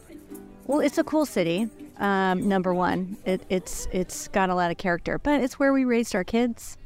Well, 0.66 0.80
it's 0.80 0.98
a 0.98 1.04
cool 1.04 1.26
city. 1.26 1.68
Um, 1.98 2.48
number 2.48 2.72
one, 2.72 3.16
it, 3.24 3.42
it's 3.48 3.88
it's 3.92 4.28
got 4.28 4.50
a 4.50 4.54
lot 4.54 4.70
of 4.70 4.78
character, 4.78 5.18
but 5.18 5.40
it's 5.40 5.58
where 5.58 5.72
we 5.72 5.84
raised 5.84 6.14
our 6.14 6.24
kids. 6.24 6.76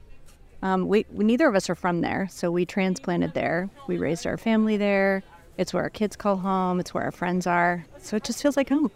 Um, 0.62 0.88
we, 0.88 1.04
we 1.12 1.24
neither 1.24 1.46
of 1.46 1.54
us 1.54 1.68
are 1.68 1.74
from 1.74 2.00
there, 2.00 2.26
so 2.30 2.50
we 2.50 2.64
transplanted 2.64 3.34
there. 3.34 3.68
We 3.86 3.98
raised 3.98 4.26
our 4.26 4.38
family 4.38 4.78
there. 4.78 5.22
It's 5.58 5.74
where 5.74 5.82
our 5.82 5.90
kids 5.90 6.16
call 6.16 6.36
home. 6.36 6.80
It's 6.80 6.94
where 6.94 7.04
our 7.04 7.12
friends 7.12 7.46
are. 7.46 7.84
So 7.98 8.16
it 8.16 8.24
just 8.24 8.40
feels 8.40 8.56
like 8.56 8.70
home. 8.70 8.90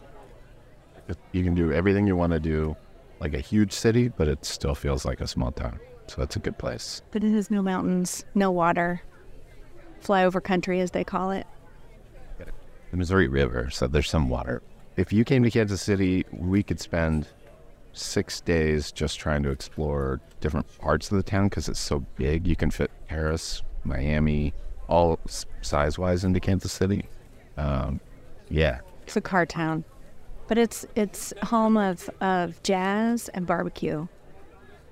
You 1.32 1.44
can 1.44 1.54
do 1.54 1.72
everything 1.72 2.06
you 2.06 2.16
want 2.16 2.32
to 2.32 2.40
do, 2.40 2.76
like 3.20 3.34
a 3.34 3.40
huge 3.40 3.72
city, 3.72 4.08
but 4.08 4.28
it 4.28 4.44
still 4.44 4.74
feels 4.74 5.04
like 5.04 5.20
a 5.20 5.26
small 5.26 5.52
town. 5.52 5.78
So 6.08 6.16
that's 6.22 6.36
a 6.36 6.40
good 6.40 6.58
place. 6.58 7.02
But 7.10 7.22
it 7.22 7.32
has 7.32 7.50
no 7.50 7.62
mountains, 7.62 8.24
no 8.34 8.50
water, 8.50 9.02
flyover 10.02 10.42
country 10.42 10.80
as 10.80 10.90
they 10.90 11.04
call 11.04 11.30
it. 11.30 11.46
The 12.90 12.96
Missouri 12.96 13.28
River, 13.28 13.68
so 13.70 13.86
there's 13.86 14.08
some 14.08 14.30
water. 14.30 14.62
If 14.96 15.12
you 15.12 15.22
came 15.22 15.42
to 15.42 15.50
Kansas 15.50 15.82
City, 15.82 16.24
we 16.32 16.62
could 16.62 16.80
spend 16.80 17.28
six 17.92 18.40
days 18.40 18.90
just 18.90 19.18
trying 19.18 19.42
to 19.42 19.50
explore 19.50 20.20
different 20.40 20.66
parts 20.78 21.10
of 21.10 21.16
the 21.18 21.22
town 21.22 21.48
because 21.48 21.68
it's 21.68 21.78
so 21.78 22.00
big. 22.16 22.46
You 22.46 22.56
can 22.56 22.70
fit 22.70 22.90
Paris, 23.06 23.62
Miami, 23.84 24.54
all 24.88 25.20
size 25.60 25.98
wise 25.98 26.24
into 26.24 26.40
Kansas 26.40 26.72
City. 26.72 27.04
Um, 27.58 28.00
yeah. 28.48 28.80
It's 29.02 29.16
a 29.16 29.20
car 29.20 29.44
town, 29.44 29.84
but 30.46 30.56
it's 30.56 30.86
it's 30.94 31.34
home 31.42 31.76
of, 31.76 32.08
of 32.20 32.62
jazz 32.62 33.28
and 33.30 33.46
barbecue. 33.46 34.06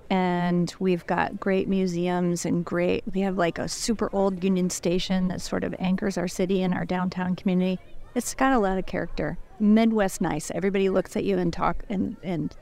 And 0.09 0.73
we've 0.79 1.07
got 1.07 1.41
great 1.41 1.69
museums 1.69 2.45
and 2.45 2.65
great, 2.65 3.03
we 3.13 3.21
have 3.21 3.37
like 3.37 3.59
a 3.59 3.69
super 3.69 4.09
old 4.13 4.45
Union 4.45 4.71
Station 4.71 5.29
that 5.29 5.41
sort 5.41 5.65
of 5.65 5.75
anchors 5.79 6.17
our 6.17 6.29
city 6.29 6.63
and 6.63 6.73
our 6.73 6.85
downtown 6.85 7.35
community. 7.35 7.81
It's 8.15 8.35
got 8.35 8.53
a 8.53 8.59
lot 8.59 8.79
of 8.79 8.87
character. 8.87 9.37
Midwest 9.59 10.21
nice. 10.21 10.51
Everybody 10.53 10.89
looks 10.89 11.17
at 11.17 11.25
you 11.25 11.39
and 11.39 11.53
talk 11.53 11.83
and, 11.89 12.17
and 12.23 12.55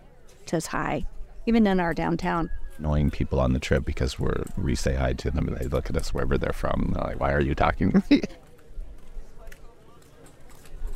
says 0.47 0.67
hi, 0.67 1.05
even 1.47 1.67
in 1.67 1.81
our 1.81 1.93
downtown. 1.93 2.51
Annoying 2.79 3.11
people 3.11 3.41
on 3.41 3.53
the 3.53 3.61
trip 3.61 3.85
because 3.85 4.19
we're 4.19 4.45
we 4.57 4.75
say 4.75 4.95
hi 4.95 5.13
to 5.13 5.31
them 5.31 5.47
and 5.47 5.57
they 5.57 5.67
look 5.67 5.91
at 5.91 5.97
us 5.97 6.13
wherever 6.13 6.37
they're 6.37 6.53
from. 6.53 6.93
They're 6.93 7.05
like, 7.05 7.21
"Why 7.21 7.33
are 7.33 7.41
you 7.41 7.55
talking 7.55 7.93
to 7.93 8.03
me?" 8.11 8.23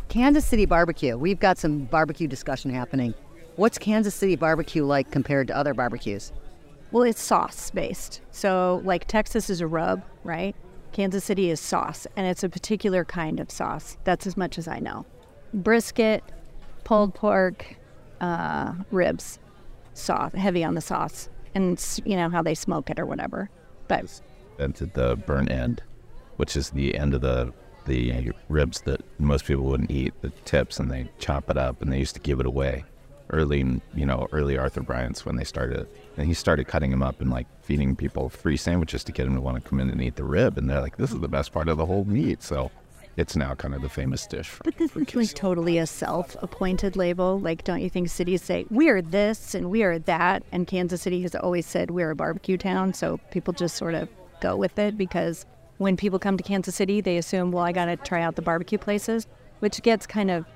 Kansas 0.09 0.45
City 0.45 0.67
barbecue. 0.67 1.17
We've 1.17 1.39
got 1.39 1.59
some 1.59 1.85
barbecue 1.85 2.27
discussion 2.27 2.73
happening. 2.73 3.15
What's 3.59 3.77
Kansas 3.77 4.15
City 4.15 4.37
barbecue 4.37 4.85
like 4.85 5.11
compared 5.11 5.49
to 5.49 5.57
other 5.57 5.75
barbecues? 5.75 6.33
Well, 6.93 7.03
it's 7.03 7.21
sauce 7.21 7.73
based. 7.73 8.21
So, 8.31 8.81
like 8.85 9.09
Texas 9.09 9.51
is 9.51 9.61
a 9.61 9.67
rub, 9.67 10.05
right? 10.23 10.55
Kansas 10.93 11.25
City 11.25 11.51
is 11.51 11.59
sauce, 11.59 12.07
and 12.15 12.25
it's 12.25 12.45
a 12.45 12.49
particular 12.49 13.05
kind 13.05 13.41
of 13.41 13.51
sauce. 13.51 13.97
That's 14.05 14.29
as 14.29 14.37
much 14.37 14.59
as 14.59 14.69
I 14.69 14.79
know. 14.79 15.07
Brisket, 15.53 16.23
pulled 16.85 17.17
pork, 17.17 17.75
uh, 18.21 18.75
ribs, 18.93 19.41
sauce, 19.93 20.35
heavy 20.35 20.63
on 20.63 20.77
the 20.77 20.81
sauce, 20.81 21.29
and 21.53 21.85
you 22.05 22.15
know 22.15 22.29
how 22.29 22.43
they 22.43 22.55
smoke 22.55 22.91
it 22.91 23.01
or 23.01 23.07
whatever. 23.07 23.51
But 23.89 24.21
Invented 24.53 24.95
the 24.95 25.17
burnt 25.17 25.51
end, 25.51 25.83
which 26.37 26.57
is 26.57 26.71
the 26.71 26.97
end 26.97 27.13
of 27.13 27.23
the 27.23 27.53
the 27.87 28.31
ribs 28.49 28.83
that 28.83 29.01
most 29.19 29.47
people 29.47 29.65
wouldn't 29.65 29.91
eat, 29.91 30.15
the 30.23 30.31
tips, 30.45 30.79
and 30.79 30.89
they 30.89 31.11
chop 31.19 31.51
it 31.51 31.59
up, 31.59 31.83
and 31.83 31.93
they 31.93 31.99
used 31.99 32.15
to 32.15 32.21
give 32.21 32.39
it 32.39 32.47
away. 32.47 32.85
Early, 33.31 33.81
you 33.95 34.07
know, 34.07 34.27
early 34.33 34.57
Arthur 34.57 34.81
Bryant's 34.81 35.27
when 35.27 35.37
they 35.37 35.45
started, 35.45 35.87
and 36.17 36.27
he 36.27 36.35
started 36.35 36.67
cutting 36.67 36.91
them 36.91 37.03
up 37.03 37.21
and 37.21 37.31
like 37.31 37.47
feeding 37.63 37.95
people 37.95 38.29
free 38.29 38.57
sandwiches 38.57 39.05
to 39.05 39.13
get 39.13 39.25
them 39.25 39.35
to 39.35 39.41
want 39.41 39.63
to 39.63 39.69
come 39.69 39.81
in 39.81 39.91
and 39.91 40.01
eat 40.01 40.17
the 40.17 40.25
rib, 40.25 40.57
and 40.57 40.69
they're 40.69 40.81
like, 40.81 40.97
"This 40.97 41.13
is 41.13 41.21
the 41.21 41.29
best 41.29 41.53
part 41.53 41.69
of 41.69 41.77
the 41.77 41.87
whole 41.87 42.05
meat." 42.05 42.43
So, 42.43 42.71
it's 43.19 43.35
now 43.35 43.53
kind 43.55 43.75
of 43.75 43.83
the 43.83 43.89
famous 43.89 44.27
dish. 44.27 44.59
But 44.63 44.79
this 44.79 44.95
is 44.95 45.15
like 45.15 45.35
totally 45.35 45.77
a 45.79 45.87
self-appointed 45.87 46.97
label. 46.97 47.41
Like, 47.41 47.65
don't 47.65 47.83
you 47.83 47.91
think 47.91 48.09
cities 48.09 48.43
say 48.43 48.65
we're 48.71 49.03
this 49.03 49.57
and 49.57 49.71
we 49.71 49.83
are 49.83 49.99
that? 49.99 50.45
And 50.53 50.69
Kansas 50.69 51.03
City 51.03 51.21
has 51.23 51.35
always 51.35 51.67
said 51.67 51.91
we're 51.91 52.13
a 52.13 52.17
barbecue 52.17 52.57
town, 52.57 52.95
so 52.95 53.19
people 53.33 53.53
just 53.53 53.77
sort 53.77 53.95
of 53.95 54.09
go 54.41 54.57
with 54.57 54.79
it 54.79 54.97
because 54.97 55.45
when 55.79 55.97
people 55.97 56.21
come 56.21 56.37
to 56.37 56.45
Kansas 56.45 56.77
City, 56.77 57.01
they 57.01 57.17
assume, 57.17 57.51
well, 57.51 57.65
I 57.65 57.73
got 57.73 57.87
to 57.87 57.97
try 57.97 58.23
out 58.23 58.37
the 58.37 58.43
barbecue 58.43 58.79
places, 58.79 59.27
which 59.59 59.83
gets 59.83 60.07
kind 60.07 60.31
of 60.31 60.47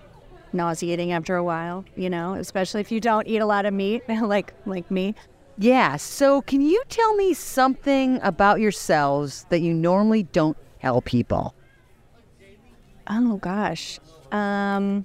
nauseating 0.54 1.12
after 1.12 1.36
a 1.36 1.44
while, 1.44 1.84
you 1.96 2.10
know, 2.10 2.34
especially 2.34 2.80
if 2.80 2.92
you 2.92 3.00
don't 3.00 3.26
eat 3.26 3.38
a 3.38 3.46
lot 3.46 3.66
of 3.66 3.74
meat, 3.74 4.02
like 4.08 4.52
like 4.66 4.90
me. 4.90 5.14
Yeah, 5.58 5.96
so 5.96 6.42
can 6.42 6.62
you 6.62 6.82
tell 6.88 7.14
me 7.14 7.34
something 7.34 8.18
about 8.22 8.60
yourselves 8.60 9.46
that 9.50 9.60
you 9.60 9.74
normally 9.74 10.24
don't 10.24 10.56
tell 10.80 11.02
people? 11.02 11.54
Oh 13.08 13.36
gosh. 13.36 13.98
Um 14.30 15.04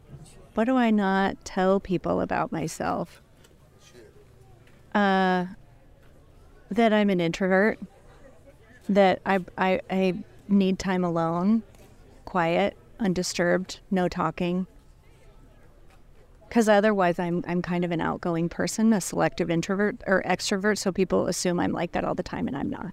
what 0.54 0.64
do 0.64 0.76
I 0.76 0.90
not 0.90 1.44
tell 1.46 1.80
people 1.80 2.22
about 2.22 2.52
myself? 2.52 3.22
Uh 4.94 5.48
that 6.70 6.94
I'm 6.94 7.10
an 7.10 7.20
introvert. 7.20 7.80
That 8.90 9.22
I 9.26 9.40
I, 9.58 9.82
I 9.90 10.14
need 10.48 10.80
time 10.80 11.04
alone, 11.04 11.64
quiet, 12.26 12.78
undisturbed, 13.00 13.80
no 13.92 14.08
talking. 14.08 14.68
Cuz 16.50 16.70
otherwise 16.70 17.20
I'm 17.20 17.44
I'm 17.48 17.62
kind 17.62 17.84
of 17.84 17.92
an 17.92 18.02
outgoing 18.02 18.50
person, 18.50 18.94
a 18.94 19.02
selective 19.02 19.50
introvert 19.50 20.02
or 20.08 20.24
extrovert, 20.24 20.78
so 20.78 20.92
people 20.92 21.28
assume 21.28 21.60
I'm 21.60 21.74
like 21.74 21.92
that 21.92 22.04
all 22.04 22.16
the 22.16 22.24
time 22.24 22.48
and 22.48 22.56
I'm 22.56 22.70
not. 22.70 22.92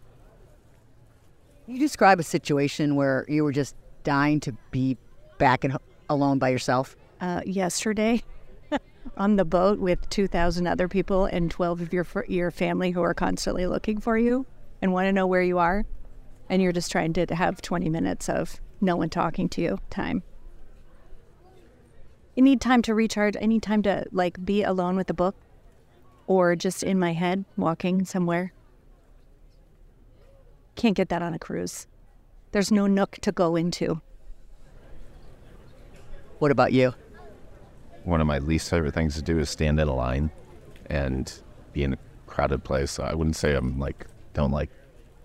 You 1.67 1.79
describe 1.79 2.21
a 2.21 2.25
situation 2.25 2.95
where 2.95 3.25
you 3.29 3.43
were 3.43 3.53
just 3.53 3.75
dying 4.03 4.41
to 4.41 4.53
be 4.71 4.99
back 5.39 5.65
and 5.65 5.79
alone 6.09 6.39
by 6.39 6.51
yourself? 6.51 6.97
Uh, 7.21 7.41
yesterday, 7.47 8.23
on 9.17 9.37
the 9.37 9.45
boat 9.45 9.79
with 9.79 10.09
2,000 10.11 10.67
other 10.67 10.89
people 10.89 11.25
and 11.25 11.51
12 11.51 11.81
of 11.81 11.93
your 11.93 12.07
your 12.29 12.51
family 12.51 12.91
who 12.91 13.03
are 13.03 13.15
constantly 13.15 13.67
looking 13.67 14.01
for 14.01 14.19
you 14.19 14.47
and 14.83 14.93
want 14.93 15.07
to 15.07 15.13
know 15.13 15.27
where 15.27 15.43
you 15.43 15.59
are, 15.59 15.85
and 16.49 16.61
you're 16.61 16.73
just 16.73 16.93
trying 16.93 17.13
to 17.15 17.27
have 17.35 17.63
20 17.63 17.89
minutes 17.89 18.29
of 18.29 18.61
no 18.81 18.97
one 18.97 19.09
talking 19.09 19.49
to 19.49 19.63
you 19.63 19.79
time. 19.91 20.23
You 22.35 22.43
need 22.43 22.61
time 22.61 22.83
to 22.83 22.95
recharge. 22.95 23.37
I 23.41 23.47
need 23.47 23.63
time 23.63 23.83
to 23.83 24.07
like 24.11 24.45
be 24.45 24.63
alone 24.63 24.97
with 24.97 25.09
a 25.09 25.15
book, 25.15 25.37
or 26.27 26.57
just 26.57 26.83
in 26.83 26.99
my 26.99 27.13
head 27.13 27.45
walking 27.57 28.05
somewhere. 28.05 28.53
Can't 30.75 30.97
get 30.97 31.09
that 31.11 31.23
on 31.23 31.35
a 31.35 31.39
cruise. 31.39 31.87
There's 32.51 32.73
no 32.73 32.87
nook 32.87 33.19
to 33.23 33.31
go 33.31 33.55
into. 33.55 34.01
What 36.41 36.51
about 36.51 36.73
you? 36.73 36.95
One 38.03 38.21
of 38.21 38.27
my 38.27 38.39
least 38.39 38.69
favorite 38.69 38.95
things 38.95 39.15
to 39.15 39.23
do 39.23 39.39
is 39.39 39.49
stand 39.49 39.79
in 39.79 39.89
a 39.89 39.95
line 39.95 40.31
and 40.87 41.33
be 41.73 41.85
in 41.85 41.95
a 41.95 41.99
crowded 42.27 42.65
place. 42.65 42.99
I 42.99 43.15
wouldn't 43.15 43.37
say 43.37 43.55
I'm 43.55 43.79
like, 43.79 44.07
don't 44.35 44.51
like 44.51 44.71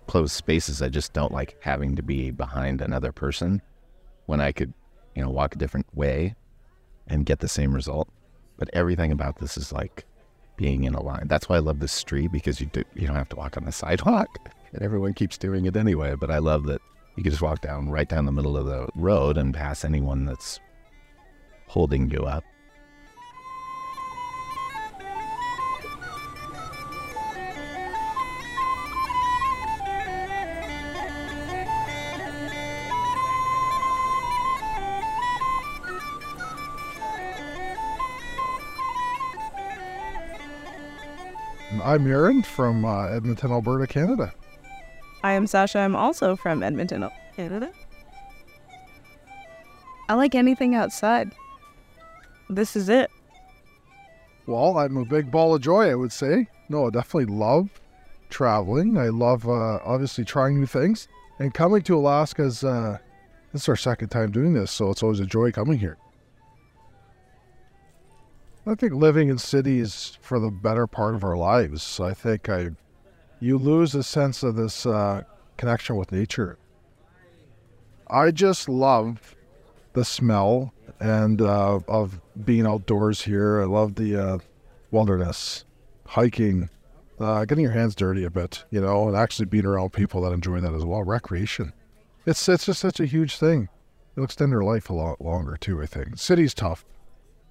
closed 0.06 0.32
spaces. 0.32 0.80
I 0.80 0.88
just 0.88 1.12
don't 1.12 1.32
like 1.32 1.56
having 1.60 1.96
to 1.96 2.02
be 2.02 2.30
behind 2.30 2.80
another 2.80 3.12
person 3.12 3.60
when 4.26 4.40
I 4.40 4.52
could, 4.52 4.72
you 5.14 5.22
know, 5.22 5.30
walk 5.30 5.56
a 5.56 5.58
different 5.58 5.86
way 5.94 6.36
and 7.10 7.26
get 7.26 7.40
the 7.40 7.48
same 7.48 7.74
result. 7.74 8.08
But 8.56 8.70
everything 8.72 9.12
about 9.12 9.38
this 9.38 9.56
is 9.56 9.72
like 9.72 10.04
being 10.56 10.84
in 10.84 10.94
a 10.94 11.02
line. 11.02 11.26
That's 11.26 11.48
why 11.48 11.56
I 11.56 11.60
love 11.60 11.80
this 11.80 11.92
street 11.92 12.30
because 12.32 12.60
you 12.60 12.66
do, 12.66 12.84
you 12.94 13.06
don't 13.06 13.16
have 13.16 13.28
to 13.30 13.36
walk 13.36 13.56
on 13.56 13.64
the 13.64 13.72
sidewalk, 13.72 14.28
and 14.72 14.82
everyone 14.82 15.14
keeps 15.14 15.38
doing 15.38 15.66
it 15.66 15.76
anyway. 15.76 16.14
But 16.14 16.30
I 16.30 16.38
love 16.38 16.64
that 16.66 16.80
you 17.16 17.22
can 17.22 17.32
just 17.32 17.42
walk 17.42 17.60
down 17.60 17.90
right 17.90 18.08
down 18.08 18.26
the 18.26 18.32
middle 18.32 18.56
of 18.56 18.66
the 18.66 18.88
road 18.94 19.36
and 19.36 19.52
pass 19.52 19.84
anyone 19.84 20.24
that's 20.24 20.60
holding 21.66 22.10
you 22.10 22.24
up. 22.24 22.44
I'm 41.82 42.06
Aaron 42.06 42.42
from 42.42 42.84
uh, 42.84 43.06
Edmonton, 43.06 43.50
Alberta, 43.50 43.86
Canada. 43.86 44.32
I 45.22 45.32
am 45.32 45.46
Sasha. 45.46 45.78
I'm 45.78 45.96
also 45.96 46.36
from 46.36 46.62
Edmonton, 46.62 47.08
Canada. 47.36 47.70
I 50.08 50.14
like 50.14 50.34
anything 50.34 50.74
outside. 50.74 51.32
This 52.48 52.74
is 52.74 52.88
it. 52.88 53.10
Well, 54.46 54.78
I'm 54.78 54.96
a 54.96 55.04
big 55.04 55.30
ball 55.30 55.54
of 55.54 55.62
joy, 55.62 55.90
I 55.90 55.94
would 55.94 56.12
say. 56.12 56.48
No, 56.68 56.86
I 56.86 56.90
definitely 56.90 57.32
love 57.34 57.80
traveling. 58.30 58.96
I 58.98 59.08
love, 59.08 59.48
uh, 59.48 59.78
obviously, 59.84 60.24
trying 60.24 60.58
new 60.58 60.66
things. 60.66 61.06
And 61.38 61.54
coming 61.54 61.82
to 61.82 61.96
Alaska 61.96 62.44
is, 62.44 62.64
uh, 62.64 62.98
this 63.52 63.62
is 63.62 63.68
our 63.68 63.76
second 63.76 64.08
time 64.08 64.30
doing 64.30 64.54
this, 64.54 64.70
so 64.70 64.90
it's 64.90 65.02
always 65.02 65.20
a 65.20 65.26
joy 65.26 65.52
coming 65.52 65.78
here. 65.78 65.96
I 68.70 68.76
think 68.76 68.92
living 68.92 69.30
in 69.30 69.38
cities 69.38 70.16
for 70.20 70.38
the 70.38 70.48
better 70.48 70.86
part 70.86 71.16
of 71.16 71.24
our 71.24 71.36
lives. 71.36 71.98
I 71.98 72.14
think 72.14 72.48
I, 72.48 72.70
you 73.40 73.58
lose 73.58 73.96
a 73.96 74.04
sense 74.04 74.44
of 74.44 74.54
this 74.54 74.86
uh, 74.86 75.24
connection 75.56 75.96
with 75.96 76.12
nature. 76.12 76.56
I 78.08 78.30
just 78.30 78.68
love 78.68 79.34
the 79.94 80.04
smell 80.04 80.72
and 81.00 81.42
uh, 81.42 81.80
of 81.88 82.20
being 82.44 82.64
outdoors 82.64 83.22
here. 83.22 83.60
I 83.60 83.64
love 83.64 83.96
the 83.96 84.14
uh, 84.14 84.38
wilderness, 84.92 85.64
hiking, 86.06 86.70
uh, 87.18 87.46
getting 87.46 87.64
your 87.64 87.72
hands 87.72 87.96
dirty 87.96 88.22
a 88.22 88.30
bit, 88.30 88.64
you 88.70 88.80
know, 88.80 89.08
and 89.08 89.16
actually 89.16 89.46
being 89.46 89.66
around 89.66 89.92
people 89.92 90.20
that 90.20 90.32
enjoy 90.32 90.60
that 90.60 90.74
as 90.74 90.84
well. 90.84 91.02
Recreation. 91.02 91.72
It's 92.24 92.48
it's 92.48 92.66
just 92.66 92.78
such 92.78 93.00
a 93.00 93.06
huge 93.06 93.36
thing. 93.36 93.68
It'll 94.14 94.26
extend 94.26 94.52
your 94.52 94.62
life 94.62 94.90
a 94.90 94.94
lot 94.94 95.20
longer 95.20 95.56
too. 95.56 95.82
I 95.82 95.86
think 95.86 96.18
city's 96.18 96.54
tough. 96.54 96.84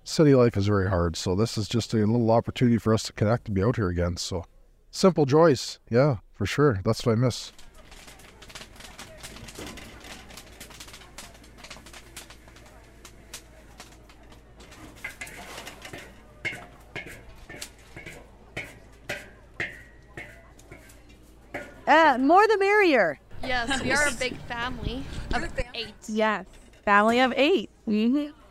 City 0.09 0.33
life 0.33 0.57
is 0.57 0.65
very 0.65 0.89
hard, 0.89 1.15
so 1.15 1.35
this 1.35 1.55
is 1.55 1.67
just 1.67 1.93
a 1.93 1.97
little 1.97 2.31
opportunity 2.31 2.79
for 2.79 2.95
us 2.95 3.03
to 3.03 3.13
connect 3.13 3.47
and 3.47 3.53
be 3.53 3.61
out 3.61 3.75
here 3.75 3.89
again. 3.89 4.17
So, 4.17 4.43
simple 4.89 5.27
joys, 5.27 5.77
yeah, 5.87 6.17
for 6.33 6.47
sure. 6.47 6.81
That's 6.83 7.05
what 7.05 7.11
I 7.11 7.15
miss. 7.15 7.51
Uh, 21.87 22.17
more 22.19 22.47
the 22.47 22.57
merrier. 22.57 23.19
Yes, 23.43 23.79
we 23.83 23.91
are 23.91 24.07
a 24.07 24.11
big 24.13 24.35
family 24.47 25.03
of 25.35 25.47
eight. 25.75 25.93
Yes, 26.07 26.47
family 26.83 27.19
of 27.19 27.31
8 27.37 27.69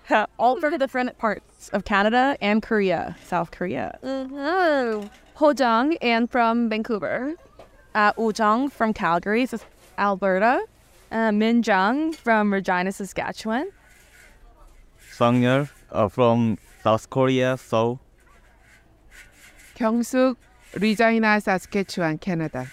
Mm-hmm. 0.10 0.24
All 0.38 0.60
from 0.60 0.78
different 0.78 1.18
parts 1.18 1.70
of 1.70 1.86
Canada 1.86 2.36
and 2.42 2.62
Korea, 2.62 3.16
South 3.26 3.52
Korea. 3.52 3.98
Mm-hmm. 4.04 5.08
Hojang 5.38 5.98
and 6.02 6.30
from 6.30 6.70
Vancouver. 6.70 7.36
Uh, 7.96 8.12
Ujang 8.14 8.72
from 8.72 8.94
Calgary, 8.94 9.42
this 9.46 9.54
is 9.62 9.66
Alberta. 9.98 10.66
Uh, 11.12 11.30
Minjang 11.30 12.14
from 12.16 12.52
Regina, 12.52 12.92
Saskatchewan. 12.92 13.72
Sungyeol 15.16 15.70
uh, 15.92 16.08
from 16.10 16.58
South 16.84 17.10
Korea, 17.10 17.56
Seoul. 17.58 18.00
경숙, 19.76 20.38
Regina, 20.74 21.40
Saskatchewan, 21.40 22.18
Canada. 22.18 22.68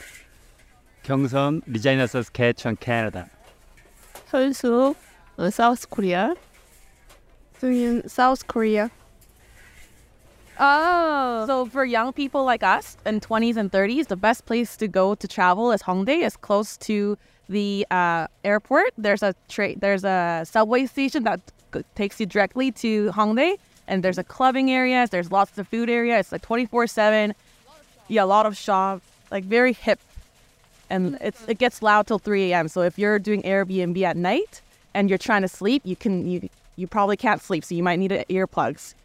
경선, 1.05 1.63
Regina, 1.67 2.09
Saskatchewan, 2.09 2.77
Canada. 2.77 3.31
현수, 4.33 4.97
uh, 5.39 5.51
South 5.51 5.89
Korea. 5.91 6.35
Soon, 7.60 8.08
South 8.08 8.48
Korea. 8.48 8.92
Oh. 10.60 11.44
So 11.48 11.66
for 11.66 11.84
young 11.84 12.14
people 12.14 12.46
like 12.46 12.64
us 12.64 12.98
in 13.06 13.20
20s 13.20 13.58
and 13.58 13.72
30s, 13.72 14.08
the 14.08 14.16
best 14.16 14.46
place 14.46 14.78
to 14.78 14.88
go 14.88 15.16
to 15.16 15.28
travel 15.28 15.72
is 15.72 15.82
Hongdae. 15.84 16.26
It's 16.26 16.38
close 16.38 16.78
to 16.78 17.18
the 17.50 17.86
uh, 17.92 18.28
airport. 18.44 18.94
There's 18.98 19.22
a 19.24 19.36
tra- 19.50 19.78
there's 19.78 20.04
a 20.04 20.44
subway 20.46 20.86
station 20.86 21.24
that 21.24 21.42
takes 21.96 22.20
you 22.20 22.26
directly 22.26 22.72
to 22.72 23.12
Hongdae, 23.12 23.56
and 23.88 24.04
there's 24.04 24.18
a 24.18 24.24
clubbing 24.24 24.72
area. 24.72 25.08
There's 25.10 25.32
lots 25.32 25.58
of 25.58 25.68
food 25.68 25.90
area. 25.90 26.20
It's 26.20 26.32
like 26.32 26.42
24/7. 26.42 27.34
Yeah, 28.08 28.24
a 28.24 28.26
lot 28.26 28.46
of 28.46 28.58
shops. 28.58 29.04
Like 29.32 29.44
very 29.44 29.74
hip, 29.74 30.00
and 30.90 31.18
it's 31.20 31.44
it 31.48 31.58
gets 31.58 31.82
loud 31.82 32.08
till 32.08 32.20
3 32.20 32.52
a.m. 32.52 32.68
So 32.68 32.82
if 32.82 32.98
you're 32.98 33.20
doing 33.20 33.42
Airbnb 33.42 34.02
at 34.04 34.16
night 34.16 34.62
and 34.94 35.10
you're 35.10 35.18
trying 35.18 35.42
to 35.42 35.48
sleep, 35.48 35.82
you 35.84 35.96
can 35.96 36.28
you 36.30 36.50
you 36.76 36.88
probably 36.88 37.18
can't 37.18 37.42
sleep, 37.42 37.64
so 37.64 37.76
you 37.76 37.84
might 37.84 38.00
need 38.00 38.12
earplugs. 38.12 38.96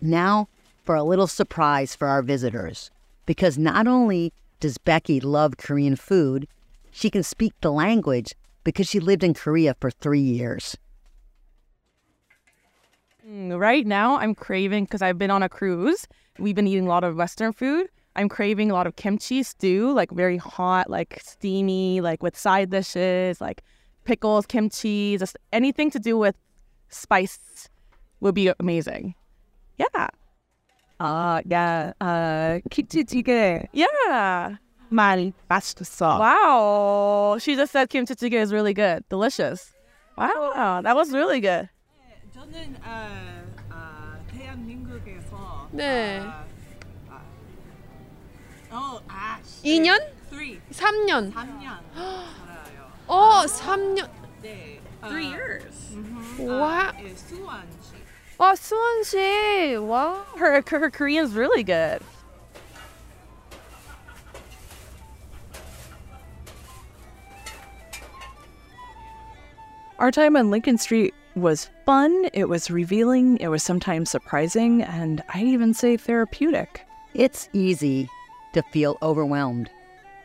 Now 0.00 0.48
for 0.86 0.94
a 0.94 1.02
little 1.02 1.26
surprise 1.26 1.94
for 1.94 2.08
our 2.08 2.22
visitors. 2.22 2.90
Because 3.26 3.58
not 3.58 3.88
only 3.88 4.32
does 4.60 4.78
Becky 4.78 5.20
love 5.20 5.56
Korean 5.58 5.96
food, 5.96 6.46
she 6.92 7.10
can 7.10 7.24
speak 7.24 7.52
the 7.60 7.72
language 7.72 8.34
because 8.62 8.88
she 8.88 9.00
lived 9.00 9.24
in 9.24 9.34
Korea 9.34 9.74
for 9.80 9.90
three 9.90 10.20
years. 10.20 10.76
Mm, 13.28 13.58
Right 13.58 13.84
now, 13.84 14.16
I'm 14.18 14.34
craving 14.34 14.84
because 14.84 15.02
I've 15.02 15.18
been 15.18 15.30
on 15.30 15.42
a 15.42 15.48
cruise. 15.48 16.06
We've 16.38 16.54
been 16.54 16.68
eating 16.68 16.86
a 16.86 16.88
lot 16.88 17.02
of 17.02 17.16
Western 17.16 17.52
food. 17.52 17.88
I'm 18.14 18.28
craving 18.28 18.70
a 18.70 18.74
lot 18.74 18.86
of 18.86 18.96
kimchi 18.96 19.42
stew, 19.42 19.92
like 19.92 20.10
very 20.12 20.38
hot, 20.38 20.88
like 20.88 21.20
steamy, 21.22 22.00
like 22.00 22.22
with 22.22 22.38
side 22.38 22.70
dishes, 22.70 23.40
like 23.40 23.62
pickles, 24.05 24.45
kimchi, 24.45 25.17
just 25.17 25.37
anything 25.51 25.89
to 25.91 25.99
do 25.99 26.17
with 26.17 26.35
spice 26.89 27.69
would 28.19 28.35
be 28.35 28.51
amazing. 28.59 29.15
Yeah. 29.77 30.09
아, 30.99 31.41
야, 31.51 31.93
아, 31.99 32.59
김치찌개. 32.69 33.67
Yeah. 33.73 34.57
말 34.91 35.33
맛있어. 35.49 36.19
Wow. 36.19 37.37
She 37.39 37.55
just 37.55 37.71
said 37.71 37.89
kimchi 37.89 38.13
jjigae 38.13 38.41
is 38.41 38.53
really 38.53 38.73
good. 38.73 39.03
Delicious. 39.09 39.73
Wow. 40.17 40.81
That 40.83 40.95
was 40.95 41.11
really 41.11 41.39
good. 41.39 41.69
저는 42.35 42.75
아, 42.83 43.43
아, 43.69 44.17
대한민국에서 44.31 45.69
네. 45.71 46.21
어, 48.69 49.01
아, 49.07 49.39
2년? 49.63 49.99
3년. 50.71 51.33
3년. 51.33 51.79
어, 53.07 53.45
3년. 53.45 54.09
네. 54.41 54.79
Three 55.07 55.27
years. 55.27 55.95
아, 56.39 56.43
와. 56.43 56.93
예, 57.03 57.15
수원시. 57.15 57.95
와, 58.37 58.55
수원시. 58.55 59.75
와. 59.87 60.23
Her, 60.37 60.63
her 60.67 60.89
Korean's 60.91 61.33
really 61.33 61.63
good. 61.63 62.01
Our 69.97 70.11
time 70.11 70.35
on 70.35 70.49
Lincoln 70.49 70.79
Street 70.79 71.13
was 71.35 71.69
fun, 71.85 72.27
it 72.33 72.49
was 72.49 72.71
revealing, 72.71 73.37
it 73.37 73.49
was 73.49 73.61
sometimes 73.61 74.09
surprising, 74.09 74.81
and 74.81 75.21
I'd 75.29 75.45
even 75.45 75.75
say 75.75 75.95
therapeutic. 75.95 76.81
It's 77.13 77.49
easy 77.53 78.09
to 78.53 78.63
feel 78.63 78.97
overwhelmed 79.03 79.69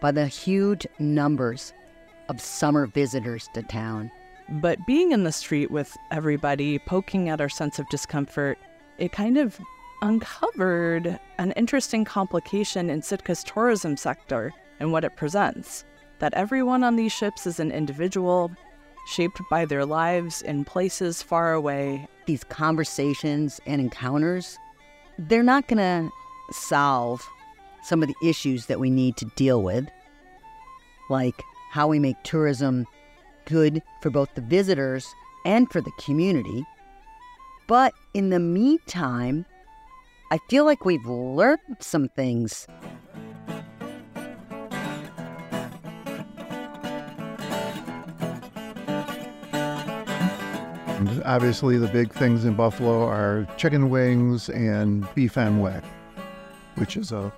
by 0.01 0.12
the 0.12 0.26
huge 0.26 0.87
numbers 0.99 1.74
of 2.32 2.41
summer 2.41 2.88
visitors 2.88 3.49
to 3.53 3.61
town. 3.61 4.09
But 4.49 4.86
being 4.88 5.11
in 5.11 5.23
the 5.25 5.32
street 5.32 5.69
with 5.69 5.95
everybody, 6.11 6.79
poking 6.79 7.29
at 7.29 7.41
our 7.41 7.49
sense 7.49 7.77
of 7.77 7.88
discomfort, 7.89 8.57
it 8.97 9.11
kind 9.11 9.38
of 9.38 9.59
uncovered 10.01 11.19
an 11.38 11.51
interesting 11.51 12.05
complication 12.05 12.89
in 12.89 13.01
Sitka's 13.01 13.43
tourism 13.43 13.97
sector 13.97 14.53
and 14.79 14.91
what 14.91 15.03
it 15.03 15.15
presents. 15.17 15.84
That 16.19 16.34
everyone 16.34 16.84
on 16.84 16.95
these 16.95 17.11
ships 17.11 17.45
is 17.45 17.59
an 17.59 17.71
individual, 17.71 18.51
shaped 19.07 19.41
by 19.49 19.65
their 19.65 19.86
lives 19.86 20.41
in 20.41 20.63
places 20.63 21.21
far 21.21 21.53
away. 21.53 22.07
These 22.27 22.45
conversations 22.45 23.59
and 23.65 23.82
encounters, 23.82 24.57
they're 25.19 25.43
not 25.43 25.67
going 25.67 25.77
to 25.77 26.09
solve 26.53 27.27
some 27.84 28.01
of 28.01 28.07
the 28.07 28.27
issues 28.27 28.67
that 28.67 28.79
we 28.79 28.89
need 28.89 29.17
to 29.17 29.25
deal 29.36 29.61
with, 29.63 29.88
like 31.09 31.36
how 31.72 31.88
we 31.88 31.99
make 31.99 32.22
tourism 32.24 32.86
good 33.45 33.82
for 34.01 34.09
both 34.09 34.36
the 34.36 34.41
visitors 34.41 35.07
and 35.45 35.72
for 35.72 35.80
the 35.80 35.91
community. 36.03 36.65
But 37.65 37.93
in 38.13 38.30
the 38.30 38.39
meantime, 38.39 39.45
I 40.32 40.39
feel 40.49 40.65
like 40.65 40.84
we've 40.84 41.05
learned 41.05 41.78
some 41.80 42.09
things. 42.09 42.67
Obviously, 51.24 51.78
the 51.78 51.88
big 51.88 52.11
things 52.11 52.43
in 52.43 52.53
Buffalo 52.53 53.05
are 53.05 53.47
chicken 53.55 53.89
wings 53.89 54.49
and 54.49 55.07
beef 55.15 55.38
and 55.38 55.63
weck, 55.63 55.86
which 56.76 56.97
is 56.97 57.13
a 57.13 57.32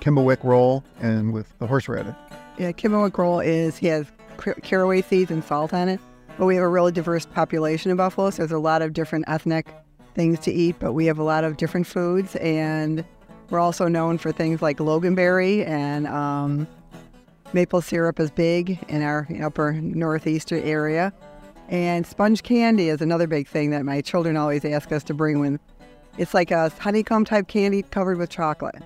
kummelweck 0.00 0.42
roll 0.42 0.82
and 1.00 1.32
with 1.32 1.56
the 1.60 1.68
horseradish. 1.68 2.16
Yeah, 2.58 2.72
Kummelweck 2.72 3.18
roll 3.18 3.40
is 3.40 3.76
he 3.76 3.86
has 3.88 4.06
caraway 4.62 5.02
seeds 5.02 5.30
and 5.30 5.44
salt 5.44 5.74
on 5.74 5.88
it. 5.88 6.00
But 6.38 6.46
we 6.46 6.54
have 6.56 6.64
a 6.64 6.68
really 6.68 6.92
diverse 6.92 7.24
population 7.26 7.90
in 7.90 7.96
Buffalo, 7.96 8.30
so 8.30 8.38
there's 8.38 8.52
a 8.52 8.58
lot 8.58 8.82
of 8.82 8.92
different 8.92 9.24
ethnic 9.28 9.68
things 10.14 10.38
to 10.40 10.52
eat. 10.52 10.76
But 10.78 10.92
we 10.92 11.06
have 11.06 11.18
a 11.18 11.22
lot 11.22 11.44
of 11.44 11.56
different 11.56 11.86
foods, 11.86 12.36
and 12.36 13.04
we're 13.50 13.60
also 13.60 13.88
known 13.88 14.18
for 14.18 14.32
things 14.32 14.60
like 14.60 14.78
loganberry 14.78 15.66
and 15.66 16.06
um, 16.06 16.66
maple 17.52 17.80
syrup 17.80 18.20
is 18.20 18.30
big 18.30 18.78
in 18.88 19.02
our 19.02 19.26
upper 19.42 19.72
northeastern 19.74 20.62
area. 20.62 21.12
And 21.68 22.06
sponge 22.06 22.42
candy 22.42 22.88
is 22.88 23.00
another 23.00 23.26
big 23.26 23.48
thing 23.48 23.70
that 23.70 23.84
my 23.84 24.00
children 24.00 24.36
always 24.36 24.64
ask 24.64 24.92
us 24.92 25.02
to 25.04 25.14
bring 25.14 25.40
when 25.40 25.58
it's 26.18 26.34
like 26.34 26.50
a 26.50 26.70
honeycomb 26.78 27.24
type 27.24 27.48
candy 27.48 27.82
covered 27.82 28.18
with 28.18 28.30
chocolate. 28.30 28.82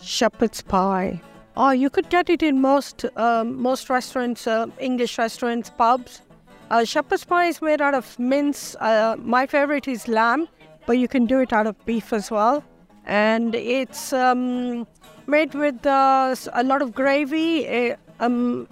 shepherd's 0.00 0.62
pie. 0.62 1.20
Oh, 1.60 1.70
you 1.72 1.90
could 1.90 2.08
get 2.08 2.30
it 2.30 2.40
in 2.40 2.60
most 2.60 3.04
um, 3.16 3.60
most 3.60 3.90
restaurants, 3.90 4.46
uh, 4.46 4.66
English 4.78 5.18
restaurants, 5.18 5.70
pubs. 5.70 6.22
Uh, 6.70 6.84
shepherd's 6.84 7.24
pie 7.24 7.46
is 7.46 7.60
made 7.60 7.80
out 7.80 7.94
of 7.94 8.16
mince. 8.16 8.76
Uh, 8.78 9.16
my 9.18 9.44
favorite 9.44 9.88
is 9.88 10.06
lamb, 10.06 10.46
but 10.86 10.98
you 10.98 11.08
can 11.08 11.26
do 11.26 11.40
it 11.40 11.52
out 11.52 11.66
of 11.66 11.74
beef 11.84 12.12
as 12.12 12.30
well. 12.30 12.62
And 13.06 13.56
it's 13.56 14.12
um, 14.12 14.86
made 15.26 15.54
with 15.54 15.84
uh, 15.84 16.36
a 16.52 16.62
lot 16.62 16.80
of 16.80 16.94
gravy, 16.94 17.66
a, 17.66 17.96
um, 18.20 18.68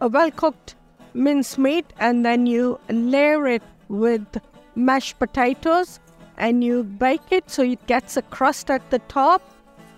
a 0.00 0.06
well 0.06 0.30
cooked 0.30 0.76
mince 1.14 1.58
meat, 1.58 1.92
and 1.98 2.24
then 2.24 2.46
you 2.46 2.78
layer 2.88 3.48
it 3.48 3.64
with 3.88 4.38
mashed 4.76 5.18
potatoes 5.18 5.98
and 6.36 6.62
you 6.62 6.84
bake 6.84 7.32
it 7.32 7.50
so 7.50 7.62
it 7.64 7.84
gets 7.88 8.16
a 8.16 8.22
crust 8.22 8.70
at 8.70 8.90
the 8.90 9.00
top 9.00 9.42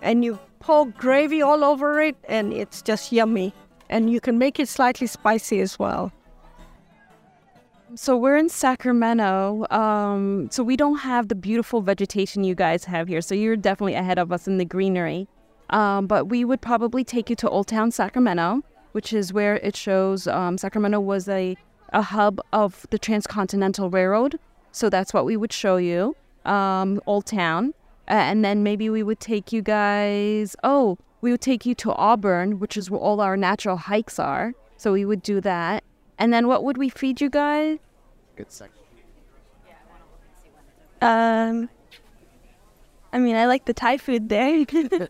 and 0.00 0.24
you 0.24 0.38
pour 0.64 0.86
gravy 0.86 1.42
all 1.42 1.62
over 1.62 2.00
it 2.00 2.16
and 2.26 2.52
it's 2.52 2.80
just 2.80 3.12
yummy 3.12 3.52
and 3.90 4.10
you 4.10 4.18
can 4.18 4.38
make 4.38 4.58
it 4.58 4.66
slightly 4.66 5.06
spicy 5.06 5.60
as 5.60 5.78
well 5.78 6.10
So 7.96 8.16
we're 8.16 8.36
in 8.36 8.48
Sacramento. 8.48 9.66
Um, 9.70 10.48
so 10.50 10.64
we 10.64 10.76
don't 10.76 10.98
have 10.98 11.28
the 11.28 11.36
beautiful 11.36 11.80
vegetation 11.80 12.42
you 12.42 12.54
guys 12.54 12.84
have 12.84 13.06
here. 13.06 13.20
So 13.20 13.34
you're 13.36 13.56
definitely 13.56 13.94
ahead 13.94 14.18
of 14.18 14.32
us 14.32 14.48
in 14.48 14.58
the 14.58 14.64
greenery. 14.64 15.28
Um, 15.70 16.06
but 16.06 16.24
we 16.26 16.44
would 16.44 16.60
probably 16.60 17.04
take 17.04 17.30
you 17.30 17.36
to 17.36 17.48
Old 17.48 17.68
Town 17.68 17.92
Sacramento, 17.92 18.62
which 18.92 19.12
is 19.12 19.32
where 19.32 19.56
it 19.56 19.76
shows 19.76 20.26
um, 20.26 20.58
Sacramento 20.58 20.98
was 20.98 21.28
a, 21.28 21.56
a 21.92 22.02
hub 22.02 22.40
of 22.52 22.86
the 22.90 22.98
Transcontinental 22.98 23.90
Railroad. 23.90 24.40
So 24.72 24.90
that's 24.90 25.14
what 25.14 25.24
we 25.24 25.36
would 25.36 25.52
show 25.52 25.76
you, 25.76 26.16
um, 26.44 27.00
Old 27.06 27.26
Town. 27.26 27.74
Uh, 28.08 28.12
and 28.12 28.44
then 28.44 28.62
maybe 28.62 28.90
we 28.90 29.02
would 29.02 29.20
take 29.20 29.52
you 29.52 29.62
guys, 29.62 30.56
oh, 30.62 30.98
we 31.20 31.30
would 31.30 31.40
take 31.40 31.64
you 31.64 31.74
to 31.76 31.92
Auburn, 31.94 32.58
which 32.58 32.76
is 32.76 32.90
where 32.90 33.00
all 33.00 33.20
our 33.20 33.36
natural 33.36 33.76
hikes 33.76 34.18
are. 34.18 34.52
So 34.76 34.92
we 34.92 35.04
would 35.04 35.22
do 35.22 35.40
that. 35.40 35.84
And 36.18 36.32
then 36.32 36.46
what 36.46 36.64
would 36.64 36.76
we 36.76 36.88
feed 36.88 37.20
you 37.20 37.30
guys? 37.30 37.78
Good 38.36 38.52
section. 38.52 38.78
Um, 41.00 41.68
I 43.12 43.18
mean, 43.18 43.36
I 43.36 43.46
like 43.46 43.64
the 43.64 43.74
Thai 43.74 43.98
food 43.98 44.28
there. 44.28 44.64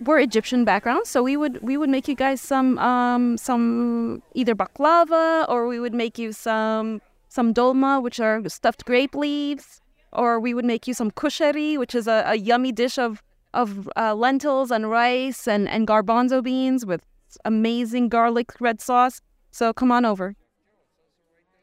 we're 0.00 0.20
Egyptian 0.20 0.64
background, 0.64 1.06
so 1.06 1.22
we 1.22 1.36
would 1.36 1.62
we 1.62 1.76
would 1.76 1.88
make 1.88 2.08
you 2.08 2.14
guys 2.14 2.40
some 2.40 2.78
um 2.78 3.36
some 3.38 4.22
either 4.34 4.54
baklava 4.54 5.48
or 5.48 5.66
we 5.66 5.80
would 5.80 5.94
make 5.94 6.18
you 6.18 6.32
some 6.32 7.00
some 7.28 7.54
dolma, 7.54 8.02
which 8.02 8.20
are 8.20 8.42
stuffed 8.48 8.84
grape 8.84 9.14
leaves, 9.14 9.80
or 10.16 10.40
we 10.40 10.54
would 10.54 10.64
make 10.64 10.88
you 10.88 10.94
some 10.94 11.10
kushari, 11.10 11.78
which 11.78 11.94
is 11.94 12.08
a, 12.08 12.24
a 12.26 12.36
yummy 12.36 12.72
dish 12.72 12.98
of 12.98 13.22
of 13.54 13.88
uh, 13.96 14.14
lentils 14.14 14.70
and 14.70 14.90
rice 14.90 15.46
and 15.46 15.68
and 15.68 15.86
garbanzo 15.86 16.42
beans 16.42 16.84
with 16.84 17.02
amazing 17.44 18.08
garlic 18.08 18.52
red 18.60 18.80
sauce. 18.80 19.20
So 19.50 19.72
come 19.72 19.92
on 19.92 20.04
over. 20.04 20.34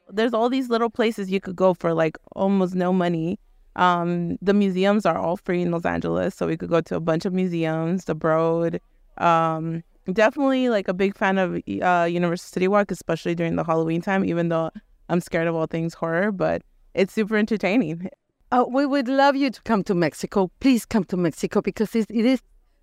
There's 0.10 0.34
all 0.34 0.50
these 0.50 0.70
little 0.70 0.90
places 0.90 1.32
you 1.32 1.40
could 1.40 1.56
go 1.56 1.74
for 1.74 1.94
like 1.94 2.18
almost 2.36 2.76
no 2.76 2.94
money. 2.94 3.40
Um, 3.76 4.38
the 4.42 4.54
museums 4.54 5.06
are 5.06 5.18
all 5.18 5.38
free 5.38 5.62
in 5.62 5.72
Los 5.72 5.86
Angeles, 5.86 6.36
so 6.36 6.46
we 6.46 6.58
could 6.58 6.70
go 6.70 6.82
to 6.82 6.96
a 6.96 7.00
bunch 7.00 7.26
of 7.26 7.34
museums. 7.34 8.06
The 8.06 8.14
Broad, 8.14 8.80
um, 9.18 9.84
definitely 10.12 10.70
like 10.70 10.88
a 10.88 10.94
big 10.94 11.18
fan 11.18 11.40
of 11.40 11.60
uh, 11.82 12.08
Universal 12.10 12.50
City 12.50 12.68
Walk, 12.68 12.92
especially 12.92 13.34
during 13.34 13.56
the 13.56 13.64
Halloween 13.64 14.02
time. 14.02 14.24
Even 14.26 14.50
though 14.50 14.70
I'm 15.10 15.22
scared 15.22 15.48
of 15.48 15.56
all 15.56 15.66
things 15.66 15.96
horror, 15.96 16.32
but 16.32 16.62
it's 16.94 17.14
super 17.14 17.38
entertaining. 17.38 18.10
Uh, 18.54 18.66
we 18.70 18.86
would 18.86 19.08
love 19.08 19.36
you 19.36 19.50
to 19.50 19.60
come 19.64 19.84
to 19.84 19.96
Mexico. 19.96 20.52
Please 20.60 20.86
come 20.86 21.04
to 21.06 21.18
Mexico 21.18 21.60
because 21.60 21.96
it, 21.96 22.06
it 22.12 22.24
is 22.24 22.40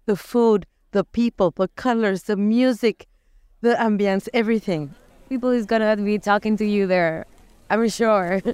the 0.06 0.16
food, 0.16 0.66
the 0.90 1.04
people, 1.04 1.52
the 1.52 1.68
colors, 1.76 2.24
the 2.24 2.34
music, 2.34 3.06
the 3.60 3.76
ambience, 3.76 4.28
everything. 4.34 4.92
People 5.28 5.50
is 5.50 5.66
gonna 5.66 5.96
be 5.96 6.18
talking 6.18 6.56
to 6.56 6.64
you 6.64 6.88
there, 6.88 7.24
I'm 7.70 7.88
sure. 7.88 8.42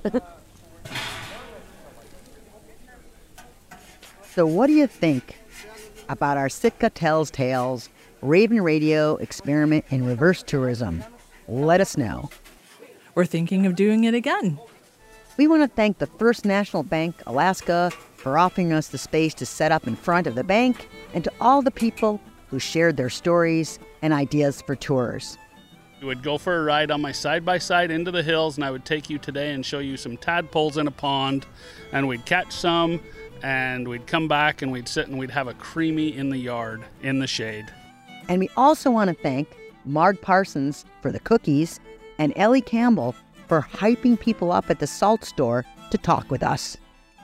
So, 4.34 4.46
what 4.46 4.66
do 4.66 4.74
you 4.74 4.86
think 4.86 5.38
about 6.10 6.36
our 6.36 6.50
Sitka 6.50 6.90
Tells 6.90 7.30
Tales 7.30 7.88
Raven 8.20 8.60
Radio 8.60 9.16
experiment 9.16 9.86
in 9.88 10.04
reverse 10.04 10.42
tourism? 10.42 11.02
Let 11.48 11.80
us 11.80 11.96
know. 11.96 12.28
We're 13.14 13.24
thinking 13.24 13.64
of 13.64 13.76
doing 13.76 14.04
it 14.04 14.12
again. 14.12 14.58
We 15.38 15.46
want 15.48 15.62
to 15.62 15.68
thank 15.68 15.98
the 15.98 16.06
First 16.06 16.46
National 16.46 16.82
Bank 16.82 17.14
Alaska 17.26 17.92
for 18.14 18.38
offering 18.38 18.72
us 18.72 18.88
the 18.88 18.96
space 18.96 19.34
to 19.34 19.44
set 19.44 19.70
up 19.70 19.86
in 19.86 19.94
front 19.94 20.26
of 20.26 20.34
the 20.34 20.42
bank 20.42 20.88
and 21.12 21.22
to 21.24 21.32
all 21.42 21.60
the 21.60 21.70
people 21.70 22.22
who 22.48 22.58
shared 22.58 22.96
their 22.96 23.10
stories 23.10 23.78
and 24.00 24.14
ideas 24.14 24.62
for 24.62 24.74
tours. 24.74 25.36
We 26.00 26.06
would 26.06 26.22
go 26.22 26.38
for 26.38 26.56
a 26.56 26.64
ride 26.64 26.90
on 26.90 27.02
my 27.02 27.12
side 27.12 27.44
by 27.44 27.58
side 27.58 27.90
into 27.90 28.10
the 28.10 28.22
hills, 28.22 28.56
and 28.56 28.64
I 28.64 28.70
would 28.70 28.86
take 28.86 29.10
you 29.10 29.18
today 29.18 29.52
and 29.52 29.64
show 29.64 29.78
you 29.78 29.98
some 29.98 30.16
tadpoles 30.16 30.78
in 30.78 30.86
a 30.86 30.90
pond, 30.90 31.44
and 31.92 32.08
we'd 32.08 32.24
catch 32.24 32.52
some, 32.52 33.00
and 33.42 33.86
we'd 33.86 34.06
come 34.06 34.28
back 34.28 34.62
and 34.62 34.72
we'd 34.72 34.88
sit 34.88 35.08
and 35.08 35.18
we'd 35.18 35.30
have 35.30 35.48
a 35.48 35.54
creamy 35.54 36.16
in 36.16 36.30
the 36.30 36.38
yard 36.38 36.82
in 37.02 37.18
the 37.18 37.26
shade. 37.26 37.66
And 38.30 38.40
we 38.40 38.48
also 38.56 38.90
want 38.90 39.08
to 39.08 39.22
thank 39.22 39.54
Marg 39.84 40.18
Parsons 40.22 40.86
for 41.02 41.12
the 41.12 41.20
cookies 41.20 41.78
and 42.18 42.32
Ellie 42.36 42.62
Campbell 42.62 43.14
for 43.46 43.60
hyping 43.60 44.18
people 44.18 44.52
up 44.52 44.70
at 44.70 44.78
the 44.78 44.86
salt 44.86 45.24
store 45.24 45.64
to 45.90 45.98
talk 45.98 46.30
with 46.30 46.42
us. 46.42 46.76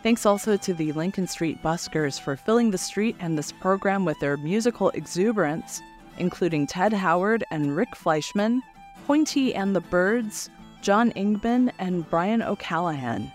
Thanks 0.03 0.27
also 0.27 0.57
to 0.57 0.75
the 0.75 0.93
Lincoln 0.93 1.27
Street 1.27 1.63
Buskers 1.63 2.21
for 2.21 2.37
filling 2.37 2.71
the 2.71 2.79
street 2.79 3.17
and 3.21 3.39
this 3.39 3.53
program 3.53 4.05
with 4.05 4.19
their 4.19 4.37
musical 4.37 4.91
exuberance, 4.91 5.81
including 6.19 6.67
Ted 6.67 6.93
Howard 6.93 7.45
and 7.51 7.77
Rick 7.77 7.91
Fleischman, 7.91 8.61
Pointy 9.07 9.55
and 9.55 9.77
the 9.77 9.81
Birds, 9.81 10.51
John 10.81 11.13
Ingman, 11.13 11.71
and 11.79 12.09
Bryan 12.11 12.43
O'Callaghan. 12.43 13.31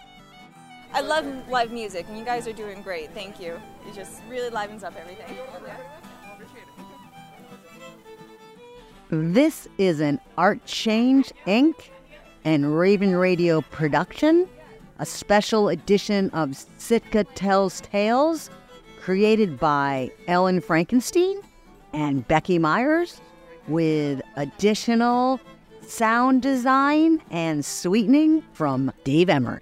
I 0.94 1.02
love 1.02 1.26
live 1.50 1.72
music, 1.72 2.06
and 2.10 2.18
you 2.18 2.26
guys 2.26 2.48
are 2.48 2.54
doing 2.54 2.82
great. 2.82 3.12
Thank 3.14 3.40
you. 3.40 3.60
It 3.88 3.94
just 3.94 4.22
really 4.30 4.50
livens 4.50 4.84
up 4.84 4.94
everything. 5.00 5.38
This 9.10 9.70
is 9.78 10.02
an 10.02 10.20
Artchange 10.38 11.32
Inc. 11.46 11.76
and 12.48 12.80
Raven 12.80 13.14
Radio 13.14 13.60
production, 13.60 14.48
a 15.00 15.06
special 15.06 15.68
edition 15.68 16.30
of 16.30 16.56
Sitka 16.78 17.26
Tells 17.26 17.82
Tales, 17.82 18.50
created 19.02 19.60
by 19.60 20.10
Ellen 20.30 20.62
Frankenstein 20.62 21.42
and 21.92 22.26
Becky 22.30 22.58
Meiers, 22.58 23.20
with 23.68 24.22
additional 24.38 25.42
sound 25.82 26.42
design 26.42 27.22
and 27.32 27.66
sweetening 27.66 28.42
from 28.54 28.94
Dave 29.04 29.30
Emmert. 29.30 29.62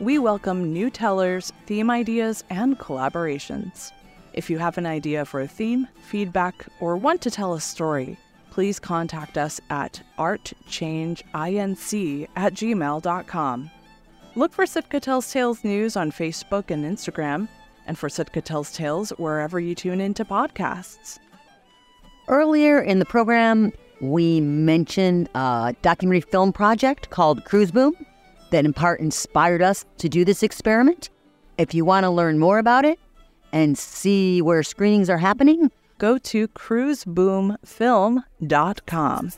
We 0.00 0.18
welcome 0.18 0.72
new 0.72 0.88
tellers, 0.88 1.52
theme 1.66 1.90
ideas, 1.90 2.44
and 2.48 2.78
collaborations. 2.78 3.92
If 4.32 4.48
you 4.48 4.56
have 4.56 4.78
an 4.78 4.86
idea 4.86 5.26
for 5.26 5.42
a 5.42 5.46
theme, 5.46 5.86
feedback, 6.00 6.66
or 6.80 6.96
want 6.96 7.20
to 7.20 7.30
tell 7.30 7.52
a 7.52 7.60
story, 7.60 8.16
please 8.56 8.80
contact 8.80 9.36
us 9.36 9.60
at 9.68 10.00
artchangeinc 10.18 12.28
at 12.36 12.54
gmail.com. 12.54 13.70
Look 14.34 14.52
for 14.54 14.64
Sitka 14.64 14.98
Tells 14.98 15.30
Tales 15.30 15.62
news 15.62 15.94
on 15.94 16.10
Facebook 16.10 16.70
and 16.70 16.82
Instagram, 16.82 17.48
and 17.86 17.98
for 17.98 18.08
Sitka 18.08 18.40
Tells 18.40 18.72
Tales 18.72 19.10
wherever 19.18 19.60
you 19.60 19.74
tune 19.74 20.00
into 20.00 20.24
podcasts. 20.24 21.18
Earlier 22.28 22.80
in 22.80 22.98
the 22.98 23.04
program, 23.04 23.74
we 24.00 24.40
mentioned 24.40 25.28
a 25.34 25.74
documentary 25.82 26.22
film 26.22 26.50
project 26.50 27.10
called 27.10 27.44
Cruise 27.44 27.70
Boom 27.70 27.92
that 28.52 28.64
in 28.64 28.72
part 28.72 29.00
inspired 29.00 29.60
us 29.60 29.84
to 29.98 30.08
do 30.08 30.24
this 30.24 30.42
experiment. 30.42 31.10
If 31.58 31.74
you 31.74 31.84
want 31.84 32.04
to 32.04 32.10
learn 32.10 32.38
more 32.38 32.58
about 32.58 32.86
it 32.86 32.98
and 33.52 33.76
see 33.76 34.40
where 34.40 34.62
screenings 34.62 35.10
are 35.10 35.18
happening, 35.18 35.70
go 35.98 36.18
to 36.18 36.48
cruiseboomfilm.com. 36.48 39.32